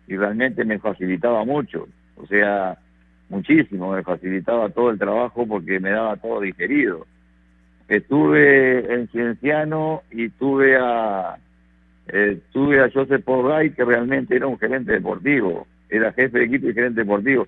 y 0.07 0.17
realmente 0.17 0.65
me 0.65 0.79
facilitaba 0.79 1.45
mucho, 1.45 1.87
o 2.15 2.25
sea, 2.25 2.75
muchísimo, 3.29 3.93
me 3.93 4.01
facilitaba 4.01 4.69
todo 4.69 4.89
el 4.89 4.97
trabajo 4.97 5.45
porque 5.45 5.79
me 5.79 5.91
daba 5.91 6.17
todo 6.17 6.41
digerido. 6.41 7.05
Estuve 7.89 8.93
en 8.93 9.07
Cienciano 9.07 10.03
y 10.11 10.29
tuve 10.29 10.77
a 10.77 11.37
eh, 12.07 12.39
tuve 12.51 12.83
a 12.83 12.89
Joseph 12.91 13.23
Pogay, 13.23 13.71
que 13.71 13.83
realmente 13.83 14.35
era 14.35 14.47
un 14.47 14.59
gerente 14.59 14.91
deportivo, 14.91 15.67
era 15.89 16.13
jefe 16.13 16.39
de 16.39 16.45
equipo 16.45 16.69
y 16.69 16.73
gerente 16.73 17.01
deportivo. 17.01 17.47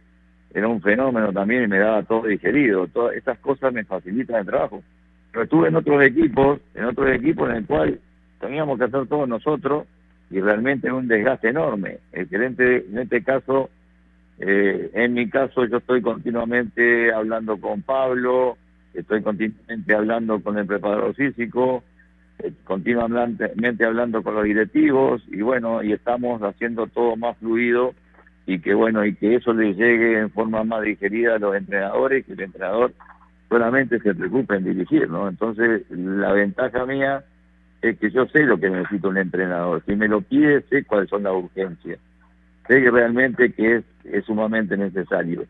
Era 0.53 0.67
un 0.67 0.81
fenómeno 0.81 1.31
también 1.31 1.63
y 1.63 1.67
me 1.67 1.77
daba 1.77 2.03
todo 2.03 2.27
digerido. 2.27 2.87
Todas 2.87 3.15
esas 3.15 3.37
cosas 3.39 3.71
me 3.71 3.85
facilitan 3.85 4.37
el 4.37 4.45
trabajo. 4.47 4.83
Pero 5.31 5.43
estuve 5.43 5.67
en 5.69 5.75
otros 5.75 6.03
equipos, 6.03 6.59
en 6.73 6.85
otros 6.85 7.09
equipos 7.11 7.49
en 7.49 7.55
el 7.57 7.65
cual 7.65 7.99
teníamos 8.39 8.77
que 8.77 8.85
hacer 8.85 9.07
todos 9.07 9.29
nosotros 9.29 9.85
y 10.31 10.41
realmente 10.41 10.91
un 10.91 11.07
desgaste 11.07 11.49
enorme. 11.49 11.99
El 12.11 12.27
gerente, 12.27 12.85
en 12.89 12.97
este 12.97 13.23
caso, 13.23 13.69
eh, 14.39 14.89
en 14.93 15.13
mi 15.13 15.29
caso, 15.29 15.65
yo 15.65 15.77
estoy 15.77 16.01
continuamente 16.01 17.13
hablando 17.13 17.57
con 17.57 17.83
Pablo, 17.83 18.57
estoy 18.93 19.21
continuamente 19.21 19.95
hablando 19.95 20.41
con 20.41 20.57
el 20.57 20.65
preparador 20.65 21.13
físico, 21.15 21.83
eh, 22.39 22.51
continuamente 22.63 23.85
hablando 23.85 24.23
con 24.23 24.35
los 24.35 24.43
directivos 24.43 25.23
y 25.27 25.41
bueno, 25.41 25.83
y 25.83 25.93
estamos 25.93 26.41
haciendo 26.41 26.87
todo 26.87 27.15
más 27.15 27.37
fluido 27.37 27.93
y 28.45 28.59
que 28.59 28.73
bueno, 28.73 29.05
y 29.05 29.15
que 29.15 29.35
eso 29.35 29.53
les 29.53 29.77
llegue 29.77 30.19
en 30.19 30.29
forma 30.31 30.63
más 30.63 30.81
digerida 30.81 31.35
a 31.35 31.39
los 31.39 31.55
entrenadores, 31.55 32.25
que 32.25 32.33
el 32.33 32.41
entrenador 32.41 32.93
solamente 33.49 33.99
se 33.99 34.15
preocupe 34.15 34.55
en 34.55 34.63
dirigir, 34.63 35.09
¿no? 35.09 35.27
Entonces, 35.27 35.83
la 35.89 36.31
ventaja 36.33 36.85
mía 36.85 37.23
es 37.81 37.97
que 37.97 38.09
yo 38.11 38.25
sé 38.27 38.43
lo 38.43 38.59
que 38.59 38.69
necesita 38.69 39.09
un 39.09 39.17
entrenador. 39.17 39.83
Si 39.85 39.95
me 39.95 40.07
lo 40.07 40.21
pide, 40.21 40.61
sé 40.69 40.83
cuáles 40.85 41.09
son 41.09 41.23
las 41.23 41.33
urgencias. 41.33 41.99
Sé 42.67 42.81
que 42.81 42.91
realmente 42.91 43.51
que 43.51 43.77
es, 43.77 43.83
es 44.05 44.25
sumamente 44.25 44.77
necesario. 44.77 45.45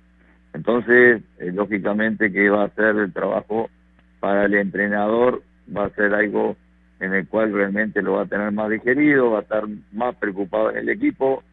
Entonces, 0.53 1.21
eh, 1.39 1.51
lógicamente 1.53 2.31
que 2.31 2.49
va 2.49 2.65
a 2.65 2.69
ser 2.69 2.95
el 2.97 3.13
trabajo 3.13 3.69
para 4.19 4.45
el 4.45 4.55
entrenador, 4.55 5.41
va 5.75 5.85
a 5.85 5.89
ser 5.91 6.13
algo 6.13 6.55
en 6.99 7.13
el 7.13 7.27
cual 7.27 7.51
realmente 7.51 8.01
lo 8.01 8.13
va 8.13 8.23
a 8.23 8.27
tener 8.27 8.51
más 8.51 8.69
digerido, 8.69 9.31
va 9.31 9.39
a 9.39 9.41
estar 9.41 9.63
más 9.91 10.15
preocupado 10.15 10.71
en 10.71 10.77
el 10.77 10.89
equipo 10.89 11.43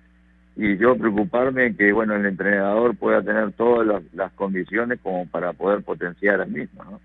y 0.56 0.76
yo 0.76 0.96
preocuparme 0.96 1.74
que 1.76 1.92
bueno 1.92 2.16
el 2.16 2.26
entrenador 2.26 2.96
pueda 2.96 3.22
tener 3.22 3.52
todas 3.52 4.02
las, 4.12 4.32
condiciones 4.32 4.98
como 5.00 5.26
para 5.26 5.52
poder 5.52 5.82
potenciar 5.84 6.40
al 6.40 6.50
mismo, 6.50 6.84
¿no? 6.84 7.00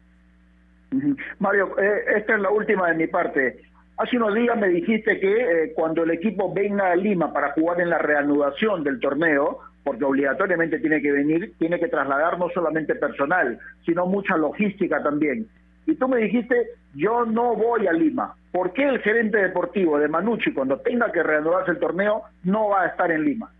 Mario, 1.39 1.78
eh, 1.80 2.04
esta 2.18 2.36
es 2.36 2.41
la 2.41 2.50
última 2.50 2.89
de 2.89 2.96
mi 2.96 3.08
parte. 3.08 3.62
Hace 3.98 4.18
unos 4.18 4.34
días 4.34 4.58
me 4.58 4.70
dijiste 4.70 5.20
que 5.20 5.34
eh, 5.34 5.74
cuando 5.76 6.04
el 6.04 6.12
equipo 6.12 6.52
venga 6.52 6.91
a 6.91 6.96
Lima 6.96 7.32
para 7.32 7.52
jugar 7.54 7.80
en 7.80 7.89
la 7.89 8.00
reanudación 8.00 8.84
del 8.84 9.00
torneo, 9.00 9.60
porque 9.84 10.05
obligatoriamente 10.05 10.79
tiene 10.79 11.01
que 11.01 11.11
venir, 11.11 11.53
tiene 11.57 11.79
que 11.79 11.88
trasladar 11.88 12.39
no 12.39 12.49
solamente 12.49 12.95
personal, 12.95 13.59
sino 13.86 14.05
mucha 14.05 14.38
logística 14.38 15.01
también. 15.03 15.47
Y 15.86 15.95
tú 15.95 16.07
me 16.07 16.17
dijiste, 16.17 16.55
yo 16.93 17.25
no 17.25 17.55
voy 17.55 17.88
a 17.88 17.93
Lima. 17.93 18.36
¿Por 18.51 18.71
qué 18.73 18.88
el 18.88 18.99
gerente 18.99 19.38
deportivo 19.38 19.99
de 19.99 20.07
Manucci, 20.07 20.53
cuando 20.53 20.79
tenga 20.79 21.11
que 21.11 21.23
reanudarse 21.23 21.71
el 21.71 21.79
torneo, 21.79 22.23
no 22.43 22.69
va 22.69 22.84
a 22.84 22.88
estar 22.88 23.11
en 23.11 23.25
Lima? 23.25 23.51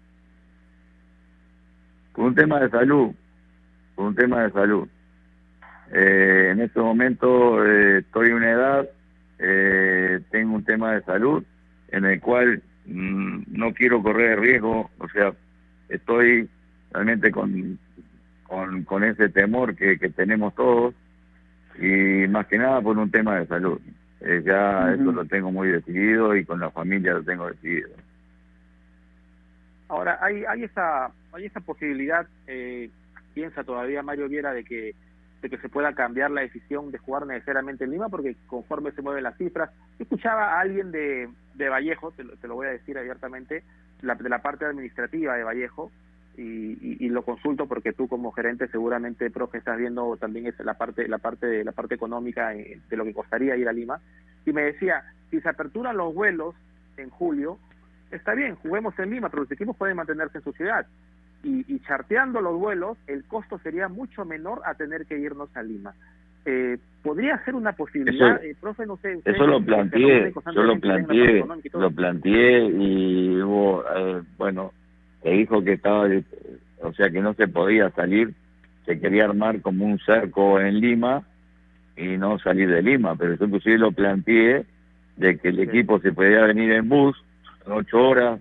Por 2.14 2.26
un 2.26 2.36
tema 2.36 2.60
de 2.60 2.70
salud, 2.70 3.12
por 3.96 4.06
un 4.06 4.16
tema 4.16 4.44
de 4.44 4.52
salud. 4.52 4.88
Eh, 5.92 6.50
en 6.52 6.62
este 6.62 6.80
momento 6.80 7.66
eh, 7.66 8.00
estoy 8.00 8.30
en 8.30 8.36
una 8.36 8.52
edad, 8.52 8.90
eh, 9.40 10.22
tengo 10.32 10.56
un 10.56 10.64
tema 10.64 10.94
de 10.94 11.02
salud 11.04 11.44
en 11.90 12.06
el 12.06 12.20
cual 12.22 12.64
mm, 12.86 13.44
no 13.50 13.74
quiero 13.74 14.02
correr 14.02 14.40
riesgo, 14.40 14.90
o 14.98 15.10
sea, 15.10 15.34
estoy 15.94 16.50
realmente 16.92 17.32
con, 17.32 17.80
con, 18.86 19.04
ese 19.04 19.30
temor 19.30 19.76
que, 19.76 19.98
tenemos 20.16 20.54
todos 20.56 20.94
y 21.80 22.28
más 22.28 22.48
que 22.48 22.58
nada 22.58 22.82
por 22.82 22.98
un 22.98 23.10
tema 23.10 23.40
de 23.40 23.48
salud. 23.48 23.80
Eh, 24.22 24.42
ya 24.46 24.94
eso 24.94 25.12
lo 25.12 25.26
tengo 25.26 25.52
muy 25.52 25.70
decidido 25.70 26.36
y 26.36 26.46
con 26.46 26.60
la 26.60 26.72
familia 26.72 27.14
lo 27.14 27.24
tengo 27.24 27.48
decidido. 27.48 27.90
Ahora, 29.90 30.18
hay, 30.22 30.44
hay, 30.46 30.64
esa, 30.64 31.12
hay 31.34 31.46
esa 31.46 31.60
posibilidad, 31.60 32.26
eh, 32.48 32.90
piensa 33.34 33.64
todavía 33.64 34.02
Mario 34.02 34.30
Viera, 34.30 34.54
de 34.54 34.64
que 34.64 34.96
de 35.44 35.50
que 35.50 35.58
se 35.58 35.68
pueda 35.68 35.94
cambiar 35.94 36.32
la 36.32 36.40
decisión 36.40 36.90
de 36.90 36.98
jugar 36.98 37.28
necesariamente 37.28 37.84
en 37.84 37.92
Lima, 37.92 38.08
porque 38.08 38.38
conforme 38.48 38.92
se 38.94 39.02
mueven 39.02 39.24
las 39.24 39.38
cifras, 39.38 39.70
escuchaba 40.00 40.54
a 40.54 40.62
alguien 40.62 40.90
de, 40.92 41.30
de 41.56 41.70
Vallejo, 41.70 42.12
te 42.12 42.48
lo, 42.48 42.56
voy 42.56 42.68
a 42.68 42.72
decir 42.72 42.98
abiertamente, 42.98 43.62
la, 44.04 44.16
de 44.16 44.30
la 44.30 44.42
parte 44.42 44.66
administrativa 44.66 45.36
de 45.36 45.44
Vallejo, 45.44 45.92
y, 46.38 47.10
lo 47.10 47.24
consulto 47.24 47.68
porque 47.68 47.94
tú 47.94 48.08
como 48.08 48.32
gerente 48.32 48.68
seguramente 48.68 49.30
profe 49.30 49.60
estás 49.60 49.78
viendo 49.78 50.18
también 50.18 50.48
es 50.48 50.60
la 50.60 50.74
parte 50.74 51.08
la 51.08 51.20
parte 51.20 51.64
la 51.64 51.74
parte 51.74 51.94
económica 51.96 52.56
eh, 52.56 52.80
de 52.90 52.98
lo 52.98 53.04
que 53.04 53.14
costaría 53.14 53.56
ir 53.56 53.68
a 53.68 53.74
Lima. 53.74 54.00
Y 54.46 54.52
me 54.52 54.64
decía 54.64 55.04
si 55.30 55.40
se 55.42 55.50
aperturan 55.50 55.96
los 55.96 56.14
vuelos 56.14 56.56
en 56.98 57.10
julio 57.10 57.60
está 58.10 58.34
bien 58.34 58.56
juguemos 58.56 58.98
en 58.98 59.12
Lima 59.12 59.30
pero 59.30 59.44
los 59.44 59.52
equipos 59.52 59.78
pueden 59.78 59.98
mantenerse 59.98 60.40
en 60.40 60.44
su 60.44 60.54
ciudad. 60.54 60.88
Y, 61.46 61.80
charteando 61.82 62.40
los 62.40 62.58
vuelos 62.58 62.98
el 63.06 63.26
costo 63.26 63.60
sería 63.60 63.90
mucho 63.90 64.24
menor 64.24 64.62
a 64.66 64.76
tener 64.76 65.06
que 65.06 65.20
irnos 65.20 65.56
a 65.56 65.62
Lima 65.62 65.94
eh, 66.46 66.78
podría 67.02 67.44
ser 67.46 67.56
una 67.56 67.74
posibilidad 67.74 68.44
eh, 68.44 68.56
profe 68.60 68.86
no 68.86 68.98
sé 68.98 69.20
eso 69.24 69.48
lo 69.48 69.64
planteé 69.64 70.34
yo 70.54 70.64
lo 70.64 70.80
planteé 70.80 71.46
lo 71.74 71.92
planteé 71.92 72.66
y 72.66 73.42
hubo 73.42 73.84
bueno 74.38 74.72
se 75.24 75.30
dijo 75.30 75.64
que 75.64 75.74
estaba, 75.74 76.08
o 76.82 76.94
sea, 76.94 77.10
que 77.10 77.22
no 77.22 77.34
se 77.34 77.48
podía 77.48 77.90
salir, 77.92 78.34
se 78.86 79.00
quería 79.00 79.24
armar 79.24 79.62
como 79.62 79.86
un 79.86 79.98
cerco 80.00 80.60
en 80.60 80.82
Lima 80.82 81.24
y 81.96 82.18
no 82.18 82.38
salir 82.40 82.70
de 82.70 82.82
Lima, 82.82 83.16
pero 83.16 83.36
yo 83.36 83.46
inclusive 83.46 83.78
lo 83.78 83.92
planteé 83.94 84.66
de 85.16 85.38
que 85.38 85.50
el 85.50 85.60
equipo 85.62 86.00
se 86.00 86.12
podía 86.12 86.42
venir 86.42 86.74
en 86.74 86.90
bus, 86.90 87.16
ocho 87.66 88.10
horas 88.10 88.40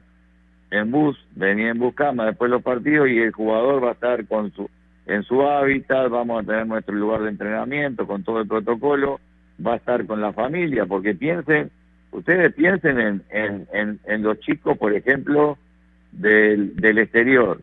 en 0.71 0.91
bus, 0.91 1.17
venía 1.37 1.71
en 1.71 1.79
bus 1.79 1.95
cama 1.95 2.27
después 2.27 2.51
de 2.51 2.57
los 2.57 2.65
partidos 2.65 3.09
y 3.09 3.19
el 3.19 3.31
jugador 3.31 3.85
va 3.85 3.91
a 3.91 3.93
estar 3.93 4.27
con 4.27 4.51
su 4.53 4.69
en 5.07 5.23
su 5.25 5.43
hábitat, 5.43 6.11
vamos 6.11 6.43
a 6.43 6.47
tener 6.47 6.67
nuestro 6.67 6.95
lugar 6.95 7.23
de 7.23 7.31
entrenamiento 7.31 8.07
con 8.07 8.23
todo 8.23 8.41
el 8.41 8.49
protocolo, 8.49 9.21
va 9.65 9.75
a 9.75 9.77
estar 9.77 10.07
con 10.07 10.21
la 10.21 10.33
familia, 10.33 10.87
porque 10.87 11.15
piensen, 11.15 11.71
ustedes 12.13 12.55
piensen 12.55 12.99
en, 12.99 13.23
en, 13.31 13.67
en, 13.73 14.01
en 14.05 14.23
los 14.23 14.39
chicos, 14.41 14.79
por 14.79 14.95
ejemplo, 14.95 15.59
del, 16.13 16.77
del 16.77 16.99
exterior, 16.99 17.61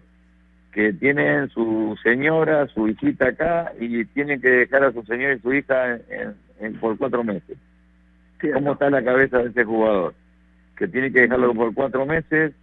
que 0.71 0.93
tienen 0.93 1.49
su 1.49 1.97
señora, 2.03 2.67
su 2.67 2.87
hijita 2.87 3.29
acá 3.29 3.71
y 3.79 4.05
tienen 4.05 4.41
que 4.41 4.49
dejar 4.49 4.83
a 4.83 4.91
su 4.91 5.03
señora 5.03 5.33
y 5.33 5.39
su 5.39 5.53
hija 5.53 5.95
en, 6.59 6.73
por 6.79 6.97
cuatro 6.97 7.23
meses. 7.23 7.57
¿Cómo 8.53 8.73
está 8.73 8.89
la 8.89 9.03
cabeza 9.03 9.39
de 9.39 9.49
ese 9.49 9.63
jugador? 9.63 10.13
Que 10.77 10.87
tiene 10.87 11.11
que 11.11 11.21
dejarlo 11.21 11.53
por 11.53 11.73
cuatro 11.73 12.05
meses 12.05 12.53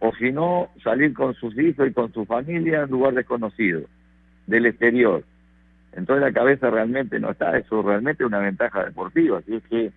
o 0.00 0.12
si 0.16 0.32
no, 0.32 0.68
salir 0.82 1.14
con 1.14 1.34
sus 1.34 1.56
hijos 1.56 1.86
y 1.86 1.92
con 1.92 2.12
su 2.12 2.24
familia 2.24 2.82
en 2.82 2.90
lugar 2.90 3.14
desconocido, 3.14 3.82
del 4.46 4.66
exterior. 4.66 5.24
Entonces 5.92 6.22
la 6.22 6.32
cabeza 6.32 6.70
realmente 6.70 7.20
no 7.20 7.30
está, 7.30 7.56
eso 7.56 7.82
realmente 7.82 8.22
es 8.22 8.26
una 8.26 8.38
ventaja 8.38 8.84
deportiva. 8.84 9.38
Así 9.38 9.54
es 9.54 9.62
que 9.64 9.92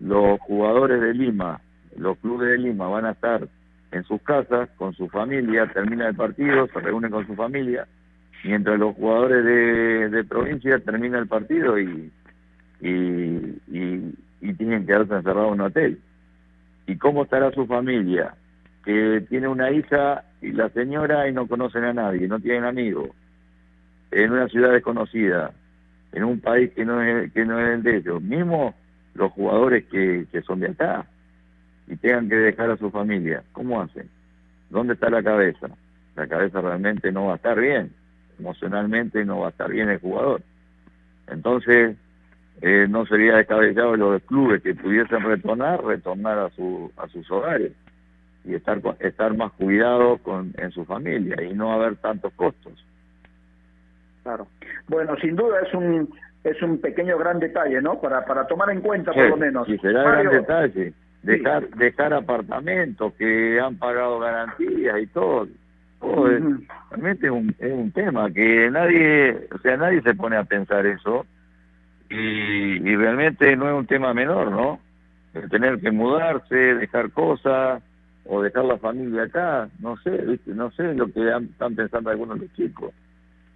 los 0.00 0.40
jugadores 0.40 1.00
de 1.00 1.14
Lima, 1.14 1.60
los 1.96 2.18
clubes 2.18 2.48
de 2.48 2.58
Lima 2.58 2.88
van 2.88 3.06
a 3.06 3.12
estar 3.12 3.48
en 3.92 4.04
sus 4.04 4.20
casas, 4.22 4.68
con 4.76 4.94
su 4.94 5.08
familia, 5.08 5.66
termina 5.72 6.08
el 6.08 6.16
partido, 6.16 6.66
se 6.68 6.80
reúne 6.80 7.08
con 7.08 7.26
su 7.26 7.34
familia, 7.34 7.86
mientras 8.44 8.78
los 8.78 8.94
jugadores 8.94 9.44
de, 10.10 10.24
provincia 10.24 10.78
termina 10.80 11.18
el 11.18 11.28
partido 11.28 11.78
y, 11.78 12.10
y, 12.80 13.56
y, 13.68 14.52
tienen 14.54 14.80
que 14.80 14.86
quedarse 14.86 15.14
encerrados 15.14 15.48
en 15.48 15.60
un 15.60 15.66
hotel. 15.66 16.00
¿Y 16.86 16.96
cómo 16.96 17.22
estará 17.22 17.50
su 17.52 17.66
familia? 17.66 18.34
Que 18.84 19.24
tiene 19.28 19.48
una 19.48 19.70
hija 19.70 20.24
y 20.42 20.52
la 20.52 20.68
señora 20.70 21.28
y 21.28 21.32
no 21.32 21.46
conocen 21.46 21.84
a 21.84 21.92
nadie, 21.92 22.28
no 22.28 22.38
tienen 22.38 22.64
amigos, 22.64 23.10
en 24.24 24.32
una 24.32 24.48
ciudad 24.48 24.72
desconocida, 24.72 25.52
en 26.12 26.24
un 26.24 26.40
país 26.40 26.70
que 26.72 26.84
no 26.84 27.02
es, 27.02 27.30
que 27.32 27.44
no 27.44 27.60
es 27.60 27.74
el 27.74 27.82
de 27.82 27.96
ellos, 27.98 28.22
mismo 28.22 28.74
los 29.14 29.30
jugadores 29.32 29.84
que, 29.86 30.26
que 30.32 30.42
son 30.42 30.60
de 30.60 30.68
acá 30.68 31.06
y 31.86 31.96
tengan 31.96 32.28
que 32.28 32.36
dejar 32.36 32.70
a 32.70 32.76
su 32.76 32.90
familia, 32.90 33.42
¿cómo 33.52 33.80
hacen? 33.80 34.08
¿Dónde 34.70 34.94
está 34.94 35.10
la 35.10 35.22
cabeza? 35.22 35.68
La 36.16 36.26
cabeza 36.26 36.60
realmente 36.60 37.12
no 37.12 37.26
va 37.26 37.34
a 37.34 37.36
estar 37.36 37.60
bien, 37.60 37.92
emocionalmente 38.38 39.24
no 39.24 39.40
va 39.40 39.48
a 39.48 39.50
estar 39.50 39.70
bien 39.70 39.90
el 39.90 40.00
jugador. 40.00 40.42
Entonces, 41.28 41.96
eh, 42.62 42.86
no 42.88 43.04
sería 43.04 43.36
descabellado 43.36 43.96
los 43.96 44.22
clubes 44.22 44.62
que 44.62 44.74
pudiesen 44.74 45.22
retornar, 45.22 45.84
retornar 45.84 46.38
a, 46.38 46.50
su, 46.50 46.90
a 46.96 47.06
sus 47.08 47.30
hogares 47.30 47.72
y 48.46 48.54
estar, 48.54 48.80
estar 49.00 49.36
más 49.36 49.52
cuidados 49.52 50.20
en 50.56 50.70
su 50.70 50.86
familia 50.86 51.42
y 51.42 51.52
no 51.52 51.72
haber 51.72 51.96
tantos 51.96 52.32
costos. 52.32 52.72
Claro. 54.26 54.48
Bueno, 54.88 55.16
sin 55.20 55.36
duda 55.36 55.60
es 55.64 55.72
un 55.72 56.12
es 56.42 56.60
un 56.60 56.80
pequeño 56.80 57.16
gran 57.16 57.38
detalle, 57.38 57.80
¿no? 57.80 58.00
Para 58.00 58.24
para 58.24 58.44
tomar 58.48 58.70
en 58.70 58.80
cuenta 58.80 59.12
por 59.12 59.28
lo 59.28 59.36
menos. 59.36 59.68
Sí, 59.68 59.78
será 59.78 60.02
gran 60.02 60.28
detalle 60.30 60.92
dejar 61.22 61.68
dejar 61.76 62.12
apartamentos 62.12 63.12
que 63.14 63.60
han 63.60 63.76
pagado 63.76 64.18
garantías 64.18 64.98
y 65.00 65.06
todo, 65.06 65.46
realmente 66.90 67.26
es 67.26 67.32
un, 67.32 67.54
es 67.58 67.72
un 67.72 67.92
tema 67.92 68.28
que 68.32 68.68
nadie 68.68 69.46
o 69.54 69.58
sea 69.58 69.76
nadie 69.76 70.02
se 70.02 70.14
pone 70.14 70.36
a 70.36 70.44
pensar 70.44 70.86
eso 70.86 71.24
y, 72.10 72.14
y 72.14 72.96
realmente 72.96 73.56
no 73.56 73.68
es 73.68 73.74
un 73.74 73.86
tema 73.86 74.12
menor 74.12 74.50
no 74.50 74.80
el 75.34 75.48
tener 75.48 75.80
que 75.80 75.92
mudarse 75.92 76.54
dejar 76.54 77.10
cosas 77.12 77.80
o 78.24 78.42
dejar 78.42 78.64
la 78.64 78.78
familia 78.78 79.22
acá 79.22 79.68
no 79.80 79.96
sé 79.98 80.10
¿viste? 80.10 80.52
no 80.52 80.70
sé 80.72 80.94
lo 80.94 81.06
que 81.12 81.28
están 81.28 81.74
pensando 81.74 82.10
algunos 82.10 82.38
de 82.38 82.46
los 82.46 82.54
chicos 82.54 82.92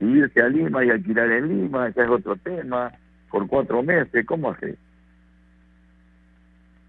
y 0.00 0.06
irse 0.06 0.42
a 0.42 0.48
Lima 0.48 0.84
y 0.84 0.90
alquilar 0.90 1.30
en 1.30 1.48
Lima 1.48 1.88
ese 1.88 2.02
es 2.02 2.08
otro 2.08 2.36
tema 2.36 2.92
por 3.30 3.46
cuatro 3.46 3.82
meses 3.82 4.26
cómo 4.26 4.50
hace 4.50 4.76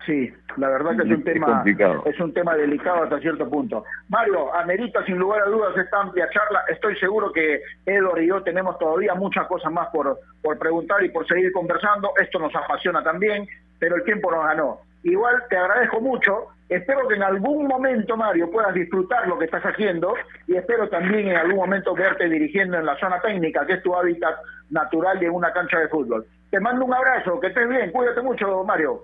Sí, 0.06 0.34
la 0.58 0.70
verdad 0.70 0.98
que 0.98 1.04
es 1.04 1.18
un 1.18 1.24
tema 1.24 1.64
es 2.06 2.20
un 2.20 2.34
tema 2.34 2.56
delicado 2.56 3.04
hasta 3.04 3.20
cierto 3.20 3.48
punto. 3.50 3.84
Mario, 4.10 4.54
amerita 4.56 5.06
sin 5.06 5.18
lugar 5.18 5.42
a 5.44 5.50
dudas 5.50 5.78
esta 5.78 6.02
amplia 6.02 6.28
charla. 6.32 6.64
Estoy 6.70 6.96
seguro 6.96 7.32
que 7.32 7.62
Edward 7.86 8.22
y 8.22 8.28
yo 8.28 8.42
tenemos 8.42 8.78
todavía 8.80 9.14
muchas 9.14 9.46
cosas 9.48 9.72
más 9.72 9.90
por, 9.90 10.20
por 10.42 10.58
preguntar 10.58 11.04
y 11.04 11.10
por 11.10 11.28
seguir 11.28 11.52
conversando. 11.52 12.14
Esto 12.20 12.40
nos 12.40 12.56
apasiona 12.56 13.04
también. 13.04 13.48
pero 13.80 13.96
el 13.96 14.04
tiempo 14.04 14.32
nos 14.32 14.44
ganó. 14.46 14.80
Igual 15.04 15.44
te 15.50 15.58
agradezco 15.58 16.00
mucho, 16.00 16.48
espero 16.76 17.08
que 17.08 17.16
en 17.16 17.24
algún 17.24 17.68
momento, 17.68 18.16
Mario, 18.16 18.50
puedas 18.50 18.74
disfrutar 18.74 19.28
lo 19.28 19.38
que 19.38 19.46
estás 19.46 19.64
haciendo 19.64 20.14
y 20.48 20.56
espero 20.56 20.88
también 20.88 21.28
en 21.28 21.36
algún 21.36 21.58
momento 21.58 21.94
verte 21.94 22.30
dirigiendo 22.30 22.78
en 22.78 22.86
la 22.86 22.98
zona 22.98 23.20
técnica, 23.20 23.66
que 23.66 23.74
es 23.74 23.84
tu 23.84 23.94
hábitat 23.94 24.36
natural 24.70 25.22
en 25.22 25.32
una 25.32 25.52
cancha 25.52 25.80
de 25.80 25.90
fútbol. 25.90 26.26
Te 26.50 26.60
mando 26.62 26.86
un 26.86 26.94
abrazo, 26.94 27.40
que 27.42 27.48
estés 27.48 27.68
bien, 27.68 27.92
cuídate 27.92 28.22
mucho, 28.22 28.64
Mario. 28.64 29.02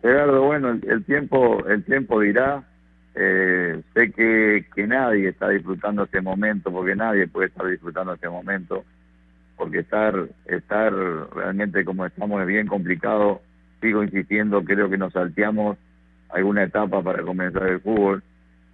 Gerardo, 0.00 0.42
bueno, 0.42 0.70
el, 0.70 1.04
tiempo 1.04 1.64
el 1.66 1.84
tiempo 1.84 2.20
dirá. 2.20 2.62
Eh, 3.14 3.82
sé 3.94 4.12
que, 4.12 4.64
que 4.74 4.86
nadie 4.86 5.28
está 5.28 5.48
disfrutando 5.48 6.04
este 6.04 6.20
momento, 6.20 6.70
porque 6.70 6.94
nadie 6.94 7.26
puede 7.26 7.48
estar 7.48 7.66
disfrutando 7.66 8.14
este 8.14 8.28
momento, 8.28 8.84
porque 9.56 9.80
estar 9.80 10.14
estar 10.46 10.94
realmente 11.34 11.84
como 11.84 12.06
estamos 12.06 12.40
es 12.40 12.46
bien 12.46 12.68
complicado. 12.68 13.42
Sigo 13.80 14.02
insistiendo, 14.02 14.64
creo 14.64 14.88
que 14.88 14.98
nos 14.98 15.12
salteamos 15.12 15.76
alguna 16.30 16.64
etapa 16.64 17.02
para 17.02 17.22
comenzar 17.22 17.66
el 17.68 17.80
fútbol. 17.80 18.22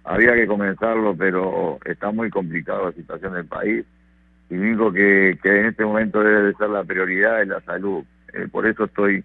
Había 0.03 0.33
que 0.33 0.47
comenzarlo, 0.47 1.15
pero 1.15 1.79
está 1.85 2.11
muy 2.11 2.29
complicado 2.29 2.85
la 2.85 2.91
situación 2.91 3.33
del 3.33 3.45
país. 3.45 3.85
Y 4.49 4.55
digo 4.55 4.91
que, 4.91 5.39
que 5.41 5.59
en 5.59 5.65
este 5.67 5.83
momento 5.83 6.21
debe 6.21 6.43
de 6.43 6.53
ser 6.53 6.69
la 6.69 6.83
prioridad 6.83 7.41
es 7.41 7.47
la 7.47 7.61
salud. 7.61 8.03
Eh, 8.33 8.47
por 8.51 8.67
eso 8.67 8.85
estoy 8.85 9.23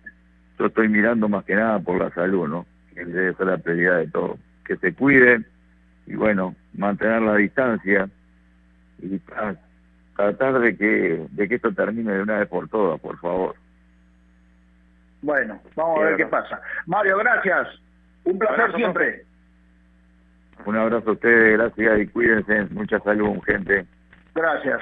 yo 0.58 0.66
estoy 0.66 0.88
mirando 0.88 1.26
más 1.26 1.44
que 1.44 1.54
nada 1.54 1.78
por 1.78 1.98
la 1.98 2.10
salud, 2.10 2.46
¿no? 2.46 2.66
Que 2.94 3.04
debe 3.06 3.34
ser 3.34 3.46
la 3.46 3.56
prioridad 3.56 3.96
de 3.96 4.08
todo. 4.08 4.36
Que 4.64 4.76
se 4.76 4.92
cuiden 4.92 5.46
y 6.06 6.16
bueno, 6.16 6.54
mantener 6.74 7.22
la 7.22 7.36
distancia 7.36 8.08
y 8.98 9.18
tratar 10.16 10.58
de 10.60 10.76
que, 10.76 11.26
de 11.30 11.48
que 11.48 11.54
esto 11.54 11.72
termine 11.72 12.12
de 12.12 12.22
una 12.22 12.40
vez 12.40 12.48
por 12.48 12.68
todas, 12.68 13.00
por 13.00 13.18
favor. 13.20 13.54
Bueno, 15.22 15.60
vamos 15.76 16.00
a 16.00 16.04
ver 16.04 16.16
qué 16.16 16.26
pasa. 16.26 16.60
Mario, 16.84 17.16
gracias. 17.18 17.68
Un 18.24 18.38
placer 18.38 18.74
siempre. 18.74 19.24
Un 20.66 20.76
abrazo 20.76 21.10
a 21.10 21.12
ustedes, 21.12 21.58
gracias 21.58 22.00
y 22.00 22.06
cuídense. 22.08 22.64
Mucha 22.74 23.00
salud, 23.00 23.40
gente. 23.46 23.86
Gracias 24.34 24.80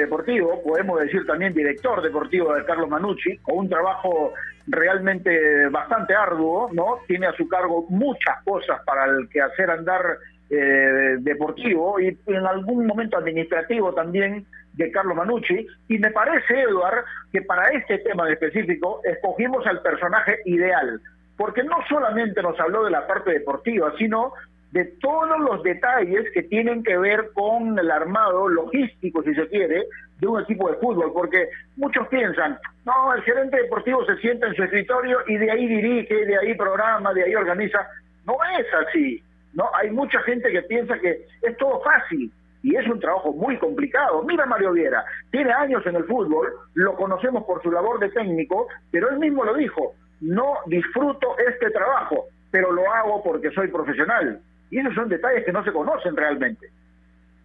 deportivo, 0.00 0.62
podemos 0.62 1.00
decir 1.00 1.24
también 1.26 1.52
director 1.52 2.02
deportivo 2.02 2.54
de 2.54 2.64
Carlos 2.64 2.88
Manucci, 2.88 3.36
con 3.38 3.58
un 3.58 3.68
trabajo 3.68 4.32
realmente 4.66 5.68
bastante 5.68 6.14
arduo, 6.14 6.70
¿no? 6.72 7.00
Tiene 7.06 7.26
a 7.26 7.32
su 7.32 7.46
cargo 7.48 7.86
muchas 7.88 8.42
cosas 8.44 8.80
para 8.84 9.04
el 9.04 9.28
quehacer 9.28 9.70
andar 9.70 10.02
eh, 10.50 11.16
deportivo 11.20 12.00
y 12.00 12.18
en 12.26 12.46
algún 12.46 12.86
momento 12.86 13.16
administrativo 13.16 13.94
también 13.94 14.44
de 14.72 14.90
Carlos 14.90 15.16
Manucci. 15.16 15.66
Y 15.88 15.98
me 15.98 16.10
parece, 16.10 16.62
Eduard, 16.62 17.04
que 17.32 17.42
para 17.42 17.68
este 17.68 17.98
tema 17.98 18.26
en 18.26 18.32
específico 18.32 19.00
escogimos 19.04 19.66
al 19.66 19.80
personaje 19.82 20.38
ideal, 20.46 21.00
porque 21.36 21.62
no 21.62 21.76
solamente 21.88 22.42
nos 22.42 22.58
habló 22.58 22.84
de 22.84 22.90
la 22.90 23.06
parte 23.06 23.30
deportiva, 23.32 23.92
sino 23.96 24.32
de 24.72 24.84
todos 25.00 25.38
los 25.40 25.62
detalles 25.62 26.26
que 26.32 26.42
tienen 26.44 26.82
que 26.84 26.96
ver 26.96 27.30
con 27.34 27.78
el 27.78 27.90
armado 27.90 28.48
logístico, 28.48 29.22
si 29.22 29.34
se 29.34 29.48
quiere, 29.48 29.84
de 30.18 30.26
un 30.26 30.40
equipo 30.40 30.70
de 30.70 30.76
fútbol, 30.76 31.12
porque 31.12 31.48
muchos 31.76 32.06
piensan, 32.08 32.58
no, 32.84 33.14
el 33.14 33.22
gerente 33.22 33.56
deportivo 33.56 34.04
se 34.04 34.16
sienta 34.16 34.46
en 34.46 34.54
su 34.54 34.62
escritorio 34.62 35.18
y 35.26 35.36
de 35.38 35.50
ahí 35.50 35.66
dirige, 35.66 36.26
de 36.26 36.38
ahí 36.38 36.54
programa, 36.54 37.12
de 37.14 37.24
ahí 37.24 37.34
organiza. 37.34 37.86
No 38.26 38.36
es 38.58 38.66
así, 38.86 39.22
¿no? 39.54 39.68
Hay 39.74 39.90
mucha 39.90 40.20
gente 40.22 40.50
que 40.50 40.62
piensa 40.62 40.98
que 40.98 41.26
es 41.42 41.56
todo 41.56 41.80
fácil 41.82 42.32
y 42.62 42.76
es 42.76 42.86
un 42.86 43.00
trabajo 43.00 43.32
muy 43.32 43.58
complicado. 43.58 44.22
Mira 44.22 44.46
Mario 44.46 44.72
Viera, 44.72 45.04
tiene 45.30 45.52
años 45.52 45.84
en 45.86 45.96
el 45.96 46.04
fútbol, 46.04 46.52
lo 46.74 46.94
conocemos 46.94 47.44
por 47.44 47.62
su 47.62 47.70
labor 47.70 47.98
de 47.98 48.10
técnico, 48.10 48.68
pero 48.90 49.08
él 49.10 49.18
mismo 49.18 49.44
lo 49.44 49.54
dijo, 49.54 49.94
no 50.20 50.58
disfruto 50.66 51.36
este 51.38 51.70
trabajo, 51.70 52.26
pero 52.50 52.72
lo 52.72 52.90
hago 52.92 53.22
porque 53.22 53.50
soy 53.50 53.68
profesional 53.68 54.40
y 54.70 54.78
esos 54.78 54.94
son 54.94 55.08
detalles 55.08 55.44
que 55.44 55.52
no 55.52 55.64
se 55.64 55.72
conocen 55.72 56.16
realmente. 56.16 56.68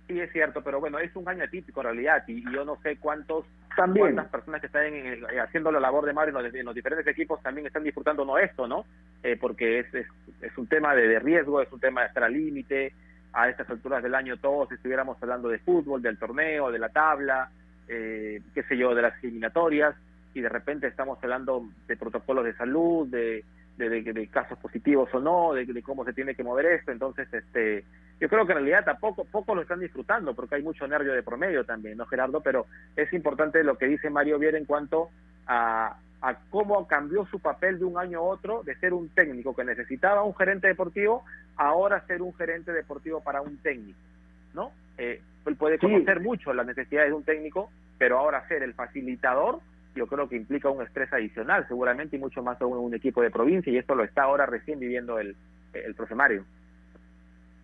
Sí, 0.08 0.20
es 0.20 0.32
cierto, 0.32 0.62
pero 0.62 0.80
bueno, 0.80 0.99
es 0.99 1.16
un 1.16 1.28
año 1.28 1.43
atípico 1.43 1.82
en 1.82 1.86
realidad 1.86 2.24
y, 2.28 2.43
yo 2.51 2.64
no 2.64 2.78
sé 2.84 2.97
cuántos 2.97 3.45
también. 3.76 4.07
cuántas 4.07 4.32
personas 4.32 4.61
que 4.61 4.67
están 4.67 4.84
haciendo 5.43 5.71
la 5.71 5.80
labor 5.80 6.05
de 6.05 6.13
Mario 6.13 6.39
en 6.39 6.65
los, 6.65 6.76
diferentes 6.76 7.07
equipos 7.07 7.41
también 7.41 7.67
están 7.67 7.84
disfrutando 7.84 8.26
no 8.26 8.38
esto, 8.38 8.67
¿no? 8.67 8.86
Eh, 9.23 9.38
porque 9.39 9.80
es, 9.80 9.93
es, 9.93 10.57
un 10.57 10.67
tema 10.67 10.95
de, 10.95 11.19
riesgo, 11.19 11.61
es 11.61 11.71
un 11.71 11.80
tema 11.80 12.01
de 12.01 12.07
estar 12.07 12.23
al 12.23 12.34
límite. 12.34 12.93
A 13.34 13.49
estas 13.49 13.69
alturas 13.69 14.01
del 14.01 14.15
año 14.15 14.38
todos 14.38 14.71
estuviéramos 14.71 15.21
hablando 15.21 15.49
de 15.49 15.59
fútbol, 15.59 16.01
del 16.01 16.17
torneo, 16.17 16.71
de 16.71 16.80
la 16.80 16.88
tabla, 16.88 17.49
eh, 17.88 18.41
qué 18.53 18.63
sé 18.63 18.78
yo, 18.78 18.95
de 18.95 19.01
las 19.01 19.21
eliminatorias 19.21 19.93
y 20.36 20.41
de 20.41 20.49
repente 20.49 20.88
estamos 20.88 21.17
hablando 21.23 21.65
de 21.88 21.95
protocolos 21.95 22.43
de 22.43 22.53
salud, 22.55 23.07
de 23.07 23.43
de, 23.78 24.28
casos 24.32 24.57
positivos 24.59 25.09
o 25.13 25.19
no, 25.19 25.53
de, 25.53 25.82
cómo 25.82 26.05
se 26.05 26.13
tiene 26.13 26.36
que 26.36 26.43
mover 26.43 26.65
esto. 26.67 26.91
Entonces, 26.91 27.32
este, 27.34 27.84
yo 28.19 28.30
creo 28.30 28.45
que 28.45 28.53
en 28.53 28.59
realidad 28.59 28.86
tampoco 28.86 29.26
poco 29.26 29.55
lo 29.55 29.61
están 29.61 29.80
disfrutando 29.80 30.34
porque 30.34 30.55
hay 30.55 30.63
mucho 30.63 30.88
nervio 30.88 31.13
de 31.13 31.23
promedio 31.23 31.65
también, 31.65 31.97
¿no, 31.97 32.05
Gerardo? 32.05 32.41
Pero 32.41 32.65
es 32.95 33.11
importante 33.13 33.63
lo 33.63 33.78
que 33.78 33.88
dice 33.88 34.09
Mario 34.09 34.39
Viera 34.39 34.57
en 34.57 34.65
cuanto 34.65 35.09
a, 35.47 35.97
a 36.21 36.36
cómo 36.49 36.88
cambió 36.88 37.26
su 37.28 37.39
papel 37.39 37.80
de 37.80 37.86
un 37.86 37.97
año 37.97 38.19
a 38.19 38.23
otro 38.23 38.63
de 38.63 38.76
ser 38.78 38.93
un 38.93 39.09
técnico 39.09 39.55
que 39.55 39.63
necesitaba 39.63 40.23
un 40.23 40.36
gerente 40.36 40.67
deportivo, 40.67 41.23
ahora 41.55 42.05
ser 42.07 42.21
un 42.21 42.34
gerente 42.34 42.71
deportivo 42.71 43.21
para 43.21 43.41
un 43.41 43.57
técnico, 43.57 43.99
¿no? 44.53 44.71
Eh, 44.97 45.21
él 45.45 45.55
puede 45.55 45.78
conocer 45.78 46.21
mucho 46.21 46.53
las 46.53 46.65
necesidades 46.65 47.09
de 47.09 47.15
un 47.15 47.23
técnico, 47.23 47.69
pero 47.97 48.17
ahora 48.17 48.47
ser 48.47 48.63
el 48.63 48.73
facilitador 48.73 49.59
yo 49.96 50.08
creo 50.08 50.28
que 50.28 50.36
implica 50.36 50.70
un 50.70 50.84
estrés 50.84 51.12
adicional 51.14 51.66
seguramente 51.68 52.16
y 52.16 52.20
mucho 52.20 52.43
más 52.43 52.60
en 52.62 52.68
un 52.68 52.93
equipo 52.93 53.22
de 53.22 53.32
provincia 53.32 53.72
y 53.72 53.78
esto 53.78 53.96
lo 53.96 54.04
está 54.04 54.24
ahora 54.24 54.46
recién 54.46 54.80
viviendo 54.80 55.20
el, 55.20 55.36
el 55.74 55.96
profe 55.96 56.16
Mario. 56.16 56.46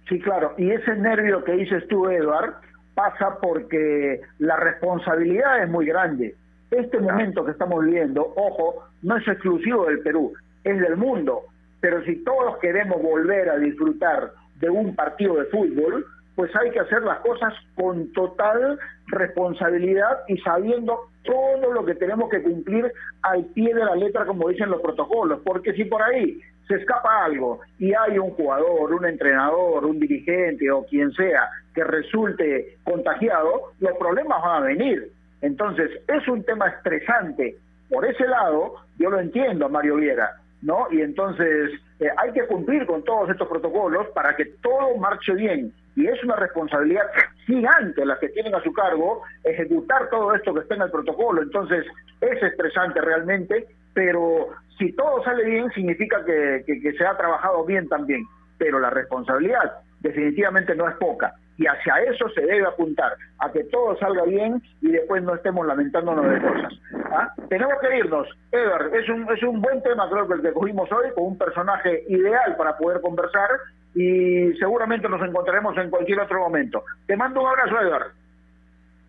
Sí, 0.07 0.19
claro, 0.19 0.53
y 0.57 0.71
ese 0.71 0.95
nervio 0.95 1.43
que 1.43 1.53
dices 1.53 1.87
tú, 1.87 2.09
Eduard, 2.09 2.55
pasa 2.93 3.37
porque 3.41 4.21
la 4.39 4.57
responsabilidad 4.57 5.63
es 5.63 5.69
muy 5.69 5.85
grande. 5.85 6.35
Este 6.69 6.99
momento 6.99 7.45
que 7.45 7.51
estamos 7.51 7.83
viviendo, 7.85 8.33
ojo, 8.35 8.85
no 9.01 9.17
es 9.17 9.27
exclusivo 9.27 9.85
del 9.85 9.99
Perú, 9.99 10.33
es 10.63 10.79
del 10.79 10.97
mundo, 10.97 11.43
pero 11.79 12.03
si 12.03 12.23
todos 12.23 12.57
queremos 12.59 13.01
volver 13.01 13.49
a 13.49 13.57
disfrutar 13.57 14.31
de 14.59 14.69
un 14.69 14.95
partido 14.95 15.35
de 15.35 15.45
fútbol, 15.45 16.05
pues 16.35 16.55
hay 16.55 16.71
que 16.71 16.79
hacer 16.79 17.01
las 17.03 17.19
cosas 17.19 17.53
con 17.75 18.11
total 18.13 18.79
responsabilidad 19.07 20.19
y 20.27 20.37
sabiendo 20.37 20.99
todo 21.23 21.71
lo 21.71 21.85
que 21.85 21.95
tenemos 21.95 22.29
que 22.29 22.41
cumplir 22.41 22.91
al 23.23 23.45
pie 23.45 23.73
de 23.73 23.85
la 23.85 23.95
letra, 23.95 24.25
como 24.25 24.49
dicen 24.49 24.69
los 24.69 24.81
protocolos, 24.81 25.41
porque 25.43 25.73
si 25.73 25.85
por 25.85 26.01
ahí 26.01 26.39
se 26.67 26.75
escapa 26.75 27.25
algo 27.25 27.59
y 27.79 27.93
hay 27.93 28.17
un 28.17 28.31
jugador, 28.31 28.93
un 28.93 29.05
entrenador, 29.05 29.85
un 29.85 29.99
dirigente 29.99 30.71
o 30.71 30.85
quien 30.85 31.11
sea 31.11 31.49
que 31.75 31.83
resulte 31.83 32.77
contagiado, 32.83 33.73
los 33.79 33.97
problemas 33.97 34.41
van 34.41 34.63
a 34.63 34.65
venir. 34.65 35.11
Entonces, 35.41 35.89
es 36.07 36.27
un 36.27 36.43
tema 36.43 36.67
estresante. 36.67 37.55
Por 37.89 38.05
ese 38.05 38.25
lado, 38.27 38.75
yo 38.97 39.09
lo 39.09 39.19
entiendo, 39.19 39.67
Mario 39.69 39.95
Viera, 39.95 40.37
¿no? 40.61 40.87
Y 40.91 41.01
entonces 41.01 41.71
eh, 41.99 42.09
hay 42.17 42.31
que 42.31 42.45
cumplir 42.47 42.85
con 42.85 43.03
todos 43.03 43.29
estos 43.29 43.47
protocolos 43.47 44.07
para 44.13 44.35
que 44.35 44.45
todo 44.61 44.95
marche 44.97 45.33
bien 45.33 45.73
y 45.95 46.07
es 46.07 46.23
una 46.23 46.35
responsabilidad 46.35 47.03
gigante 47.45 48.05
la 48.05 48.17
que 48.19 48.29
tienen 48.29 48.55
a 48.55 48.63
su 48.63 48.71
cargo 48.73 49.23
ejecutar 49.43 50.09
todo 50.09 50.33
esto 50.33 50.53
que 50.53 50.61
está 50.61 50.75
en 50.75 50.83
el 50.83 50.91
protocolo. 50.91 51.41
Entonces, 51.41 51.85
es 52.21 52.43
estresante 52.43 53.01
realmente, 53.01 53.67
pero 53.93 54.49
si 54.77 54.93
todo 54.93 55.23
sale 55.23 55.43
bien, 55.43 55.69
significa 55.71 56.23
que, 56.25 56.63
que, 56.65 56.93
se 56.93 57.05
ha 57.05 57.17
trabajado 57.17 57.65
bien 57.65 57.87
también. 57.89 58.23
Pero 58.57 58.79
la 58.79 58.89
responsabilidad 58.89 59.79
definitivamente 59.99 60.75
no 60.75 60.87
es 60.87 60.95
poca. 60.95 61.33
Y 61.61 61.67
hacia 61.67 61.93
eso 62.11 62.27
se 62.29 62.41
debe 62.41 62.65
apuntar, 62.65 63.15
a 63.37 63.51
que 63.51 63.63
todo 63.65 63.95
salga 63.99 64.23
bien 64.23 64.59
y 64.81 64.93
después 64.93 65.21
no 65.21 65.35
estemos 65.35 65.63
lamentándonos 65.67 66.27
de 66.27 66.41
cosas. 66.41 66.73
¿Ah? 67.11 67.31
Tenemos 67.49 67.75
que 67.79 67.97
irnos. 67.99 68.27
Ever, 68.51 68.95
es 68.95 69.07
un, 69.07 69.31
es 69.31 69.43
un 69.43 69.61
buen 69.61 69.79
tema 69.83 70.09
creo 70.09 70.27
que 70.27 70.33
el 70.33 70.41
que 70.41 70.53
cogimos 70.53 70.91
hoy, 70.91 71.11
con 71.13 71.25
un 71.25 71.37
personaje 71.37 72.03
ideal 72.07 72.55
para 72.57 72.75
poder 72.77 72.99
conversar 72.99 73.47
y 73.93 74.53
seguramente 74.57 75.07
nos 75.07 75.21
encontraremos 75.21 75.77
en 75.77 75.91
cualquier 75.91 76.21
otro 76.21 76.39
momento. 76.39 76.83
Te 77.05 77.15
mando 77.15 77.41
un 77.41 77.49
abrazo, 77.49 77.79
Edgar. 77.79 78.07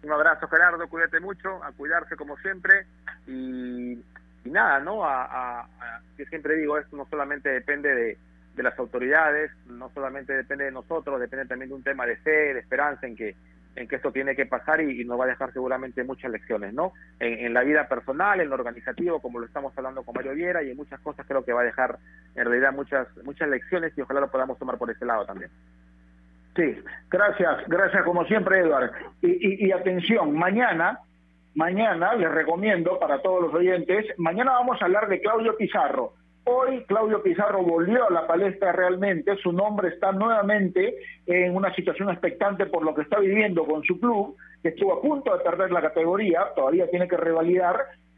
Un 0.03 0.13
abrazo, 0.13 0.47
Gerardo, 0.49 0.87
cuídate 0.89 1.21
mucho, 1.21 1.65
a 1.65 1.73
cuidarse 1.73 2.17
como 2.17 2.37
siempre 2.37 2.85
y, 3.27 3.99
nada, 4.45 4.79
¿no? 4.81 5.07
A, 5.07 5.67
que 6.19 6.27
siempre 6.27 6.57
digo, 6.57 6.77
esto 6.77 6.99
no 6.99 7.07
solamente 7.07 7.49
depende 7.49 7.95
de, 7.95 8.19
de 8.55 8.63
las 8.63 8.79
autoridades, 8.79 9.51
no 9.67 9.91
solamente 9.91 10.33
depende 10.33 10.65
de 10.65 10.73
nosotros, 10.73 11.21
depende 11.21 11.47
también 11.47 11.71
de 11.71 11.75
un 11.75 11.83
tema 11.83 12.07
de 12.07 12.17
fe, 12.17 12.55
de 12.55 12.61
esperanza 12.61 13.07
en 13.07 13.17
que 13.17 13.35
en 13.75 13.89
que 13.89 13.97
esto 13.97 14.13
tiene 14.13 14.37
que 14.37 14.47
pasar 14.47 14.81
y, 14.81 15.05
nos 15.05 15.19
va 15.19 15.25
a 15.25 15.29
dejar 15.29 15.53
seguramente 15.53 16.05
muchas 16.05 16.31
lecciones, 16.31 16.75
¿no? 16.75 16.93
En, 17.19 17.55
la 17.55 17.63
vida 17.63 17.89
personal, 17.89 18.41
en 18.41 18.51
lo 18.51 18.55
organizativo, 18.55 19.21
como 19.21 19.39
lo 19.39 19.47
estamos 19.47 19.73
hablando 19.77 20.03
con 20.03 20.15
Mario 20.15 20.35
Viera, 20.35 20.63
y 20.63 20.71
en 20.71 20.77
muchas 20.77 21.01
cosas 21.01 21.27
creo 21.27 21.45
que 21.45 21.55
va 21.55 21.63
a 21.63 21.65
dejar 21.65 21.99
en 22.35 22.45
realidad 22.45 22.73
muchas 22.73 23.09
muchas 23.25 23.49
lecciones 23.49 23.97
y 23.97 24.03
ojalá 24.03 24.21
lo 24.21 24.31
podamos 24.31 24.59
tomar 24.59 24.77
por 24.77 24.91
ese 24.91 25.07
lado 25.07 25.25
también. 25.25 25.51
Sí, 26.55 26.77
gracias, 27.11 27.67
gracias 27.67 28.03
como 28.05 28.27
siempre, 28.27 28.61
Eduardo. 28.61 28.93
Y, 29.23 29.67
y, 29.67 29.73
atención, 29.73 30.37
mañana 30.37 31.01
mañana, 31.55 32.15
les 32.15 32.31
recomiendo 32.31 32.99
para 32.99 33.21
todos 33.21 33.43
los 33.43 33.55
oyentes, 33.55 34.07
mañana 34.19 34.53
vamos 34.53 34.81
a 34.81 34.87
hablar 34.87 35.09
de 35.09 35.21
Claudio 35.21 35.57
Pizarro. 35.57 36.15
Hoy 36.45 36.85
Claudio 36.87 37.23
Pizarro 37.23 37.63
volvió 37.63 38.09
a 38.09 38.11
la 38.11 38.27
palestra 38.27 38.73
realmente, 38.73 39.37
su 39.37 39.53
nombre 39.53 39.89
está 39.89 40.11
nuevamente 40.11 40.97
en 41.27 41.55
una 41.55 41.73
situación 41.75 42.11
expectante 42.11 42.67
por 42.67 42.85
lo 42.85 42.95
que 42.95 43.03
está 43.03 43.21
viviendo 43.21 43.65
con 43.65 43.85
su 43.85 44.01
club, 44.01 44.37
que 44.61 44.71
estuvo 44.71 44.93
a 44.93 45.01
punto 45.01 45.37
de 45.37 45.45
perder 45.45 45.71
la 45.71 45.81
categoría, 45.81 46.49
todavía 46.57 46.91
tiene 46.91 47.07
que 47.07 47.17
revalidar, 47.17 47.77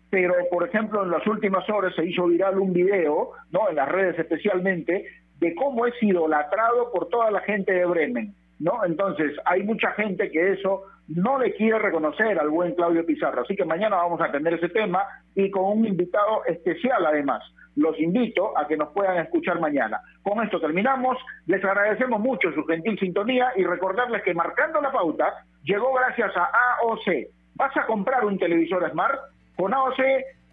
pero 0.09 0.35
por 0.51 0.67
ejemplo 0.67 1.03
en 1.03 1.11
las 1.11 1.27
últimas 1.27 1.69
horas 1.69 1.95
se 1.95 2.07
hizo 2.07 2.27
viral 2.27 2.59
un 2.59 2.73
video, 2.73 3.33
¿no? 3.51 3.69
en 3.69 3.77
las 3.77 3.91
redes 3.91 4.19
especialmente, 4.19 5.05
de 5.41 5.55
cómo 5.55 5.85
es 5.85 5.95
idolatrado 6.03 6.93
por 6.93 7.09
toda 7.11 7.31
la 7.31 7.41
gente 7.41 7.73
de 7.73 7.85
Bremen. 7.85 8.35
¿no? 8.59 8.85
Entonces, 8.85 9.33
hay 9.45 9.63
mucha 9.65 9.91
gente 9.93 10.31
que 10.31 10.53
eso 10.53 10.85
no 11.09 11.39
le 11.39 11.53
quiere 11.55 11.79
reconocer 11.79 12.39
al 12.39 12.49
buen 12.49 12.75
Claudio 12.75 13.05
Pizarro. 13.05 13.43
Así 13.43 13.55
que 13.55 13.65
mañana 13.65 13.97
vamos 13.97 14.21
a 14.21 14.27
atender 14.27 14.55
ese 14.55 14.71
tema 14.71 15.03
y 15.35 15.51
con 15.51 15.79
un 15.79 15.87
invitado 15.87 16.45
especial 16.47 17.05
además. 17.05 17.43
Los 17.77 17.99
invito 17.99 18.57
a 18.57 18.67
que 18.67 18.77
nos 18.77 18.91
puedan 18.91 19.19
escuchar 19.19 19.61
mañana. 19.61 20.01
Con 20.23 20.43
esto 20.43 20.61
terminamos. 20.61 21.19
Les 21.47 21.65
agradecemos 21.65 22.21
mucho 22.21 22.53
su 22.53 22.65
gentil 22.65 22.99
sintonía 22.99 23.53
y 23.57 23.65
recordarles 23.65 24.23
que 24.23 24.35
marcando 24.35 24.81
la 24.81 24.93
pauta 24.93 25.45
llegó 25.65 25.93
gracias 25.95 26.37
a 26.37 26.51
AOC. 26.81 27.29
¿Vas 27.57 27.77
a 27.77 27.87
comprar 27.87 28.25
un 28.25 28.39
televisor 28.39 28.89
Smart? 28.91 29.19
Con 29.57 29.75
AOC 29.75 30.01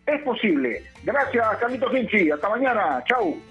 es 0.06 0.22
posible. 0.24 0.84
Gracias, 1.04 1.58
Carlito 1.58 1.90
Finchi. 1.90 2.32
Hasta 2.32 2.50
mañana. 2.50 3.04
Chau. 3.06 3.51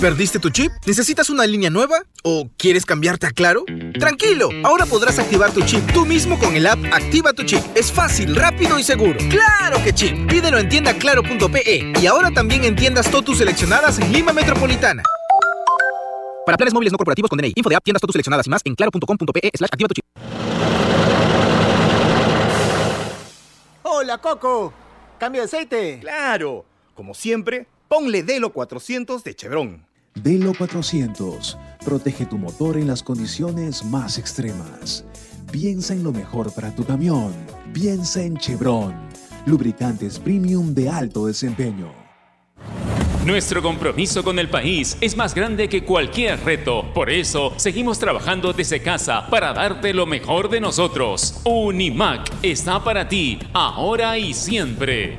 ¿Perdiste 0.00 0.38
tu 0.38 0.48
chip? 0.48 0.72
¿Necesitas 0.86 1.28
una 1.28 1.46
línea 1.46 1.68
nueva? 1.68 1.98
¿O 2.24 2.48
quieres 2.56 2.86
cambiarte 2.86 3.26
a 3.26 3.30
Claro? 3.32 3.64
Tranquilo, 3.98 4.48
ahora 4.64 4.86
podrás 4.86 5.18
activar 5.18 5.52
tu 5.52 5.60
chip 5.60 5.92
tú 5.92 6.06
mismo 6.06 6.38
con 6.38 6.56
el 6.56 6.66
app 6.66 6.78
Activa 6.90 7.34
tu 7.34 7.42
chip. 7.42 7.60
Es 7.74 7.92
fácil, 7.92 8.34
rápido 8.34 8.78
y 8.78 8.82
seguro. 8.82 9.18
¡Claro 9.28 9.76
que 9.84 9.92
chip! 9.92 10.26
Pídelo 10.26 10.56
en 10.56 10.70
tiendaclaro.pe 10.70 11.92
y 12.00 12.06
ahora 12.06 12.30
también 12.30 12.64
en 12.64 12.76
tiendas 12.76 13.10
Totus 13.10 13.36
seleccionadas 13.36 13.98
en 13.98 14.10
Lima 14.10 14.32
Metropolitana. 14.32 15.02
Para 16.46 16.56
planes 16.56 16.72
móviles 16.72 16.92
no 16.92 16.96
corporativos 16.96 17.28
con 17.28 17.38
DNI, 17.38 17.52
info 17.56 17.68
de 17.68 17.76
app, 17.76 17.84
tiendas 17.84 18.00
Totus 18.00 18.14
seleccionadas 18.14 18.46
y 18.46 18.50
más 18.50 18.62
en 18.64 18.74
claro.com.pe 18.74 19.50
slash 19.52 19.68
activa 19.70 19.88
tu 19.88 19.94
chip. 19.96 20.04
Hola, 23.82 24.16
Coco. 24.16 24.72
¿Cambio 25.18 25.42
de 25.42 25.44
aceite? 25.44 25.98
Claro. 26.00 26.64
Como 26.94 27.12
siempre, 27.12 27.66
ponle 27.86 28.22
Delo 28.22 28.50
400 28.54 29.22
de 29.24 29.34
Chevron. 29.36 29.89
Delo 30.14 30.52
400. 30.56 31.56
Protege 31.84 32.26
tu 32.26 32.36
motor 32.36 32.76
en 32.76 32.86
las 32.86 33.02
condiciones 33.02 33.84
más 33.84 34.18
extremas. 34.18 35.04
Piensa 35.50 35.94
en 35.94 36.02
lo 36.02 36.12
mejor 36.12 36.52
para 36.52 36.74
tu 36.74 36.84
camión. 36.84 37.32
Piensa 37.72 38.22
en 38.22 38.36
Chevron. 38.36 38.94
Lubricantes 39.46 40.18
premium 40.18 40.74
de 40.74 40.88
alto 40.88 41.26
desempeño. 41.26 41.92
Nuestro 43.24 43.62
compromiso 43.62 44.24
con 44.24 44.38
el 44.38 44.48
país 44.48 44.96
es 45.00 45.16
más 45.16 45.34
grande 45.34 45.68
que 45.68 45.84
cualquier 45.84 46.42
reto. 46.42 46.90
Por 46.94 47.10
eso, 47.10 47.52
seguimos 47.56 47.98
trabajando 47.98 48.52
desde 48.52 48.82
casa 48.82 49.26
para 49.28 49.52
darte 49.52 49.92
lo 49.92 50.06
mejor 50.06 50.48
de 50.48 50.60
nosotros. 50.60 51.40
Unimac 51.44 52.30
está 52.42 52.82
para 52.82 53.08
ti, 53.08 53.38
ahora 53.52 54.18
y 54.18 54.34
siempre. 54.34 55.18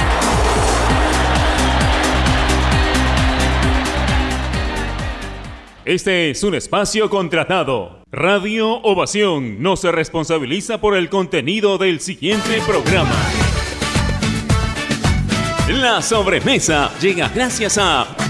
Este 5.91 6.29
es 6.29 6.41
un 6.45 6.55
espacio 6.55 7.09
contratado. 7.09 7.99
Radio 8.13 8.75
Ovación 8.81 9.61
no 9.61 9.75
se 9.75 9.91
responsabiliza 9.91 10.79
por 10.79 10.95
el 10.95 11.09
contenido 11.09 11.77
del 11.77 11.99
siguiente 11.99 12.61
programa. 12.65 13.11
La 15.67 16.01
sobremesa 16.01 16.97
llega 17.01 17.27
gracias 17.27 17.77
a 17.77 18.20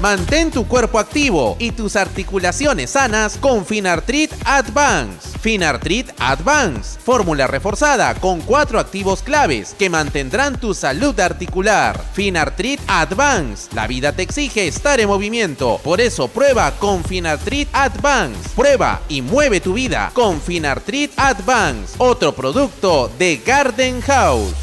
Mantén 0.00 0.52
tu 0.52 0.64
cuerpo 0.68 1.00
activo 1.00 1.56
y 1.58 1.72
tus 1.72 1.96
articulaciones 1.96 2.90
sanas 2.90 3.36
con 3.36 3.66
Finartrit 3.66 4.32
Advance. 4.44 5.36
Finartrit 5.40 6.10
Advance, 6.20 7.00
fórmula 7.00 7.48
reforzada 7.48 8.14
con 8.14 8.40
cuatro 8.40 8.78
activos 8.78 9.24
claves 9.24 9.74
que 9.76 9.90
mantendrán 9.90 10.60
tu 10.60 10.72
salud 10.72 11.18
articular. 11.18 12.00
Finartrit 12.12 12.80
Advance, 12.86 13.68
la 13.74 13.88
vida 13.88 14.12
te 14.12 14.22
exige 14.22 14.68
estar 14.68 15.00
en 15.00 15.08
movimiento, 15.08 15.80
por 15.82 16.00
eso 16.00 16.28
prueba 16.28 16.70
con 16.78 17.02
Finartrit 17.02 17.68
Advance. 17.72 18.50
Prueba 18.54 19.00
y 19.08 19.20
mueve 19.20 19.60
tu 19.60 19.72
vida 19.72 20.12
con 20.14 20.40
Finartrit 20.40 21.10
Advance, 21.16 21.96
otro 21.98 22.32
producto 22.36 23.10
de 23.18 23.42
Garden 23.44 24.00
House. 24.02 24.54